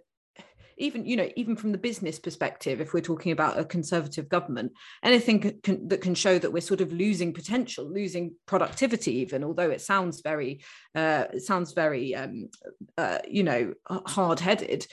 even 0.81 1.05
you 1.05 1.15
know 1.15 1.29
even 1.35 1.55
from 1.55 1.71
the 1.71 1.77
business 1.77 2.19
perspective 2.19 2.81
if 2.81 2.93
we're 2.93 2.99
talking 2.99 3.31
about 3.31 3.59
a 3.59 3.63
conservative 3.63 4.27
government 4.27 4.71
anything 5.03 5.59
can, 5.63 5.87
that 5.87 6.01
can 6.01 6.15
show 6.15 6.37
that 6.39 6.51
we're 6.51 6.59
sort 6.59 6.81
of 6.81 6.91
losing 6.91 7.33
potential 7.33 7.85
losing 7.85 8.33
productivity 8.47 9.19
even 9.19 9.43
although 9.43 9.69
it 9.69 9.81
sounds 9.81 10.21
very 10.21 10.61
uh, 10.95 11.25
it 11.33 11.41
sounds 11.41 11.73
very 11.73 12.15
um, 12.15 12.49
uh, 12.97 13.19
you 13.29 13.43
know 13.43 13.73
hard-headed 13.87 14.85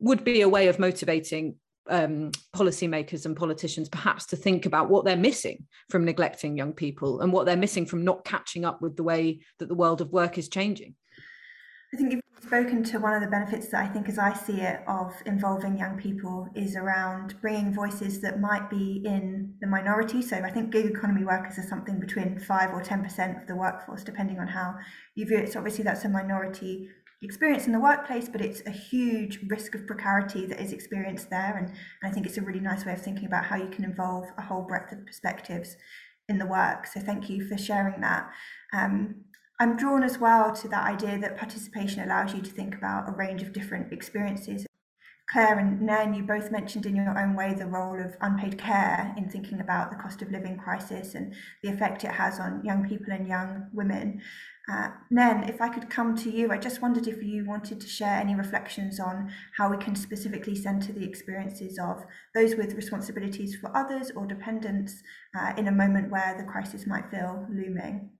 would 0.00 0.24
be 0.24 0.42
a 0.42 0.48
way 0.48 0.68
of 0.68 0.78
motivating 0.78 1.54
um, 1.90 2.30
policymakers 2.54 3.24
and 3.24 3.34
politicians 3.34 3.88
perhaps 3.88 4.26
to 4.26 4.36
think 4.36 4.66
about 4.66 4.90
what 4.90 5.04
they're 5.04 5.16
missing 5.16 5.64
from 5.88 6.04
neglecting 6.04 6.56
young 6.56 6.72
people 6.72 7.20
and 7.22 7.32
what 7.32 7.46
they're 7.46 7.56
missing 7.56 7.86
from 7.86 8.04
not 8.04 8.24
catching 8.24 8.64
up 8.64 8.82
with 8.82 8.96
the 8.96 9.02
way 9.02 9.40
that 9.58 9.68
the 9.68 9.74
world 9.74 10.02
of 10.02 10.12
work 10.12 10.36
is 10.36 10.48
changing 10.48 10.94
I 11.92 11.96
think 11.96 12.12
you've 12.12 12.22
spoken 12.42 12.84
to 12.84 12.98
one 12.98 13.14
of 13.14 13.22
the 13.22 13.28
benefits 13.28 13.68
that 13.68 13.82
I 13.82 13.88
think, 13.88 14.08
as 14.08 14.18
I 14.18 14.34
see 14.34 14.60
it, 14.60 14.80
of 14.86 15.14
involving 15.24 15.78
young 15.78 15.96
people 15.96 16.48
is 16.54 16.76
around 16.76 17.40
bringing 17.40 17.72
voices 17.72 18.20
that 18.20 18.40
might 18.40 18.68
be 18.68 19.02
in 19.06 19.54
the 19.60 19.66
minority. 19.66 20.20
So 20.20 20.36
I 20.36 20.50
think 20.50 20.70
gig 20.70 20.86
economy 20.86 21.24
workers 21.24 21.58
are 21.58 21.66
something 21.66 21.98
between 21.98 22.38
5 22.38 22.70
or 22.74 22.82
10% 22.82 23.40
of 23.40 23.48
the 23.48 23.56
workforce, 23.56 24.04
depending 24.04 24.38
on 24.38 24.48
how 24.48 24.74
you 25.14 25.24
view 25.24 25.38
it. 25.38 25.52
So 25.52 25.60
obviously, 25.60 25.84
that's 25.84 26.04
a 26.04 26.10
minority 26.10 26.88
experience 27.22 27.66
in 27.66 27.72
the 27.72 27.80
workplace, 27.80 28.28
but 28.28 28.42
it's 28.42 28.62
a 28.66 28.70
huge 28.70 29.40
risk 29.48 29.74
of 29.74 29.86
precarity 29.86 30.46
that 30.46 30.60
is 30.60 30.72
experienced 30.72 31.30
there. 31.30 31.56
And, 31.56 31.68
and 31.68 32.10
I 32.10 32.10
think 32.10 32.26
it's 32.26 32.38
a 32.38 32.42
really 32.42 32.60
nice 32.60 32.84
way 32.84 32.92
of 32.92 33.00
thinking 33.00 33.24
about 33.24 33.46
how 33.46 33.56
you 33.56 33.68
can 33.68 33.84
involve 33.84 34.26
a 34.36 34.42
whole 34.42 34.62
breadth 34.62 34.92
of 34.92 35.06
perspectives 35.06 35.76
in 36.28 36.38
the 36.38 36.46
work. 36.46 36.86
So 36.86 37.00
thank 37.00 37.30
you 37.30 37.48
for 37.48 37.56
sharing 37.56 38.02
that. 38.02 38.30
Um, 38.72 39.24
I'm 39.60 39.76
drawn 39.76 40.04
as 40.04 40.18
well 40.18 40.54
to 40.54 40.68
that 40.68 40.86
idea 40.86 41.18
that 41.18 41.36
participation 41.36 42.04
allows 42.04 42.32
you 42.32 42.40
to 42.42 42.50
think 42.50 42.76
about 42.76 43.08
a 43.08 43.12
range 43.12 43.42
of 43.42 43.52
different 43.52 43.92
experiences. 43.92 44.64
Claire 45.28 45.58
and 45.58 45.82
Nan, 45.82 46.14
you 46.14 46.22
both 46.22 46.52
mentioned 46.52 46.86
in 46.86 46.94
your 46.94 47.18
own 47.18 47.34
way 47.34 47.52
the 47.52 47.66
role 47.66 48.00
of 48.00 48.16
unpaid 48.20 48.56
care 48.56 49.12
in 49.18 49.28
thinking 49.28 49.60
about 49.60 49.90
the 49.90 49.96
cost 49.96 50.22
of 50.22 50.30
living 50.30 50.56
crisis 50.56 51.14
and 51.14 51.34
the 51.62 51.70
effect 51.70 52.04
it 52.04 52.12
has 52.12 52.38
on 52.38 52.64
young 52.64 52.88
people 52.88 53.12
and 53.12 53.26
young 53.26 53.66
women. 53.74 54.22
Uh, 54.72 54.90
Nen, 55.10 55.42
if 55.48 55.60
I 55.60 55.68
could 55.68 55.90
come 55.90 56.16
to 56.18 56.30
you, 56.30 56.52
I 56.52 56.58
just 56.58 56.80
wondered 56.80 57.08
if 57.08 57.20
you 57.22 57.44
wanted 57.44 57.80
to 57.80 57.88
share 57.88 58.20
any 58.20 58.36
reflections 58.36 59.00
on 59.00 59.30
how 59.56 59.70
we 59.70 59.76
can 59.76 59.96
specifically 59.96 60.54
centre 60.54 60.92
the 60.92 61.04
experiences 61.04 61.78
of 61.78 62.04
those 62.34 62.54
with 62.54 62.74
responsibilities 62.74 63.56
for 63.56 63.76
others 63.76 64.12
or 64.12 64.24
dependents 64.24 65.02
uh, 65.38 65.52
in 65.58 65.66
a 65.66 65.72
moment 65.72 66.10
where 66.10 66.36
the 66.38 66.44
crisis 66.44 66.86
might 66.86 67.10
feel 67.10 67.44
looming. 67.50 68.17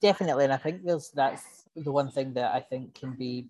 Definitely, 0.00 0.44
and 0.44 0.52
I 0.52 0.58
think 0.58 0.84
there's 0.84 1.10
that's 1.10 1.64
the 1.74 1.90
one 1.90 2.10
thing 2.10 2.34
that 2.34 2.54
I 2.54 2.60
think 2.60 2.94
can 2.94 3.12
be 3.12 3.46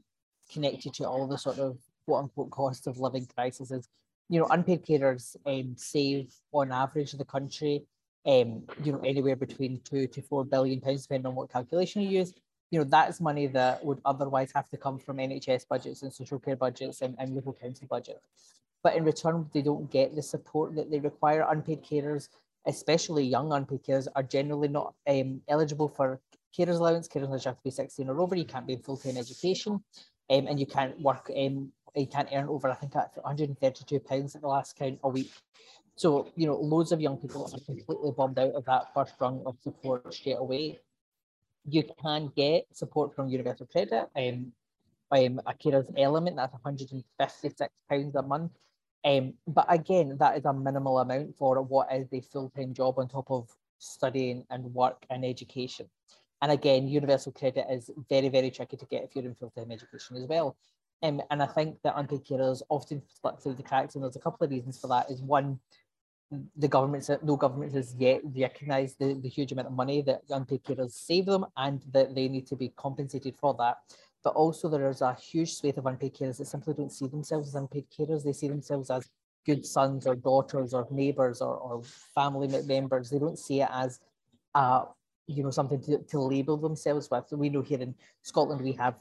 connected 0.50 0.94
to 0.94 1.04
all 1.04 1.26
the 1.26 1.38
sort 1.38 1.58
of 1.58 1.78
quote 2.06 2.24
unquote 2.24 2.50
cost 2.50 2.86
of 2.86 2.98
living 2.98 3.26
crisis 3.26 3.70
is, 3.70 3.88
you 4.28 4.40
know, 4.40 4.46
unpaid 4.50 4.84
carers 4.84 5.36
um, 5.46 5.74
save 5.76 6.32
on 6.52 6.72
average 6.72 7.12
the 7.12 7.24
country 7.24 7.86
um, 8.24 8.62
you 8.82 8.92
know, 8.92 9.00
anywhere 9.00 9.36
between 9.36 9.80
two 9.84 10.06
to 10.06 10.22
four 10.22 10.44
billion 10.44 10.80
pounds, 10.80 11.02
depending 11.02 11.26
on 11.26 11.34
what 11.34 11.50
calculation 11.50 12.02
you 12.02 12.20
use. 12.20 12.34
You 12.70 12.78
know, 12.78 12.84
that's 12.84 13.20
money 13.20 13.46
that 13.48 13.84
would 13.84 14.00
otherwise 14.04 14.52
have 14.54 14.68
to 14.70 14.76
come 14.76 14.98
from 14.98 15.18
NHS 15.18 15.66
budgets 15.68 16.02
and 16.02 16.12
social 16.12 16.38
care 16.38 16.56
budgets 16.56 17.02
and, 17.02 17.16
and 17.18 17.34
local 17.34 17.52
council 17.52 17.86
budgets. 17.90 18.20
But 18.82 18.96
in 18.96 19.04
return, 19.04 19.48
they 19.52 19.62
don't 19.62 19.90
get 19.90 20.14
the 20.14 20.22
support 20.22 20.74
that 20.76 20.90
they 20.90 20.98
require. 20.98 21.46
Unpaid 21.48 21.84
carers, 21.84 22.28
especially 22.66 23.24
young 23.24 23.52
unpaid 23.52 23.80
are 24.14 24.22
generally 24.22 24.68
not 24.68 24.94
um, 25.08 25.40
eligible 25.48 25.88
for 25.88 26.20
carers 26.56 26.78
allowance. 26.78 27.08
Carers 27.08 27.24
allowance 27.24 27.44
have 27.44 27.56
to 27.56 27.62
be 27.64 27.70
16 27.70 28.08
or 28.08 28.20
over. 28.20 28.36
You 28.36 28.44
can't 28.44 28.66
be 28.66 28.74
in 28.74 28.82
full-time 28.82 29.16
education 29.16 29.72
um, 30.30 30.46
and 30.46 30.58
you 30.58 30.66
can't 30.66 30.98
work, 31.00 31.30
um, 31.36 31.72
you 31.94 32.06
can't 32.06 32.28
earn 32.32 32.48
over, 32.48 32.70
I 32.70 32.74
think, 32.74 32.94
132 32.94 34.00
pounds 34.00 34.34
at 34.34 34.42
the 34.42 34.48
last 34.48 34.76
count 34.76 34.98
a 35.02 35.08
week. 35.08 35.32
So, 35.96 36.30
you 36.36 36.46
know, 36.46 36.56
loads 36.56 36.92
of 36.92 37.00
young 37.00 37.18
people 37.18 37.44
are 37.52 37.60
completely 37.60 38.12
bombed 38.16 38.38
out 38.38 38.54
of 38.54 38.64
that 38.64 38.94
first 38.94 39.14
rung 39.20 39.42
of 39.44 39.56
support 39.62 40.12
straight 40.14 40.38
away. 40.38 40.80
You 41.68 41.84
can 42.02 42.32
get 42.34 42.66
support 42.72 43.14
from 43.14 43.28
Universal 43.28 43.66
Credit. 43.66 44.08
Um, 44.16 44.52
um, 45.12 45.40
a 45.46 45.52
carer's 45.52 45.86
element, 45.98 46.36
that's 46.36 46.54
£156 46.64 48.14
a 48.14 48.22
month. 48.22 48.52
Um, 49.04 49.34
but 49.46 49.66
again, 49.68 50.16
that 50.18 50.36
is 50.38 50.44
a 50.44 50.52
minimal 50.52 50.98
amount 50.98 51.36
for 51.36 51.60
what 51.60 51.92
is 51.92 52.12
a 52.12 52.20
full-time 52.20 52.72
job 52.72 52.98
on 52.98 53.08
top 53.08 53.30
of 53.30 53.48
studying 53.78 54.44
and 54.50 54.64
work 54.72 55.04
and 55.10 55.24
education. 55.24 55.86
And 56.40 56.52
again, 56.52 56.88
universal 56.88 57.32
credit 57.32 57.66
is 57.70 57.90
very, 58.08 58.28
very 58.28 58.50
tricky 58.50 58.76
to 58.76 58.86
get 58.86 59.04
if 59.04 59.14
you're 59.14 59.24
in 59.24 59.34
full-time 59.34 59.70
education 59.70 60.16
as 60.16 60.26
well. 60.28 60.56
Um, 61.02 61.20
and 61.30 61.42
I 61.42 61.46
think 61.46 61.78
that 61.82 61.94
unpaid 61.96 62.24
carers 62.24 62.62
often 62.68 63.02
slip 63.20 63.40
through 63.40 63.54
the 63.54 63.62
cracks, 63.62 63.94
and 63.94 64.04
there's 64.04 64.16
a 64.16 64.20
couple 64.20 64.44
of 64.44 64.50
reasons 64.50 64.78
for 64.78 64.86
that. 64.88 65.10
Is 65.10 65.20
one, 65.20 65.58
the 66.56 66.68
government, 66.68 67.10
no 67.24 67.36
government 67.36 67.74
has 67.74 67.94
yet 67.98 68.20
recognised 68.36 68.98
the, 69.00 69.14
the 69.14 69.28
huge 69.28 69.50
amount 69.50 69.68
of 69.68 69.74
money 69.74 70.02
that 70.02 70.22
unpaid 70.30 70.62
carers 70.62 70.92
save 70.92 71.26
them 71.26 71.44
and 71.56 71.82
that 71.92 72.14
they 72.14 72.28
need 72.28 72.46
to 72.46 72.56
be 72.56 72.72
compensated 72.76 73.36
for 73.36 73.54
that. 73.58 73.78
But 74.24 74.34
also 74.34 74.68
there 74.68 74.88
is 74.88 75.00
a 75.00 75.14
huge 75.14 75.54
swathe 75.54 75.78
of 75.78 75.86
unpaid 75.86 76.14
carers 76.14 76.38
that 76.38 76.46
simply 76.46 76.74
don't 76.74 76.92
see 76.92 77.06
themselves 77.06 77.48
as 77.48 77.54
unpaid 77.54 77.86
carers. 77.90 78.24
They 78.24 78.32
see 78.32 78.48
themselves 78.48 78.90
as 78.90 79.08
good 79.44 79.66
sons 79.66 80.06
or 80.06 80.14
daughters 80.14 80.72
or 80.72 80.86
neighbours 80.90 81.40
or, 81.40 81.56
or 81.56 81.82
family 82.14 82.48
members. 82.66 83.10
They 83.10 83.18
don't 83.18 83.38
see 83.38 83.62
it 83.62 83.68
as 83.72 84.00
uh, 84.54 84.84
you 85.26 85.42
know, 85.42 85.50
something 85.50 85.80
to, 85.82 85.98
to 85.98 86.20
label 86.20 86.56
themselves 86.56 87.08
with. 87.10 87.24
We 87.32 87.48
know 87.48 87.62
here 87.62 87.80
in 87.80 87.94
Scotland 88.22 88.60
we 88.60 88.72
have 88.72 88.94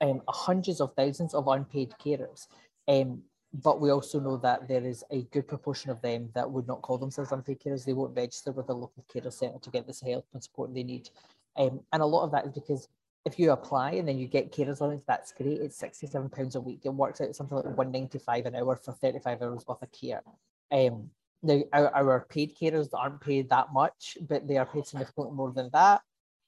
um, 0.00 0.22
hundreds 0.28 0.80
of 0.80 0.94
thousands 0.94 1.34
of 1.34 1.48
unpaid 1.48 1.94
carers. 2.02 2.46
Um, 2.88 3.22
but 3.62 3.80
we 3.80 3.90
also 3.90 4.18
know 4.18 4.36
that 4.38 4.66
there 4.66 4.84
is 4.84 5.04
a 5.10 5.22
good 5.30 5.46
proportion 5.46 5.90
of 5.90 6.02
them 6.02 6.28
that 6.34 6.50
would 6.50 6.66
not 6.66 6.82
call 6.82 6.98
themselves 6.98 7.30
unpaid 7.30 7.60
carers. 7.60 7.84
They 7.84 7.92
won't 7.92 8.16
register 8.16 8.50
with 8.50 8.68
a 8.68 8.74
local 8.74 9.04
carer 9.12 9.30
centre 9.30 9.60
to 9.60 9.70
get 9.70 9.86
this 9.86 10.00
help 10.00 10.26
and 10.32 10.42
support 10.42 10.74
they 10.74 10.82
need. 10.82 11.08
Um, 11.56 11.80
and 11.92 12.02
a 12.02 12.06
lot 12.06 12.24
of 12.24 12.32
that 12.32 12.46
is 12.46 12.52
because 12.52 12.88
if 13.24 13.38
you 13.38 13.52
apply 13.52 13.92
and 13.92 14.06
then 14.06 14.18
you 14.18 14.26
get 14.26 14.52
carers 14.52 14.80
allowance, 14.80 15.02
that's 15.06 15.32
great. 15.32 15.60
It's 15.60 15.80
£67 15.80 16.54
a 16.54 16.60
week. 16.60 16.80
It 16.84 16.90
works 16.90 17.20
out 17.20 17.34
something 17.34 17.56
like 17.56 17.64
195 17.64 18.46
an 18.46 18.54
hour 18.54 18.76
for 18.76 18.92
35 18.92 19.42
hours 19.42 19.64
worth 19.66 19.82
of 19.82 19.92
care. 19.92 20.22
Um, 20.70 21.10
now, 21.42 21.62
our, 21.72 21.94
our 21.94 22.26
paid 22.28 22.56
carers 22.56 22.88
aren't 22.92 23.20
paid 23.20 23.50
that 23.50 23.72
much, 23.72 24.18
but 24.28 24.46
they 24.46 24.56
are 24.56 24.66
paid 24.66 24.86
significantly 24.86 25.34
more 25.34 25.52
than 25.52 25.70
that. 25.72 26.02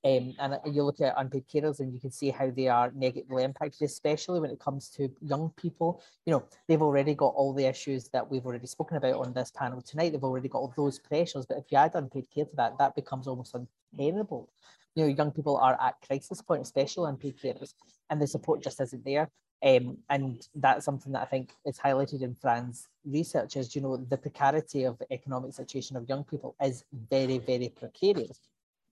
Um, 0.05 0.35
and 0.39 0.59
you 0.73 0.85
look 0.85 1.01
at 1.01 1.15
unpaid 1.17 1.47
carers 1.53 1.81
and 1.81 1.93
you 1.93 1.99
can 1.99 2.13
see 2.13 2.31
how 2.31 2.51
they 2.51 2.69
are 2.69 2.93
negatively 2.95 3.43
impacted, 3.43 3.83
especially 3.83 4.39
when 4.39 4.51
it 4.51 4.61
comes 4.61 4.89
to 4.91 5.11
young 5.21 5.51
people. 5.57 6.03
You 6.27 6.35
know, 6.35 6.45
they've 6.69 6.83
already 6.83 7.15
got 7.15 7.35
all 7.35 7.53
the 7.53 7.67
issues 7.67 8.09
that 8.11 8.31
we've 8.31 8.47
already 8.47 8.69
spoken 8.69 8.99
about 8.99 9.15
on 9.15 9.33
this 9.33 9.51
panel 9.51 9.83
tonight. 9.83 10.11
They've 10.11 10.23
already 10.23 10.49
got 10.49 10.59
all 10.59 10.75
those 10.77 10.99
pressures. 10.99 11.47
But 11.47 11.59
if 11.59 11.65
you 11.71 11.79
add 11.79 11.95
unpaid 11.95 12.27
care 12.33 12.45
to 12.45 12.57
that, 12.57 12.79
that 12.79 12.95
becomes 12.95 13.27
almost 13.27 13.57
untenable. 13.57 14.49
You 14.97 15.05
know, 15.05 15.09
young 15.09 15.31
people 15.31 15.57
are 15.59 15.79
at 15.81 15.95
crisis 16.05 16.43
point, 16.43 16.63
especially 16.63 17.09
in 17.09 17.15
unpaid 17.15 17.39
carers, 17.39 17.75
and 18.11 18.21
the 18.21 18.27
support 18.27 18.63
just 18.63 18.81
isn't 18.81 19.05
there. 19.05 19.31
Um, 19.63 19.99
and 20.11 20.47
that's 20.57 20.85
something 20.85 21.13
that 21.13 21.23
I 21.23 21.27
think 21.27 21.53
is 21.65 21.79
highlighted 21.79 22.23
in 22.23 22.35
Fran's 22.35 22.89
research 23.05 23.57
is, 23.57 23.75
you 23.77 23.83
know, 23.83 23.97
the 23.97 24.17
precarity 24.17 24.83
of 24.83 24.99
the 24.99 25.11
economic 25.13 25.55
situation 25.55 25.97
of 25.97 26.09
young 26.09 26.25
people 26.25 26.57
is 26.61 26.85
very, 27.11 27.39
very 27.39 27.69
precarious 27.69 28.41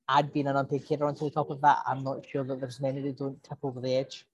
add 0.09 0.33
being 0.33 0.47
an 0.47 0.57
unpaid 0.57 0.87
carer 0.87 1.13
the 1.13 1.31
top 1.31 1.51
of 1.51 1.61
that, 1.63 1.79
I'm 1.87 2.05
not 2.05 2.27
sure 2.27 2.45
that 2.45 2.61
there's 2.61 2.81
many 2.81 3.01
that 3.03 3.19
don't 3.19 3.43
tip 3.43 3.59
over 3.63 3.81
the 3.81 3.95
edge. 3.95 4.27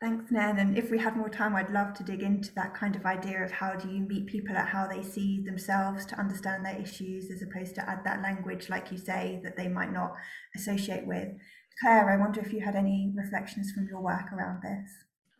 Thanks, 0.00 0.30
Nan. 0.30 0.58
And 0.58 0.76
if 0.76 0.90
we 0.90 0.98
had 0.98 1.16
more 1.16 1.28
time, 1.30 1.54
I'd 1.54 1.72
love 1.72 1.94
to 1.94 2.02
dig 2.02 2.22
into 2.22 2.52
that 2.54 2.74
kind 2.74 2.94
of 2.94 3.06
idea 3.06 3.42
of 3.42 3.50
how 3.50 3.74
do 3.74 3.88
you 3.88 4.00
meet 4.00 4.26
people 4.26 4.56
at 4.56 4.68
how 4.68 4.86
they 4.86 5.02
see 5.02 5.42
themselves 5.42 6.04
to 6.06 6.18
understand 6.18 6.64
their 6.64 6.78
issues, 6.78 7.30
as 7.30 7.42
opposed 7.42 7.74
to 7.76 7.88
add 7.88 8.00
that 8.04 8.20
language, 8.20 8.68
like 8.68 8.92
you 8.92 8.98
say, 8.98 9.40
that 9.44 9.56
they 9.56 9.68
might 9.68 9.92
not 9.92 10.12
associate 10.56 11.06
with. 11.06 11.28
Claire, 11.80 12.10
I 12.10 12.16
wonder 12.16 12.40
if 12.40 12.52
you 12.52 12.60
had 12.60 12.76
any 12.76 13.12
reflections 13.16 13.72
from 13.72 13.86
your 13.88 14.00
work 14.00 14.32
around 14.32 14.62
this. 14.62 14.90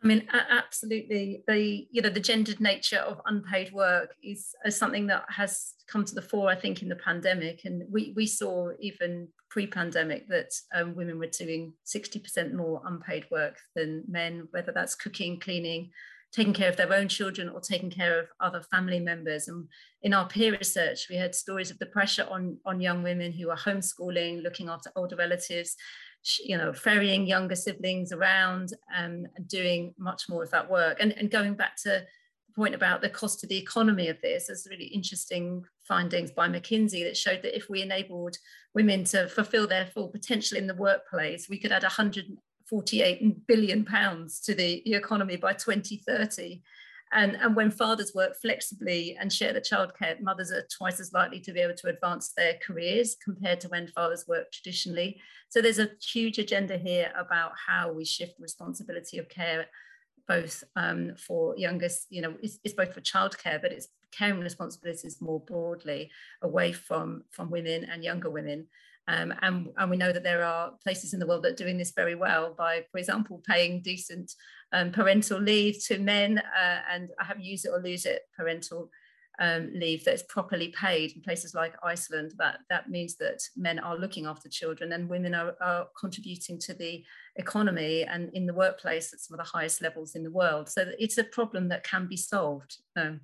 I 0.03 0.07
mean, 0.07 0.27
absolutely. 0.31 1.43
The 1.47 1.87
you 1.89 2.01
know 2.01 2.09
the 2.09 2.19
gendered 2.19 2.59
nature 2.59 2.99
of 2.99 3.21
unpaid 3.25 3.71
work 3.71 4.13
is, 4.23 4.53
is 4.63 4.75
something 4.75 5.07
that 5.07 5.25
has 5.29 5.73
come 5.87 6.05
to 6.05 6.13
the 6.13 6.21
fore, 6.21 6.49
I 6.49 6.55
think, 6.55 6.81
in 6.81 6.89
the 6.89 6.95
pandemic, 6.95 7.61
and 7.65 7.83
we 7.91 8.13
we 8.15 8.27
saw 8.27 8.69
even 8.79 9.29
pre-pandemic 9.55 10.27
that 10.27 10.51
um, 10.77 10.87
women 10.99 11.17
were 11.17 11.37
doing 11.43 11.61
sixty 11.95 12.19
percent 12.19 12.53
more 12.53 12.81
unpaid 12.89 13.23
work 13.31 13.55
than 13.75 14.03
men, 14.19 14.49
whether 14.51 14.73
that's 14.73 15.01
cooking, 15.03 15.39
cleaning, 15.39 15.91
taking 16.37 16.55
care 16.59 16.71
of 16.71 16.75
their 16.75 16.93
own 16.93 17.07
children, 17.07 17.47
or 17.47 17.61
taking 17.61 17.89
care 17.99 18.19
of 18.19 18.27
other 18.47 18.61
family 18.73 18.99
members. 18.99 19.47
And 19.47 19.69
in 20.01 20.13
our 20.13 20.27
peer 20.27 20.51
research, 20.51 20.99
we 21.09 21.15
heard 21.15 21.33
stories 21.33 21.71
of 21.71 21.79
the 21.79 21.93
pressure 21.97 22.27
on 22.35 22.43
on 22.69 22.85
young 22.87 23.01
women 23.09 23.31
who 23.31 23.49
are 23.49 23.63
homeschooling, 23.67 24.43
looking 24.43 24.67
after 24.69 24.91
older 24.95 25.15
relatives 25.15 25.71
you 26.43 26.57
know, 26.57 26.73
ferrying 26.73 27.27
younger 27.27 27.55
siblings 27.55 28.11
around 28.11 28.67
um, 28.97 29.15
and 29.35 29.47
doing 29.47 29.93
much 29.97 30.21
more 30.27 30.43
of 30.43 30.49
that 30.49 30.69
work. 30.69 30.97
And, 30.99 31.11
and 31.19 31.29
going 31.29 31.53
back 31.53 31.75
to 31.83 31.89
the 32.47 32.53
point 32.55 32.75
about 32.75 33.01
the 33.01 33.09
cost 33.09 33.39
to 33.39 33.47
the 33.47 33.61
economy 33.65 34.07
of 34.09 34.19
this, 34.21 34.47
there's 34.47 34.67
really 34.69 34.89
interesting 34.99 35.63
findings 35.87 36.31
by 36.31 36.47
McKinsey 36.47 37.03
that 37.03 37.17
showed 37.17 37.41
that 37.43 37.55
if 37.55 37.69
we 37.69 37.81
enabled 37.81 38.37
women 38.73 39.03
to 39.05 39.27
fulfill 39.27 39.67
their 39.67 39.85
full 39.85 40.09
potential 40.09 40.57
in 40.57 40.67
the 40.67 40.75
workplace, 40.75 41.47
we 41.49 41.59
could 41.59 41.71
add 41.71 41.83
148 41.83 43.47
billion 43.47 43.85
pounds 43.85 44.39
to 44.41 44.55
the 44.55 44.81
economy 44.93 45.37
by 45.37 45.53
2030. 45.53 46.61
And, 47.13 47.35
and 47.35 47.55
when 47.55 47.71
fathers 47.71 48.13
work 48.15 48.35
flexibly 48.41 49.15
and 49.19 49.31
share 49.31 49.53
the 49.53 49.61
childcare, 49.61 50.19
mothers 50.21 50.51
are 50.51 50.67
twice 50.75 50.99
as 50.99 51.13
likely 51.13 51.39
to 51.41 51.53
be 51.53 51.59
able 51.59 51.75
to 51.75 51.87
advance 51.87 52.33
their 52.35 52.55
careers 52.65 53.15
compared 53.23 53.61
to 53.61 53.69
when 53.69 53.87
fathers 53.87 54.25
work 54.27 54.51
traditionally. 54.51 55.21
So 55.49 55.61
there's 55.61 55.79
a 55.79 55.91
huge 56.01 56.39
agenda 56.39 56.77
here 56.77 57.13
about 57.17 57.51
how 57.67 57.93
we 57.93 58.05
shift 58.05 58.33
responsibility 58.39 59.17
of 59.19 59.29
care, 59.29 59.67
both 60.27 60.63
um, 60.75 61.13
for 61.15 61.55
youngest, 61.57 62.07
you 62.09 62.21
know, 62.21 62.33
it's, 62.41 62.59
it's 62.63 62.73
both 62.73 62.93
for 62.93 63.01
childcare, 63.01 63.61
but 63.61 63.71
it's 63.71 63.87
caring 64.17 64.39
responsibilities 64.39 65.21
more 65.21 65.39
broadly 65.39 66.11
away 66.41 66.71
from, 66.71 67.23
from 67.31 67.49
women 67.49 67.85
and 67.85 68.03
younger 68.03 68.29
women. 68.29 68.67
Um, 69.07 69.33
and, 69.41 69.69
and, 69.77 69.91
we 69.91 69.97
know 69.97 70.11
that 70.11 70.23
there 70.23 70.43
are 70.43 70.71
places 70.83 71.13
in 71.13 71.19
the 71.19 71.27
world 71.27 71.43
that 71.43 71.51
are 71.51 71.63
doing 71.63 71.77
this 71.77 71.91
very 71.91 72.15
well 72.15 72.55
by, 72.57 72.85
for 72.91 72.97
example, 72.97 73.39
paying 73.47 73.83
decent 73.83 74.33
um, 74.73 74.91
parental 74.91 75.39
leave 75.39 75.77
to 75.85 75.99
men 75.99 76.39
uh, 76.39 76.79
and 76.91 77.09
I 77.19 77.25
have 77.25 77.39
use 77.39 77.65
it 77.65 77.71
or 77.71 77.79
lose 77.79 78.07
it 78.07 78.23
parental 78.35 78.89
um, 79.39 79.71
leave 79.73 80.03
that 80.05 80.13
is 80.13 80.23
properly 80.23 80.69
paid 80.69 81.11
in 81.11 81.21
places 81.21 81.53
like 81.53 81.75
Iceland, 81.83 82.33
that, 82.37 82.59
that 82.69 82.89
means 82.89 83.15
that 83.17 83.41
men 83.55 83.79
are 83.79 83.97
looking 83.97 84.25
after 84.25 84.49
children 84.49 84.93
and 84.93 85.09
women 85.09 85.35
are, 85.35 85.55
are 85.61 85.87
contributing 85.99 86.59
to 86.59 86.73
the 86.73 87.03
economy 87.35 88.03
and 88.03 88.29
in 88.33 88.45
the 88.45 88.53
workplace 88.53 89.13
at 89.13 89.19
some 89.19 89.37
of 89.37 89.45
the 89.45 89.51
highest 89.51 89.81
levels 89.81 90.15
in 90.15 90.23
the 90.23 90.31
world. 90.31 90.69
So 90.69 90.91
it's 90.97 91.17
a 91.17 91.23
problem 91.23 91.69
that 91.69 91.83
can 91.83 92.07
be 92.07 92.17
solved. 92.17 92.77
Um, 92.95 93.21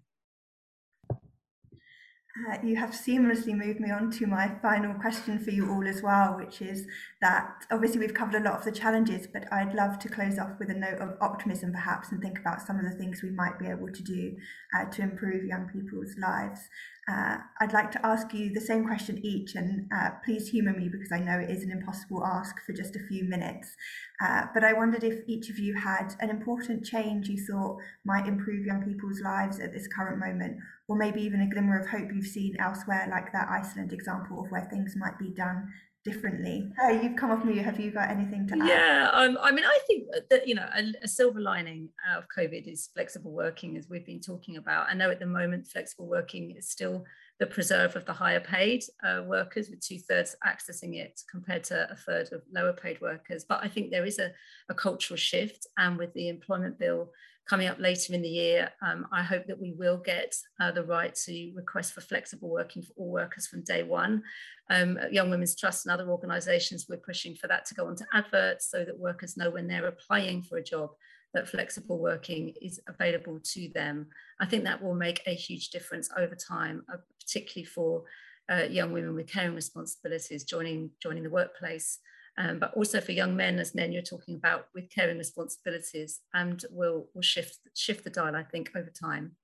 uh, 2.40 2.58
you 2.64 2.78
have 2.78 2.92
seamlessly 2.92 3.54
moved 3.54 3.80
me 3.80 3.92
on 3.92 4.10
to 4.10 4.26
my 4.26 4.50
final 4.62 4.94
question 4.94 5.38
for 5.38 5.52
you 5.52 5.70
all 5.70 5.86
as 5.86 6.02
well, 6.02 6.38
which 6.38 6.62
is 6.62 6.88
that 7.22 7.66
obviously 7.70 8.00
we've 8.00 8.14
covered 8.14 8.36
a 8.36 8.44
lot 8.44 8.58
of 8.58 8.64
the 8.64 8.72
challenges, 8.72 9.28
but 9.28 9.52
I'd 9.52 9.74
love 9.74 10.00
to 10.00 10.10
close 10.10 10.40
off 10.40 10.52
with 10.58 10.70
a 10.70 10.74
note 10.74 11.00
of 11.00 11.18
optimism 11.20 11.74
perhaps 11.74 12.12
and 12.12 12.22
think 12.22 12.40
about 12.40 12.62
some 12.62 12.78
of 12.78 12.86
the 12.86 12.98
things 12.98 13.22
we 13.22 13.32
might 13.32 13.60
be 13.60 13.68
able 13.68 13.92
to 13.92 14.04
do 14.04 14.38
uh, 14.78 14.86
to 14.92 15.02
improve 15.02 15.44
young 15.44 15.68
people's 15.74 16.16
lives. 16.18 16.70
Uh, 17.10 17.38
I'd 17.60 17.74
like 17.74 17.92
to 17.92 18.06
ask 18.06 18.34
you 18.34 18.54
the 18.54 18.62
same 18.62 18.86
question 18.86 19.20
each, 19.26 19.56
and 19.56 19.90
uh, 19.94 20.12
please 20.24 20.48
humour 20.48 20.74
me 20.74 20.88
because 20.88 21.12
I 21.12 21.20
know 21.20 21.40
it 21.40 21.50
is 21.50 21.64
an 21.64 21.72
impossible 21.72 22.24
ask 22.24 22.56
for 22.66 22.74
just 22.74 22.96
a 22.96 23.06
few 23.10 23.26
minutes. 23.26 23.76
Uh, 24.24 24.44
but 24.54 24.64
I 24.64 24.74
wondered 24.74 25.04
if 25.04 25.28
each 25.28 25.50
of 25.50 25.58
you 25.58 25.74
had 25.74 26.14
an 26.20 26.30
important 26.30 26.86
change 26.86 27.28
you 27.28 27.44
thought 27.44 27.80
might 28.06 28.28
improve 28.28 28.66
young 28.66 28.84
people's 28.84 29.20
lives 29.20 29.60
at 29.60 29.74
this 29.74 29.88
current 29.88 30.20
moment, 30.20 30.58
or 30.92 30.98
maybe 30.98 31.22
even 31.22 31.40
a 31.40 31.50
glimmer 31.50 31.80
of 31.80 31.88
hope 31.88 32.10
you've 32.14 32.26
seen 32.26 32.54
elsewhere, 32.60 33.08
like 33.10 33.32
that 33.32 33.48
Iceland 33.50 33.94
example 33.94 34.44
of 34.44 34.52
where 34.52 34.68
things 34.70 34.94
might 34.98 35.18
be 35.18 35.30
done 35.30 35.72
differently. 36.04 36.70
Uh, 36.84 36.90
you've 36.90 37.16
come 37.16 37.32
off 37.32 37.46
mute. 37.46 37.64
Have 37.64 37.80
you 37.80 37.92
got 37.92 38.10
anything 38.10 38.46
to 38.48 38.56
add? 38.56 38.68
Yeah, 38.68 39.10
um, 39.14 39.38
I 39.42 39.54
mean, 39.54 39.64
I 39.64 39.80
think 39.88 40.10
that 40.30 40.46
you 40.46 40.56
know 40.56 40.68
a, 40.76 40.92
a, 41.02 41.08
silver 41.08 41.40
lining 41.40 41.88
out 42.06 42.18
of 42.18 42.26
COVID 42.38 42.70
is 42.70 42.90
flexible 42.94 43.32
working, 43.32 43.78
as 43.78 43.88
we've 43.90 44.06
been 44.06 44.20
talking 44.20 44.58
about. 44.58 44.88
I 44.90 44.94
know 44.94 45.10
at 45.10 45.22
the 45.22 45.26
moment 45.26 45.66
flexible 45.66 46.10
working 46.10 46.58
is 46.58 46.70
still 46.70 47.06
the 47.40 47.48
preserve 47.48 47.96
of 47.96 48.04
the 48.04 48.12
higher 48.12 48.42
paid 48.42 48.84
uh, 49.02 49.22
workers, 49.26 49.70
with 49.70 49.80
two 49.80 50.00
thirds 50.00 50.36
accessing 50.46 50.98
it 50.98 51.22
compared 51.32 51.64
to 51.66 51.90
a 51.90 51.96
third 51.96 52.34
of 52.34 52.42
lower 52.54 52.74
paid 52.74 53.00
workers. 53.00 53.46
But 53.48 53.64
I 53.64 53.70
think 53.70 53.92
there 53.92 54.06
is 54.06 54.20
a, 54.20 54.34
a 54.68 54.74
cultural 54.74 55.18
shift, 55.18 55.68
and 55.78 55.98
with 55.98 56.14
the 56.16 56.28
employment 56.28 56.78
bill 56.78 57.12
coming 57.50 57.68
up 57.68 57.80
later 57.80 58.14
in 58.14 58.22
the 58.22 58.30
year, 58.30 58.70
um, 58.82 59.08
I 59.12 59.24
hope 59.24 59.46
that 59.48 59.60
we 59.60 59.74
will 59.74 59.98
get 59.98 60.36
uh, 60.60 60.72
the 60.72 60.84
right 60.84 61.14
to 61.26 61.52
request 61.56 61.94
for 61.94 62.02
flexible 62.02 62.50
working 62.50 62.82
for 62.82 62.94
all 62.96 63.12
workers 63.12 63.48
from 63.48 63.64
day 63.64 63.84
one. 63.84 64.24
Um, 64.70 64.98
Young 65.12 65.30
Women's 65.30 65.56
Trust 65.56 65.86
and 65.86 65.94
other 65.94 66.10
organisations, 66.10 66.86
we're 66.88 66.98
pushing 66.98 67.36
for 67.36 67.48
that 67.48 67.66
to 67.66 67.74
go 67.74 67.88
onto 67.88 68.06
adverts 68.14 68.70
so 68.70 68.86
that 68.86 68.98
workers 68.98 69.38
know 69.38 69.50
when 69.50 69.68
they're 69.68 69.88
applying 69.88 70.42
for 70.44 70.58
a 70.58 70.64
job 70.64 70.92
that 71.34 71.48
flexible 71.48 72.00
working 72.00 72.54
is 72.62 72.80
available 72.88 73.40
to 73.44 73.70
them. 73.74 74.08
I 74.40 74.46
think 74.46 74.64
that 74.64 74.82
will 74.82 74.96
make 74.96 75.22
a 75.26 75.34
huge 75.34 75.70
difference 75.70 76.10
over 76.18 76.36
time, 76.36 76.84
uh, 76.92 76.98
particularly 77.20 77.66
for 77.66 78.04
uh, 78.52 78.64
young 78.64 78.92
women 78.92 79.16
with 79.16 79.28
caring 79.28 79.56
responsibilities 79.56 80.44
joining, 80.44 80.92
joining 81.02 81.24
the 81.24 81.30
workplace 81.30 82.00
um, 82.38 82.60
but 82.60 82.74
also 82.74 83.02
for 83.02 83.12
young 83.12 83.36
men, 83.36 83.60
as 83.60 83.76
men 83.76 83.92
you're 83.92 84.02
talking 84.02 84.36
about, 84.36 84.68
with 84.74 84.90
caring 84.90 85.18
responsibilities, 85.18 86.22
and 86.34 86.64
will 86.72 87.08
will 87.14 87.22
shift 87.22 87.60
shift 87.76 88.04
the 88.04 88.10
dial, 88.10 88.36
I 88.36 88.44
think, 88.44 88.72
over 88.76 88.90
time. 88.90 89.36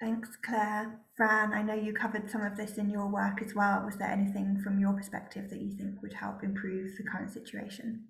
Thanks, 0.00 0.28
Claire. 0.44 1.00
Fran, 1.16 1.54
I 1.54 1.62
know 1.62 1.74
you 1.74 1.94
covered 1.94 2.30
some 2.30 2.42
of 2.42 2.56
this 2.56 2.76
in 2.76 2.90
your 2.90 3.06
work 3.06 3.40
as 3.42 3.54
well. 3.54 3.82
Was 3.84 3.96
there 3.96 4.10
anything 4.10 4.60
from 4.62 4.78
your 4.78 4.92
perspective 4.92 5.48
that 5.48 5.60
you 5.60 5.72
think 5.72 6.02
would 6.02 6.12
help 6.12 6.44
improve 6.44 6.96
the 6.98 7.04
current 7.04 7.30
situation? 7.30 8.04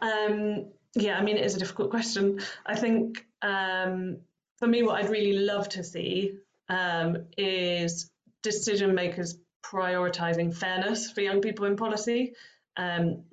Um, 0.00 0.66
yeah, 0.94 1.18
I 1.18 1.22
mean, 1.22 1.36
it 1.36 1.44
is 1.44 1.56
a 1.56 1.58
difficult 1.58 1.90
question. 1.96 2.40
I 2.64 2.74
think 2.74 3.26
um, 3.42 4.18
for 4.58 4.66
me, 4.66 4.82
what 4.82 5.02
I'd 5.02 5.10
really 5.10 5.38
love 5.38 5.68
to 5.70 5.84
see 5.84 6.38
um, 6.70 7.26
is 7.36 8.10
decision 8.42 8.94
makers 8.94 9.38
prioritizing 9.62 10.54
fairness 10.54 11.10
for 11.10 11.20
young 11.20 11.40
people 11.40 11.66
in 11.66 11.76
policy. 11.76 12.34
Um, 12.76 13.24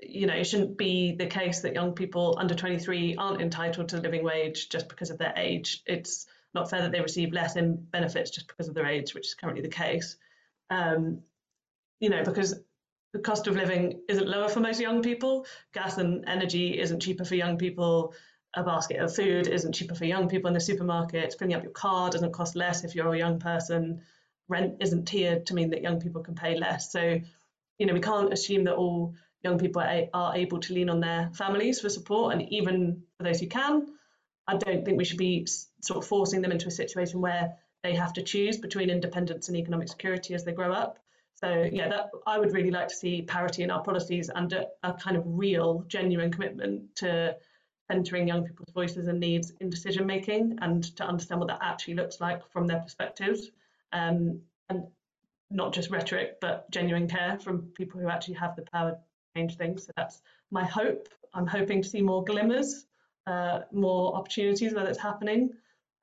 you 0.00 0.26
know, 0.26 0.34
it 0.34 0.44
shouldn't 0.44 0.76
be 0.76 1.12
the 1.12 1.26
case 1.26 1.60
that 1.60 1.74
young 1.74 1.92
people 1.92 2.36
under 2.38 2.54
23 2.54 3.16
aren't 3.16 3.40
entitled 3.40 3.88
to 3.90 3.98
living 3.98 4.24
wage 4.24 4.68
just 4.68 4.88
because 4.88 5.10
of 5.10 5.18
their 5.18 5.34
age. 5.36 5.82
It's 5.86 6.26
not 6.54 6.70
fair 6.70 6.82
that 6.82 6.92
they 6.92 7.00
receive 7.00 7.32
less 7.32 7.56
in 7.56 7.76
benefits 7.76 8.30
just 8.30 8.48
because 8.48 8.68
of 8.68 8.74
their 8.74 8.86
age, 8.86 9.14
which 9.14 9.28
is 9.28 9.34
currently 9.34 9.62
the 9.62 9.68
case. 9.68 10.16
Um, 10.70 11.22
you 12.00 12.10
know, 12.10 12.22
because 12.22 12.54
the 13.12 13.18
cost 13.18 13.46
of 13.46 13.56
living 13.56 14.00
isn't 14.08 14.28
lower 14.28 14.48
for 14.48 14.60
most 14.60 14.80
young 14.80 15.02
people. 15.02 15.46
Gas 15.72 15.98
and 15.98 16.24
energy 16.28 16.78
isn't 16.78 17.00
cheaper 17.00 17.24
for 17.24 17.34
young 17.34 17.58
people. 17.58 18.14
A 18.54 18.62
basket 18.62 19.00
of 19.00 19.14
food 19.14 19.46
isn't 19.46 19.74
cheaper 19.74 19.94
for 19.94 20.04
young 20.04 20.28
people 20.28 20.48
in 20.48 20.54
the 20.54 20.60
supermarket. 20.60 21.34
Filling 21.38 21.54
up 21.54 21.62
your 21.62 21.72
car 21.72 22.10
doesn't 22.10 22.32
cost 22.32 22.54
less 22.54 22.84
if 22.84 22.94
you're 22.94 23.12
a 23.12 23.18
young 23.18 23.38
person 23.38 24.02
rent 24.48 24.76
isn't 24.80 25.06
tiered 25.06 25.46
to 25.46 25.54
mean 25.54 25.70
that 25.70 25.82
young 25.82 26.00
people 26.00 26.22
can 26.22 26.34
pay 26.34 26.58
less. 26.58 26.90
So, 26.90 27.20
you 27.78 27.86
know, 27.86 27.94
we 27.94 28.00
can't 28.00 28.32
assume 28.32 28.64
that 28.64 28.74
all 28.74 29.14
young 29.42 29.58
people 29.58 29.82
are, 29.82 30.36
able 30.36 30.58
to 30.58 30.74
lean 30.74 30.88
on 30.88 31.00
their 31.00 31.30
families 31.34 31.80
for 31.80 31.88
support. 31.88 32.34
And 32.34 32.50
even 32.52 33.02
for 33.16 33.24
those 33.24 33.40
who 33.40 33.46
can, 33.46 33.86
I 34.46 34.56
don't 34.56 34.84
think 34.84 34.98
we 34.98 35.04
should 35.04 35.18
be 35.18 35.46
sort 35.82 35.98
of 35.98 36.06
forcing 36.06 36.42
them 36.42 36.52
into 36.52 36.66
a 36.66 36.72
situation 36.72 37.20
where 37.20 37.54
they 37.82 37.94
have 37.94 38.12
to 38.14 38.22
choose 38.22 38.56
between 38.56 38.90
independence 38.90 39.48
and 39.48 39.56
economic 39.56 39.88
security 39.88 40.34
as 40.34 40.44
they 40.44 40.52
grow 40.52 40.72
up. 40.72 40.98
So 41.34 41.68
yeah, 41.70 41.88
that 41.88 42.10
I 42.26 42.38
would 42.38 42.52
really 42.52 42.72
like 42.72 42.88
to 42.88 42.94
see 42.94 43.22
parity 43.22 43.62
in 43.62 43.70
our 43.70 43.82
policies 43.82 44.28
and 44.34 44.52
a, 44.52 44.66
a 44.82 44.94
kind 44.94 45.16
of 45.16 45.22
real, 45.24 45.84
genuine 45.86 46.32
commitment 46.32 46.96
to 46.96 47.36
centering 47.88 48.26
young 48.26 48.44
people's 48.44 48.72
voices 48.74 49.06
and 49.06 49.20
needs 49.20 49.52
in 49.60 49.70
decision 49.70 50.04
making 50.04 50.58
and 50.60 50.84
to 50.96 51.04
understand 51.04 51.40
what 51.40 51.48
that 51.48 51.60
actually 51.62 51.94
looks 51.94 52.20
like 52.20 52.42
from 52.50 52.66
their 52.66 52.80
perspectives 52.80 53.50
um, 53.92 54.40
and 54.68 54.84
not 55.50 55.72
just 55.72 55.90
rhetoric, 55.90 56.40
but 56.40 56.70
genuine 56.70 57.08
care 57.08 57.38
from 57.38 57.62
people 57.74 58.00
who 58.00 58.08
actually 58.08 58.34
have 58.34 58.56
the 58.56 58.64
power 58.72 58.92
to 58.92 58.98
change 59.36 59.56
things. 59.56 59.86
So 59.86 59.92
that's 59.96 60.20
my 60.50 60.64
hope. 60.64 61.08
I'm 61.34 61.46
hoping 61.46 61.82
to 61.82 61.88
see 61.88 62.02
more 62.02 62.24
glimmers, 62.24 62.86
uh, 63.26 63.60
more 63.72 64.14
opportunities 64.14 64.74
where 64.74 64.84
that's 64.84 64.98
happening. 64.98 65.50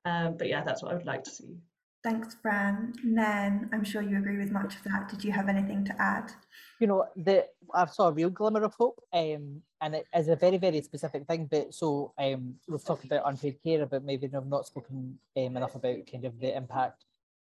Um, 0.04 0.36
but 0.36 0.48
yeah, 0.48 0.62
that's 0.62 0.82
what 0.82 0.92
I 0.92 0.94
would 0.94 1.06
like 1.06 1.24
to 1.24 1.30
see. 1.30 1.56
Thanks, 2.04 2.36
Fran. 2.40 2.94
Nan, 3.02 3.68
I'm 3.72 3.82
sure 3.82 4.00
you 4.00 4.18
agree 4.18 4.38
with 4.38 4.52
much 4.52 4.76
of 4.76 4.84
that. 4.84 5.08
Did 5.08 5.24
you 5.24 5.32
have 5.32 5.48
anything 5.48 5.84
to 5.86 6.00
add? 6.00 6.30
You 6.78 6.86
know, 6.86 7.06
the 7.16 7.46
I 7.74 7.86
saw 7.86 8.08
a 8.08 8.12
real 8.12 8.30
glimmer 8.30 8.62
of 8.62 8.74
hope, 8.74 9.00
um, 9.12 9.62
and 9.80 9.96
it 9.96 10.06
is 10.14 10.28
a 10.28 10.36
very, 10.36 10.56
very 10.56 10.80
specific 10.82 11.26
thing. 11.26 11.48
But 11.50 11.74
so 11.74 12.12
um, 12.16 12.54
we've 12.68 12.84
talked 12.84 13.04
about 13.04 13.28
unpaid 13.28 13.58
care, 13.60 13.86
but 13.86 14.04
maybe 14.04 14.30
I've 14.32 14.46
not 14.46 14.66
spoken 14.66 15.18
um, 15.36 15.56
enough 15.56 15.74
about 15.74 15.96
kind 16.08 16.24
of 16.24 16.38
the 16.38 16.56
impact 16.56 17.04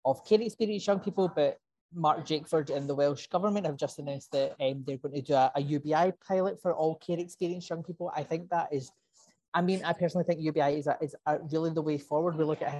of 0.04 0.24
care 0.24 0.40
experience 0.40 0.86
young 0.86 1.00
people, 1.00 1.30
but 1.34 1.58
Mark 1.94 2.26
Drakeford 2.26 2.74
and 2.74 2.88
the 2.88 2.94
Welsh 2.94 3.26
Government 3.26 3.66
have 3.66 3.76
just 3.76 3.98
announced 3.98 4.32
that 4.32 4.54
um, 4.60 4.82
they're 4.86 4.96
going 4.96 5.14
to 5.14 5.22
do 5.22 5.34
a, 5.34 5.52
a, 5.54 5.60
UBI 5.60 6.12
pilot 6.26 6.60
for 6.60 6.72
all 6.72 6.96
care 6.96 7.18
experience 7.18 7.68
young 7.68 7.82
people. 7.82 8.10
I 8.14 8.22
think 8.22 8.48
that 8.50 8.72
is, 8.72 8.90
I 9.52 9.60
mean, 9.60 9.84
I 9.84 9.92
personally 9.92 10.24
think 10.24 10.40
UBI 10.40 10.78
is, 10.78 10.86
a, 10.86 10.96
is 11.02 11.14
a 11.26 11.38
really 11.50 11.70
the 11.70 11.82
way 11.82 11.98
forward. 11.98 12.36
We 12.36 12.44
look 12.44 12.62
at 12.62 12.72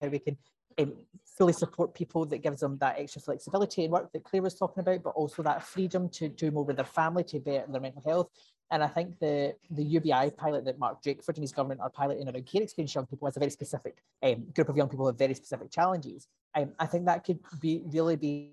how 0.00 0.08
we 0.08 0.18
can 0.18 0.36
um, 0.78 0.94
fully 1.24 1.52
support 1.52 1.94
people 1.94 2.26
that 2.26 2.42
gives 2.42 2.60
them 2.60 2.78
that 2.78 2.98
extra 2.98 3.22
flexibility 3.22 3.84
and 3.84 3.92
work 3.92 4.12
that 4.12 4.24
Claire 4.24 4.42
was 4.42 4.54
talking 4.54 4.80
about, 4.82 5.02
but 5.02 5.10
also 5.10 5.42
that 5.42 5.62
freedom 5.62 6.08
to 6.10 6.28
do 6.28 6.50
more 6.50 6.64
with 6.64 6.76
their 6.76 6.84
family, 6.84 7.24
to 7.24 7.40
better 7.40 7.66
their 7.70 7.80
mental 7.80 8.02
health. 8.04 8.28
And 8.70 8.84
I 8.84 8.86
think 8.86 9.18
the, 9.18 9.54
the 9.70 9.82
UBI 9.82 10.30
pilot 10.36 10.64
that 10.64 10.78
Mark 10.78 11.02
Drakeford 11.02 11.34
and 11.34 11.42
his 11.42 11.52
government 11.52 11.80
are 11.80 11.90
piloting 11.90 12.28
around 12.28 12.46
care 12.46 12.62
experience 12.62 12.94
young 12.94 13.06
people 13.06 13.26
has 13.26 13.36
a 13.36 13.40
very 13.40 13.50
specific 13.50 13.96
um, 14.22 14.46
group 14.54 14.68
of 14.68 14.76
young 14.76 14.88
people 14.88 15.06
with 15.06 15.18
very 15.18 15.34
specific 15.34 15.70
challenges. 15.70 16.28
Um, 16.54 16.72
I 16.78 16.86
think 16.86 17.06
that 17.06 17.24
could 17.24 17.40
be 17.60 17.82
really 17.86 18.16
be 18.16 18.52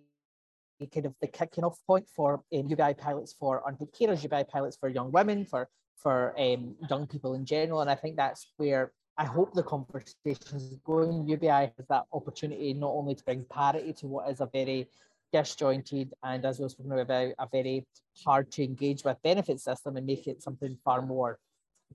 kind 0.93 1.05
of 1.05 1.13
the 1.21 1.27
kicking 1.27 1.63
off 1.63 1.79
point 1.85 2.07
for 2.07 2.43
um, 2.53 2.67
UBI 2.67 2.95
pilots 2.95 3.33
for 3.39 3.61
unpaid 3.67 3.89
carers, 3.93 4.23
UBI 4.23 4.43
pilots 4.45 4.77
for 4.77 4.89
young 4.89 5.11
women, 5.11 5.45
for 5.45 5.69
for 5.97 6.33
um, 6.39 6.75
young 6.89 7.07
people 7.07 7.33
in 7.33 7.45
general. 7.45 7.81
And 7.81 7.89
I 7.89 7.95
think 7.95 8.15
that's 8.15 8.51
where 8.57 8.91
I 9.17 9.25
hope 9.25 9.53
the 9.53 9.63
conversation 9.63 10.55
is 10.55 10.77
going. 10.85 11.27
UBI 11.27 11.47
has 11.47 11.87
that 11.89 12.05
opportunity 12.13 12.73
not 12.73 12.91
only 12.91 13.15
to 13.15 13.23
bring 13.23 13.45
parity 13.45 13.93
to 13.93 14.07
what 14.07 14.29
is 14.29 14.41
a 14.41 14.45
very 14.45 14.87
disjointed 15.33 16.13
and 16.23 16.45
as 16.45 16.59
we 16.59 16.63
were 16.63 16.69
speaking 16.69 16.91
about 16.91 17.33
a 17.37 17.47
very 17.51 17.85
hard 18.25 18.51
to 18.51 18.63
engage 18.63 19.03
with 19.03 19.21
benefit 19.23 19.59
system 19.59 19.97
and 19.97 20.05
make 20.05 20.27
it 20.27 20.41
something 20.41 20.77
far 20.83 21.01
more 21.01 21.37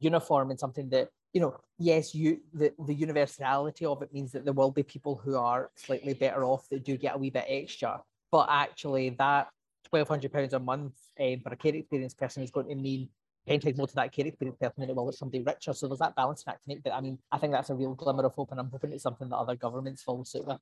uniform 0.01 0.51
and 0.51 0.59
something 0.59 0.89
that 0.91 1.09
you 1.33 1.41
know 1.41 1.57
yes 1.79 2.15
you 2.15 2.41
the, 2.53 2.73
the 2.87 2.95
universality 2.95 3.85
of 3.85 4.03
it 4.03 4.13
means 4.13 4.33
that 4.33 4.45
there 4.45 4.53
will 4.53 4.71
be 4.71 4.83
people 4.83 5.21
who 5.23 5.37
are 5.37 5.71
slightly 5.77 6.15
better 6.15 6.45
off 6.45 6.69
that 6.69 6.85
do 6.85 6.97
get 6.97 7.15
a 7.15 7.19
wee 7.19 7.31
bit 7.31 7.45
extra. 7.49 8.01
But 8.31 8.49
actually 8.51 9.11
that 9.11 9.49
1200 9.91 10.33
pounds 10.33 10.55
a 10.55 10.59
month 10.59 10.95
um, 11.21 11.41
for 11.43 11.53
a 11.53 11.57
care 11.57 11.75
experience 11.75 12.15
person 12.15 12.43
is 12.43 12.51
going 12.51 12.69
to 12.69 12.75
mean 12.75 13.09
10 13.47 13.61
times 13.61 13.77
more 13.77 13.87
to 13.87 13.95
that 13.97 14.13
care 14.13 14.27
experience 14.27 14.59
person 14.59 14.75
than 14.79 14.91
it 14.91 14.97
will 14.97 15.13
somebody 15.13 15.43
richer. 15.43 15.73
So 15.73 15.89
there's 15.89 15.99
that 15.99 16.17
balancing 16.17 16.51
act 16.51 16.65
to 16.65 16.69
make 16.69 16.83
but 16.83 16.93
i 16.93 17.01
mean 17.01 17.19
i 17.31 17.39
think 17.39 17.53
that's 17.53 17.71
a 17.71 17.75
real 17.75 17.95
glimmer 17.95 18.25
of 18.25 18.33
hope 18.35 18.51
and 18.51 18.61
i'm 18.61 18.71
hoping 18.71 18.93
it's 18.93 19.03
something 19.03 19.29
that 19.29 19.37
other 19.37 19.57
governments 19.57 20.03
follow 20.03 20.23
suit 20.25 20.47
with 20.47 20.59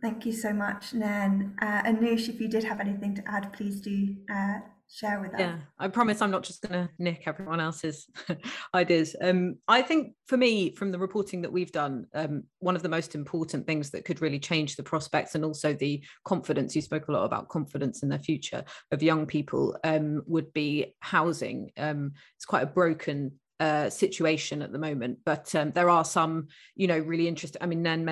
Thank 0.00 0.24
you 0.26 0.32
so 0.32 0.52
much, 0.52 0.94
Nan. 0.94 1.56
Uh, 1.60 1.82
Anoosh, 1.82 2.28
if 2.28 2.40
you 2.40 2.48
did 2.48 2.64
have 2.64 2.80
anything 2.80 3.14
to 3.16 3.22
add, 3.26 3.52
please 3.52 3.80
do 3.80 4.14
uh, 4.32 4.58
share 4.90 5.20
with 5.20 5.34
us? 5.34 5.40
Yeah, 5.40 5.58
I 5.78 5.88
promise 5.88 6.22
I'm 6.22 6.30
not 6.30 6.42
just 6.42 6.62
going 6.62 6.86
to 6.86 6.92
nick 6.98 7.24
everyone 7.26 7.60
else's 7.60 8.06
ideas. 8.74 9.14
Um, 9.20 9.56
I 9.66 9.82
think 9.82 10.14
for 10.26 10.36
me, 10.36 10.74
from 10.74 10.92
the 10.92 10.98
reporting 10.98 11.42
that 11.42 11.52
we've 11.52 11.72
done, 11.72 12.06
um, 12.14 12.44
one 12.60 12.76
of 12.76 12.82
the 12.82 12.88
most 12.88 13.14
important 13.14 13.66
things 13.66 13.90
that 13.90 14.04
could 14.04 14.22
really 14.22 14.38
change 14.38 14.76
the 14.76 14.82
prospects 14.82 15.34
and 15.34 15.44
also 15.44 15.74
the 15.74 16.02
confidence, 16.24 16.74
you 16.74 16.82
spoke 16.82 17.08
a 17.08 17.12
lot 17.12 17.24
about 17.24 17.48
confidence 17.48 18.02
in 18.02 18.08
the 18.08 18.18
future 18.18 18.64
of 18.90 19.02
young 19.02 19.26
people, 19.26 19.76
um, 19.84 20.22
would 20.26 20.52
be 20.52 20.94
housing. 21.00 21.70
Um, 21.76 22.12
it's 22.36 22.46
quite 22.46 22.62
a 22.62 22.66
broken 22.66 23.32
uh, 23.60 23.90
situation 23.90 24.62
at 24.62 24.72
the 24.72 24.78
moment, 24.78 25.18
but 25.24 25.54
um, 25.54 25.72
there 25.72 25.90
are 25.90 26.04
some, 26.04 26.48
you 26.76 26.86
know, 26.86 26.98
really 26.98 27.28
interesting. 27.28 27.62
I 27.62 27.66
mean, 27.66 27.82
Nen 27.82 28.04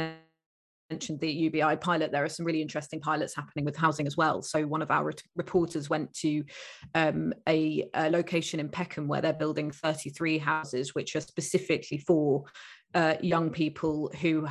mentioned 0.91 1.21
the 1.21 1.31
UBI 1.31 1.77
pilot, 1.77 2.13
there 2.13 2.25
are 2.25 2.29
some 2.29 2.47
really 2.47 2.63
interesting 2.63 3.01
pilots 3.01 3.35
happening 3.35 3.65
with 3.65 3.77
housing 3.77 4.07
as 4.07 4.17
well. 4.17 4.43
So 4.43 4.67
one 4.67 4.83
of 4.83 4.91
our 4.91 5.13
reporters 5.35 5.91
went 5.91 6.13
to 6.15 6.45
um, 6.95 7.33
a, 7.49 7.89
a, 7.95 8.11
location 8.11 8.61
in 8.61 8.69
Peckham 8.69 9.09
where 9.09 9.21
they're 9.21 9.33
building 9.33 9.71
33 9.71 10.39
houses, 10.39 10.95
which 10.95 11.17
are 11.17 11.21
specifically 11.21 11.99
for 11.99 12.45
uh, 12.95 13.17
young 13.21 13.51
people 13.51 14.11
who 14.21 14.47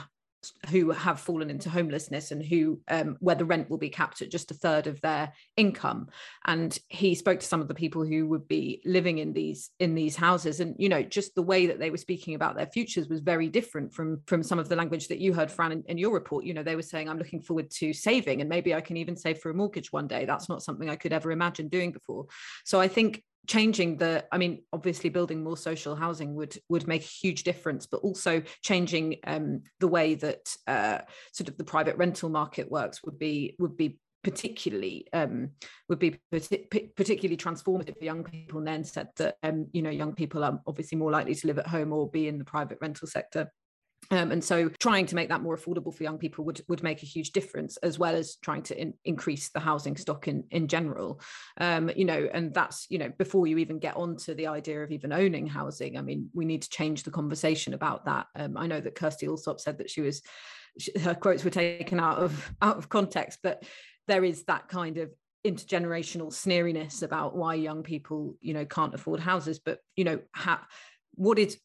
who 0.70 0.92
have 0.92 1.20
fallen 1.20 1.50
into 1.50 1.70
homelessness 1.70 2.32
and 2.32 2.44
who 2.44 2.80
um, 2.88 3.18
where 3.20 3.36
the 3.36 3.46
rent 3.46 3.70
will 3.70 3.78
be 3.78 3.90
capped 3.90 4.22
at 4.22 4.32
just 4.32 4.52
a 4.52 4.56
third 4.56 4.88
of 4.88 5.00
their 5.02 5.34
income. 5.58 6.08
And 6.46 6.78
he 6.90 7.16
spoke 7.16 7.40
to 7.40 7.46
some 7.46 7.62
of 7.62 7.68
the 7.68 7.74
people 7.74 8.06
who 8.06 8.28
would 8.28 8.48
be 8.48 8.82
living 8.86 9.20
in 9.20 9.34
these 9.34 9.70
in 9.80 9.96
these 9.96 10.16
houses. 10.16 10.60
And 10.60 10.76
you 10.78 10.90
know 10.90 11.04
just 11.04 11.36
the 11.36 11.42
way 11.42 11.68
that 11.68 11.80
they 11.80 11.90
were 11.90 11.98
speaking 11.98 12.36
about 12.36 12.56
their 12.56 12.68
futures 12.68 13.08
was 13.08 13.22
very 13.22 13.50
different 13.50 13.94
from 13.94 14.22
from 14.26 14.44
some 14.44 14.60
of 14.60 14.70
the 14.70 14.76
language 14.76 15.08
that 15.08 15.20
you 15.20 15.34
heard 15.34 15.52
fran 15.52 15.72
in, 15.72 15.84
in 15.88 15.98
your 15.98 16.14
report. 16.14 16.46
You 16.46 16.54
know 16.54 16.64
they 16.64 16.76
were 16.76 16.82
saying 16.82 17.10
i'm 17.10 17.18
looking 17.18 17.42
forward 17.42 17.70
to 17.72 17.94
saving 17.94 18.42
and 18.42 18.50
maybe 18.50 18.74
i 18.74 18.82
can 18.82 18.98
even 18.98 19.16
save 19.16 19.40
for 19.40 19.50
a 19.50 19.54
mortgage 19.54 19.92
one 19.92 20.08
day. 20.08 20.26
That's 20.26 20.50
not 20.50 20.64
something 20.64 20.90
i 20.90 20.96
could 20.96 21.14
ever 21.14 21.32
imagine 21.32 21.68
doing 21.68 21.92
before. 21.92 22.26
So 22.64 22.80
i 22.80 22.88
think 22.88 23.24
changing 23.48 23.98
the 23.98 24.26
i 24.32 24.38
mean 24.38 24.62
obviously 24.74 25.10
building 25.10 25.44
more 25.44 25.58
social 25.58 25.96
housing 25.96 26.36
would 26.36 26.58
would 26.70 26.88
make 26.88 27.02
a 27.02 27.06
huge 27.06 27.44
difference 27.44 27.86
but 27.86 27.98
also 28.02 28.42
changing 28.62 29.16
um, 29.26 29.62
the 29.80 29.88
way 29.88 30.16
that 30.16 30.56
uh, 30.68 31.00
sort 31.32 31.50
of 31.50 31.58
the 31.58 31.64
private 31.64 31.98
rental 31.98 32.30
market 32.30 32.70
works 32.70 33.04
would 33.04 33.18
be 33.20 33.56
would 33.60 33.78
be 33.78 34.00
particularly 34.24 35.06
um, 35.14 35.52
would 35.88 36.00
be 36.00 36.20
particularly 36.32 37.38
transformative. 37.38 37.96
For 38.00 38.04
young 38.04 38.24
people 38.24 38.58
and 38.58 38.68
then 38.68 38.84
said 38.84 39.10
that 39.18 39.36
um, 39.44 39.68
you 39.72 39.84
know 39.84 39.92
young 39.92 40.16
people 40.16 40.44
are 40.44 40.60
obviously 40.66 40.98
more 40.98 41.12
likely 41.12 41.36
to 41.36 41.48
live 41.48 41.60
at 41.60 41.68
home 41.68 41.94
or 41.94 42.10
be 42.10 42.28
in 42.28 42.40
the 42.40 42.44
private 42.44 42.80
rental 42.82 43.08
sector 43.08 43.52
um, 44.12 44.32
and 44.32 44.44
so 44.44 44.70
trying 44.80 45.06
to 45.08 45.16
make 45.16 45.30
that 45.30 45.42
more 45.42 45.58
affordable 45.58 45.94
for 45.94 46.04
young 46.04 46.18
people 46.18 46.46
would, 46.46 46.62
would 46.68 46.84
make 46.84 47.04
a 47.04 47.06
huge 47.06 47.32
difference 47.32 47.78
as 47.78 48.00
well 48.00 48.16
as 48.16 48.38
trying 48.38 48.64
to 48.64 48.80
in, 48.80 48.94
increase 49.04 49.50
the 49.50 49.60
housing 49.60 49.98
stock 49.98 50.28
in, 50.28 50.44
in 50.52 50.68
general. 50.68 51.20
Um, 51.60 51.92
you 51.96 52.06
know 52.06 52.28
and 52.34 52.54
that's 52.54 52.88
you 52.90 52.98
know 52.98 53.12
before 53.18 53.48
you 53.48 53.58
even 53.58 53.80
get 53.80 53.96
onto 53.96 54.34
the 54.34 54.48
idea 54.48 54.84
of 54.84 54.92
even 54.92 55.14
owning 55.14 55.48
housing 55.48 55.98
i 55.98 56.02
mean 56.02 56.30
we 56.34 56.46
need 56.46 56.62
to 56.64 56.70
change 56.70 57.04
the 57.04 57.12
conversation 57.12 57.74
about 57.74 58.06
that. 58.06 58.28
Um, 58.36 58.58
i 58.58 58.68
know 58.68 58.82
that 58.82 58.96
kirsty 58.96 59.28
allsopp 59.28 59.60
said 59.60 59.78
that 59.78 59.90
she 59.90 60.02
was 60.02 60.22
she, 60.78 60.92
her 61.00 61.16
quotes 61.16 61.44
were 61.44 61.50
taken 61.50 62.00
out 62.00 62.18
of 62.18 62.54
out 62.62 62.78
of 62.78 62.90
context 62.90 63.40
but 63.42 63.64
there 64.08 64.24
is 64.24 64.44
that 64.44 64.68
kind 64.68 64.98
of 64.98 65.10
intergenerational 65.46 66.34
sneeriness 66.34 67.04
about 67.04 67.36
why 67.36 67.54
young 67.54 67.84
people 67.84 68.36
you 68.42 68.54
know 68.54 68.66
can't 68.66 68.96
afford 68.96 69.20
houses. 69.20 69.60
But 69.60 69.80
you 69.96 70.04
know 70.04 70.20
ha- 70.34 70.68
what 71.14 71.38
is 71.38 71.58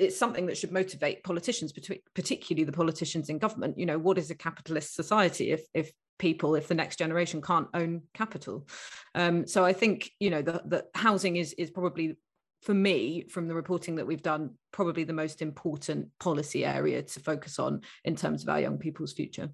it's 0.00 0.18
something 0.18 0.46
that 0.46 0.56
should 0.56 0.72
motivate 0.72 1.22
politicians, 1.22 1.72
particularly 2.14 2.64
the 2.64 2.72
politicians 2.72 3.28
in 3.28 3.38
government. 3.38 3.78
You 3.78 3.86
know, 3.86 3.98
what 3.98 4.18
is 4.18 4.30
a 4.30 4.34
capitalist 4.34 4.94
society 4.94 5.50
if 5.50 5.62
if 5.74 5.92
people, 6.18 6.54
if 6.54 6.68
the 6.68 6.74
next 6.74 6.96
generation 6.96 7.42
can't 7.42 7.68
own 7.74 8.02
capital? 8.14 8.66
Um, 9.14 9.46
so 9.46 9.64
I 9.64 9.72
think 9.72 10.10
you 10.18 10.30
know 10.30 10.42
the 10.42 10.62
the 10.64 10.86
housing 10.94 11.36
is 11.36 11.52
is 11.52 11.70
probably 11.70 12.16
for 12.62 12.74
me, 12.74 13.26
from 13.30 13.48
the 13.48 13.54
reporting 13.54 13.96
that 13.96 14.06
we've 14.06 14.22
done, 14.22 14.50
probably 14.70 15.04
the 15.04 15.12
most 15.12 15.40
important 15.40 16.08
policy 16.18 16.64
area 16.64 17.02
to 17.02 17.20
focus 17.20 17.58
on 17.58 17.80
in 18.04 18.16
terms 18.16 18.42
of 18.42 18.50
our 18.50 18.60
young 18.60 18.78
people's 18.78 19.12
future. 19.12 19.48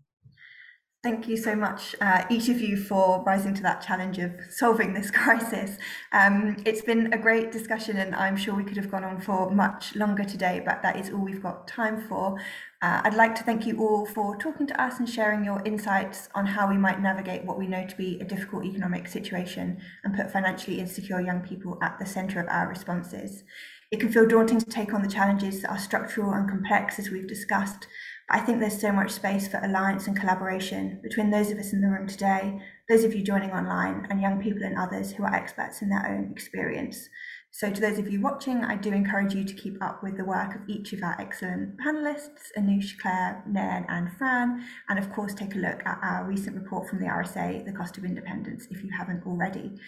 Thank 1.06 1.28
you 1.28 1.36
so 1.36 1.54
much, 1.54 1.94
uh, 2.00 2.24
each 2.28 2.48
of 2.48 2.60
you, 2.60 2.76
for 2.76 3.22
rising 3.22 3.54
to 3.54 3.62
that 3.62 3.80
challenge 3.80 4.18
of 4.18 4.32
solving 4.50 4.92
this 4.92 5.08
crisis. 5.22 5.78
Um, 6.10 6.56
it's 6.66 6.82
been 6.82 7.12
a 7.12 7.16
great 7.16 7.52
discussion, 7.52 7.96
and 7.98 8.12
I'm 8.12 8.36
sure 8.36 8.56
we 8.56 8.64
could 8.64 8.76
have 8.76 8.90
gone 8.90 9.04
on 9.04 9.20
for 9.20 9.48
much 9.52 9.94
longer 9.94 10.24
today, 10.24 10.60
but 10.66 10.82
that 10.82 10.98
is 10.98 11.10
all 11.10 11.20
we've 11.20 11.40
got 11.40 11.68
time 11.68 12.04
for. 12.08 12.40
Uh, 12.82 13.02
I'd 13.04 13.14
like 13.14 13.36
to 13.36 13.44
thank 13.44 13.68
you 13.68 13.78
all 13.78 14.04
for 14.04 14.36
talking 14.36 14.66
to 14.66 14.82
us 14.82 14.98
and 14.98 15.08
sharing 15.08 15.44
your 15.44 15.62
insights 15.64 16.28
on 16.34 16.44
how 16.44 16.68
we 16.68 16.76
might 16.76 17.00
navigate 17.00 17.44
what 17.44 17.56
we 17.56 17.68
know 17.68 17.86
to 17.86 17.96
be 17.96 18.18
a 18.20 18.24
difficult 18.24 18.64
economic 18.64 19.06
situation 19.06 19.80
and 20.02 20.16
put 20.16 20.32
financially 20.32 20.80
insecure 20.80 21.20
young 21.20 21.40
people 21.40 21.78
at 21.82 22.00
the 22.00 22.04
centre 22.04 22.40
of 22.40 22.48
our 22.48 22.68
responses. 22.68 23.44
It 23.92 24.00
can 24.00 24.10
feel 24.10 24.26
daunting 24.26 24.58
to 24.58 24.66
take 24.66 24.92
on 24.92 25.02
the 25.02 25.08
challenges 25.08 25.62
that 25.62 25.70
are 25.70 25.78
structural 25.78 26.32
and 26.32 26.48
complex, 26.48 26.98
as 26.98 27.10
we've 27.10 27.28
discussed, 27.28 27.86
I 28.28 28.40
think 28.40 28.58
there's 28.58 28.80
so 28.80 28.90
much 28.90 29.12
space 29.12 29.46
for 29.46 29.60
alliance 29.62 30.08
and 30.08 30.18
collaboration 30.18 30.98
between 31.00 31.30
those 31.30 31.52
of 31.52 31.58
us 31.58 31.72
in 31.72 31.80
the 31.80 31.88
room 31.88 32.08
today, 32.08 32.60
those 32.88 33.04
of 33.04 33.14
you 33.14 33.22
joining 33.22 33.52
online, 33.52 34.04
and 34.10 34.20
young 34.20 34.42
people 34.42 34.64
and 34.64 34.76
others 34.76 35.12
who 35.12 35.22
are 35.22 35.32
experts 35.32 35.80
in 35.80 35.90
their 35.90 36.04
own 36.04 36.32
experience. 36.32 37.08
So, 37.52 37.70
to 37.70 37.80
those 37.80 38.00
of 38.00 38.10
you 38.10 38.20
watching, 38.20 38.64
I 38.64 38.74
do 38.74 38.92
encourage 38.92 39.32
you 39.32 39.44
to 39.44 39.54
keep 39.54 39.80
up 39.80 40.02
with 40.02 40.16
the 40.16 40.24
work 40.24 40.56
of 40.56 40.68
each 40.68 40.92
of 40.92 41.04
our 41.04 41.14
excellent 41.20 41.78
panelists, 41.78 42.50
Anoosh, 42.58 42.98
Claire, 43.00 43.44
Nairn, 43.46 43.86
and 43.88 44.12
Fran, 44.18 44.64
and 44.88 44.98
of 44.98 45.12
course, 45.12 45.32
take 45.32 45.54
a 45.54 45.58
look 45.58 45.86
at 45.86 46.00
our 46.02 46.26
recent 46.26 46.56
report 46.56 46.88
from 46.88 46.98
the 46.98 47.06
RSA, 47.06 47.64
The 47.64 47.72
Cost 47.72 47.96
of 47.96 48.04
Independence, 48.04 48.66
if 48.70 48.82
you 48.82 48.90
haven't 48.98 49.24
already. 49.24 49.78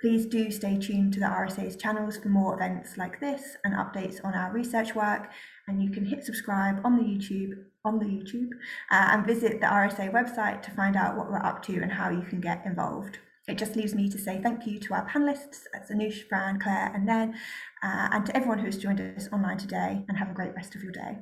Please 0.00 0.26
do 0.26 0.52
stay 0.52 0.78
tuned 0.78 1.12
to 1.14 1.20
the 1.20 1.26
RSA's 1.26 1.76
channels 1.76 2.16
for 2.16 2.28
more 2.28 2.54
events 2.54 2.96
like 2.96 3.20
this 3.20 3.56
and 3.64 3.74
updates 3.74 4.24
on 4.24 4.34
our 4.34 4.52
research 4.52 4.94
work. 4.94 5.30
And 5.68 5.82
you 5.82 5.90
can 5.90 6.04
hit 6.04 6.24
subscribe 6.24 6.80
on 6.84 6.96
the 6.96 7.04
YouTube 7.04 7.52
on 7.84 7.98
the 7.98 8.04
YouTube 8.06 8.50
uh, 8.90 9.08
and 9.10 9.26
visit 9.26 9.60
the 9.60 9.66
RSA 9.66 10.12
website 10.12 10.62
to 10.62 10.70
find 10.70 10.96
out 10.96 11.16
what 11.16 11.30
we're 11.30 11.44
up 11.44 11.62
to 11.64 11.80
and 11.80 11.92
how 11.92 12.10
you 12.10 12.22
can 12.22 12.40
get 12.40 12.64
involved. 12.64 13.18
It 13.48 13.58
just 13.58 13.74
leaves 13.74 13.94
me 13.94 14.08
to 14.08 14.18
say 14.18 14.40
thank 14.40 14.66
you 14.66 14.78
to 14.78 14.94
our 14.94 15.08
panelists, 15.08 15.64
Anoosh, 15.90 16.28
Fran, 16.28 16.60
Claire, 16.60 16.92
and 16.94 17.06
Nen, 17.06 17.34
uh, 17.82 18.08
and 18.12 18.24
to 18.26 18.36
everyone 18.36 18.60
who 18.60 18.66
has 18.66 18.78
joined 18.78 19.00
us 19.00 19.28
online 19.32 19.58
today, 19.58 20.04
and 20.08 20.16
have 20.16 20.30
a 20.30 20.34
great 20.34 20.54
rest 20.54 20.76
of 20.76 20.82
your 20.82 20.92
day. 20.92 21.18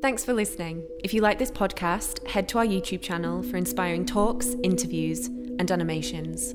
Thanks 0.00 0.24
for 0.24 0.32
listening. 0.32 0.88
If 1.04 1.12
you 1.12 1.20
like 1.20 1.38
this 1.38 1.50
podcast, 1.50 2.26
head 2.26 2.48
to 2.50 2.58
our 2.58 2.64
YouTube 2.64 3.02
channel 3.02 3.42
for 3.42 3.56
inspiring 3.58 4.06
talks, 4.06 4.54
interviews, 4.62 5.26
and 5.26 5.70
animations. 5.70 6.54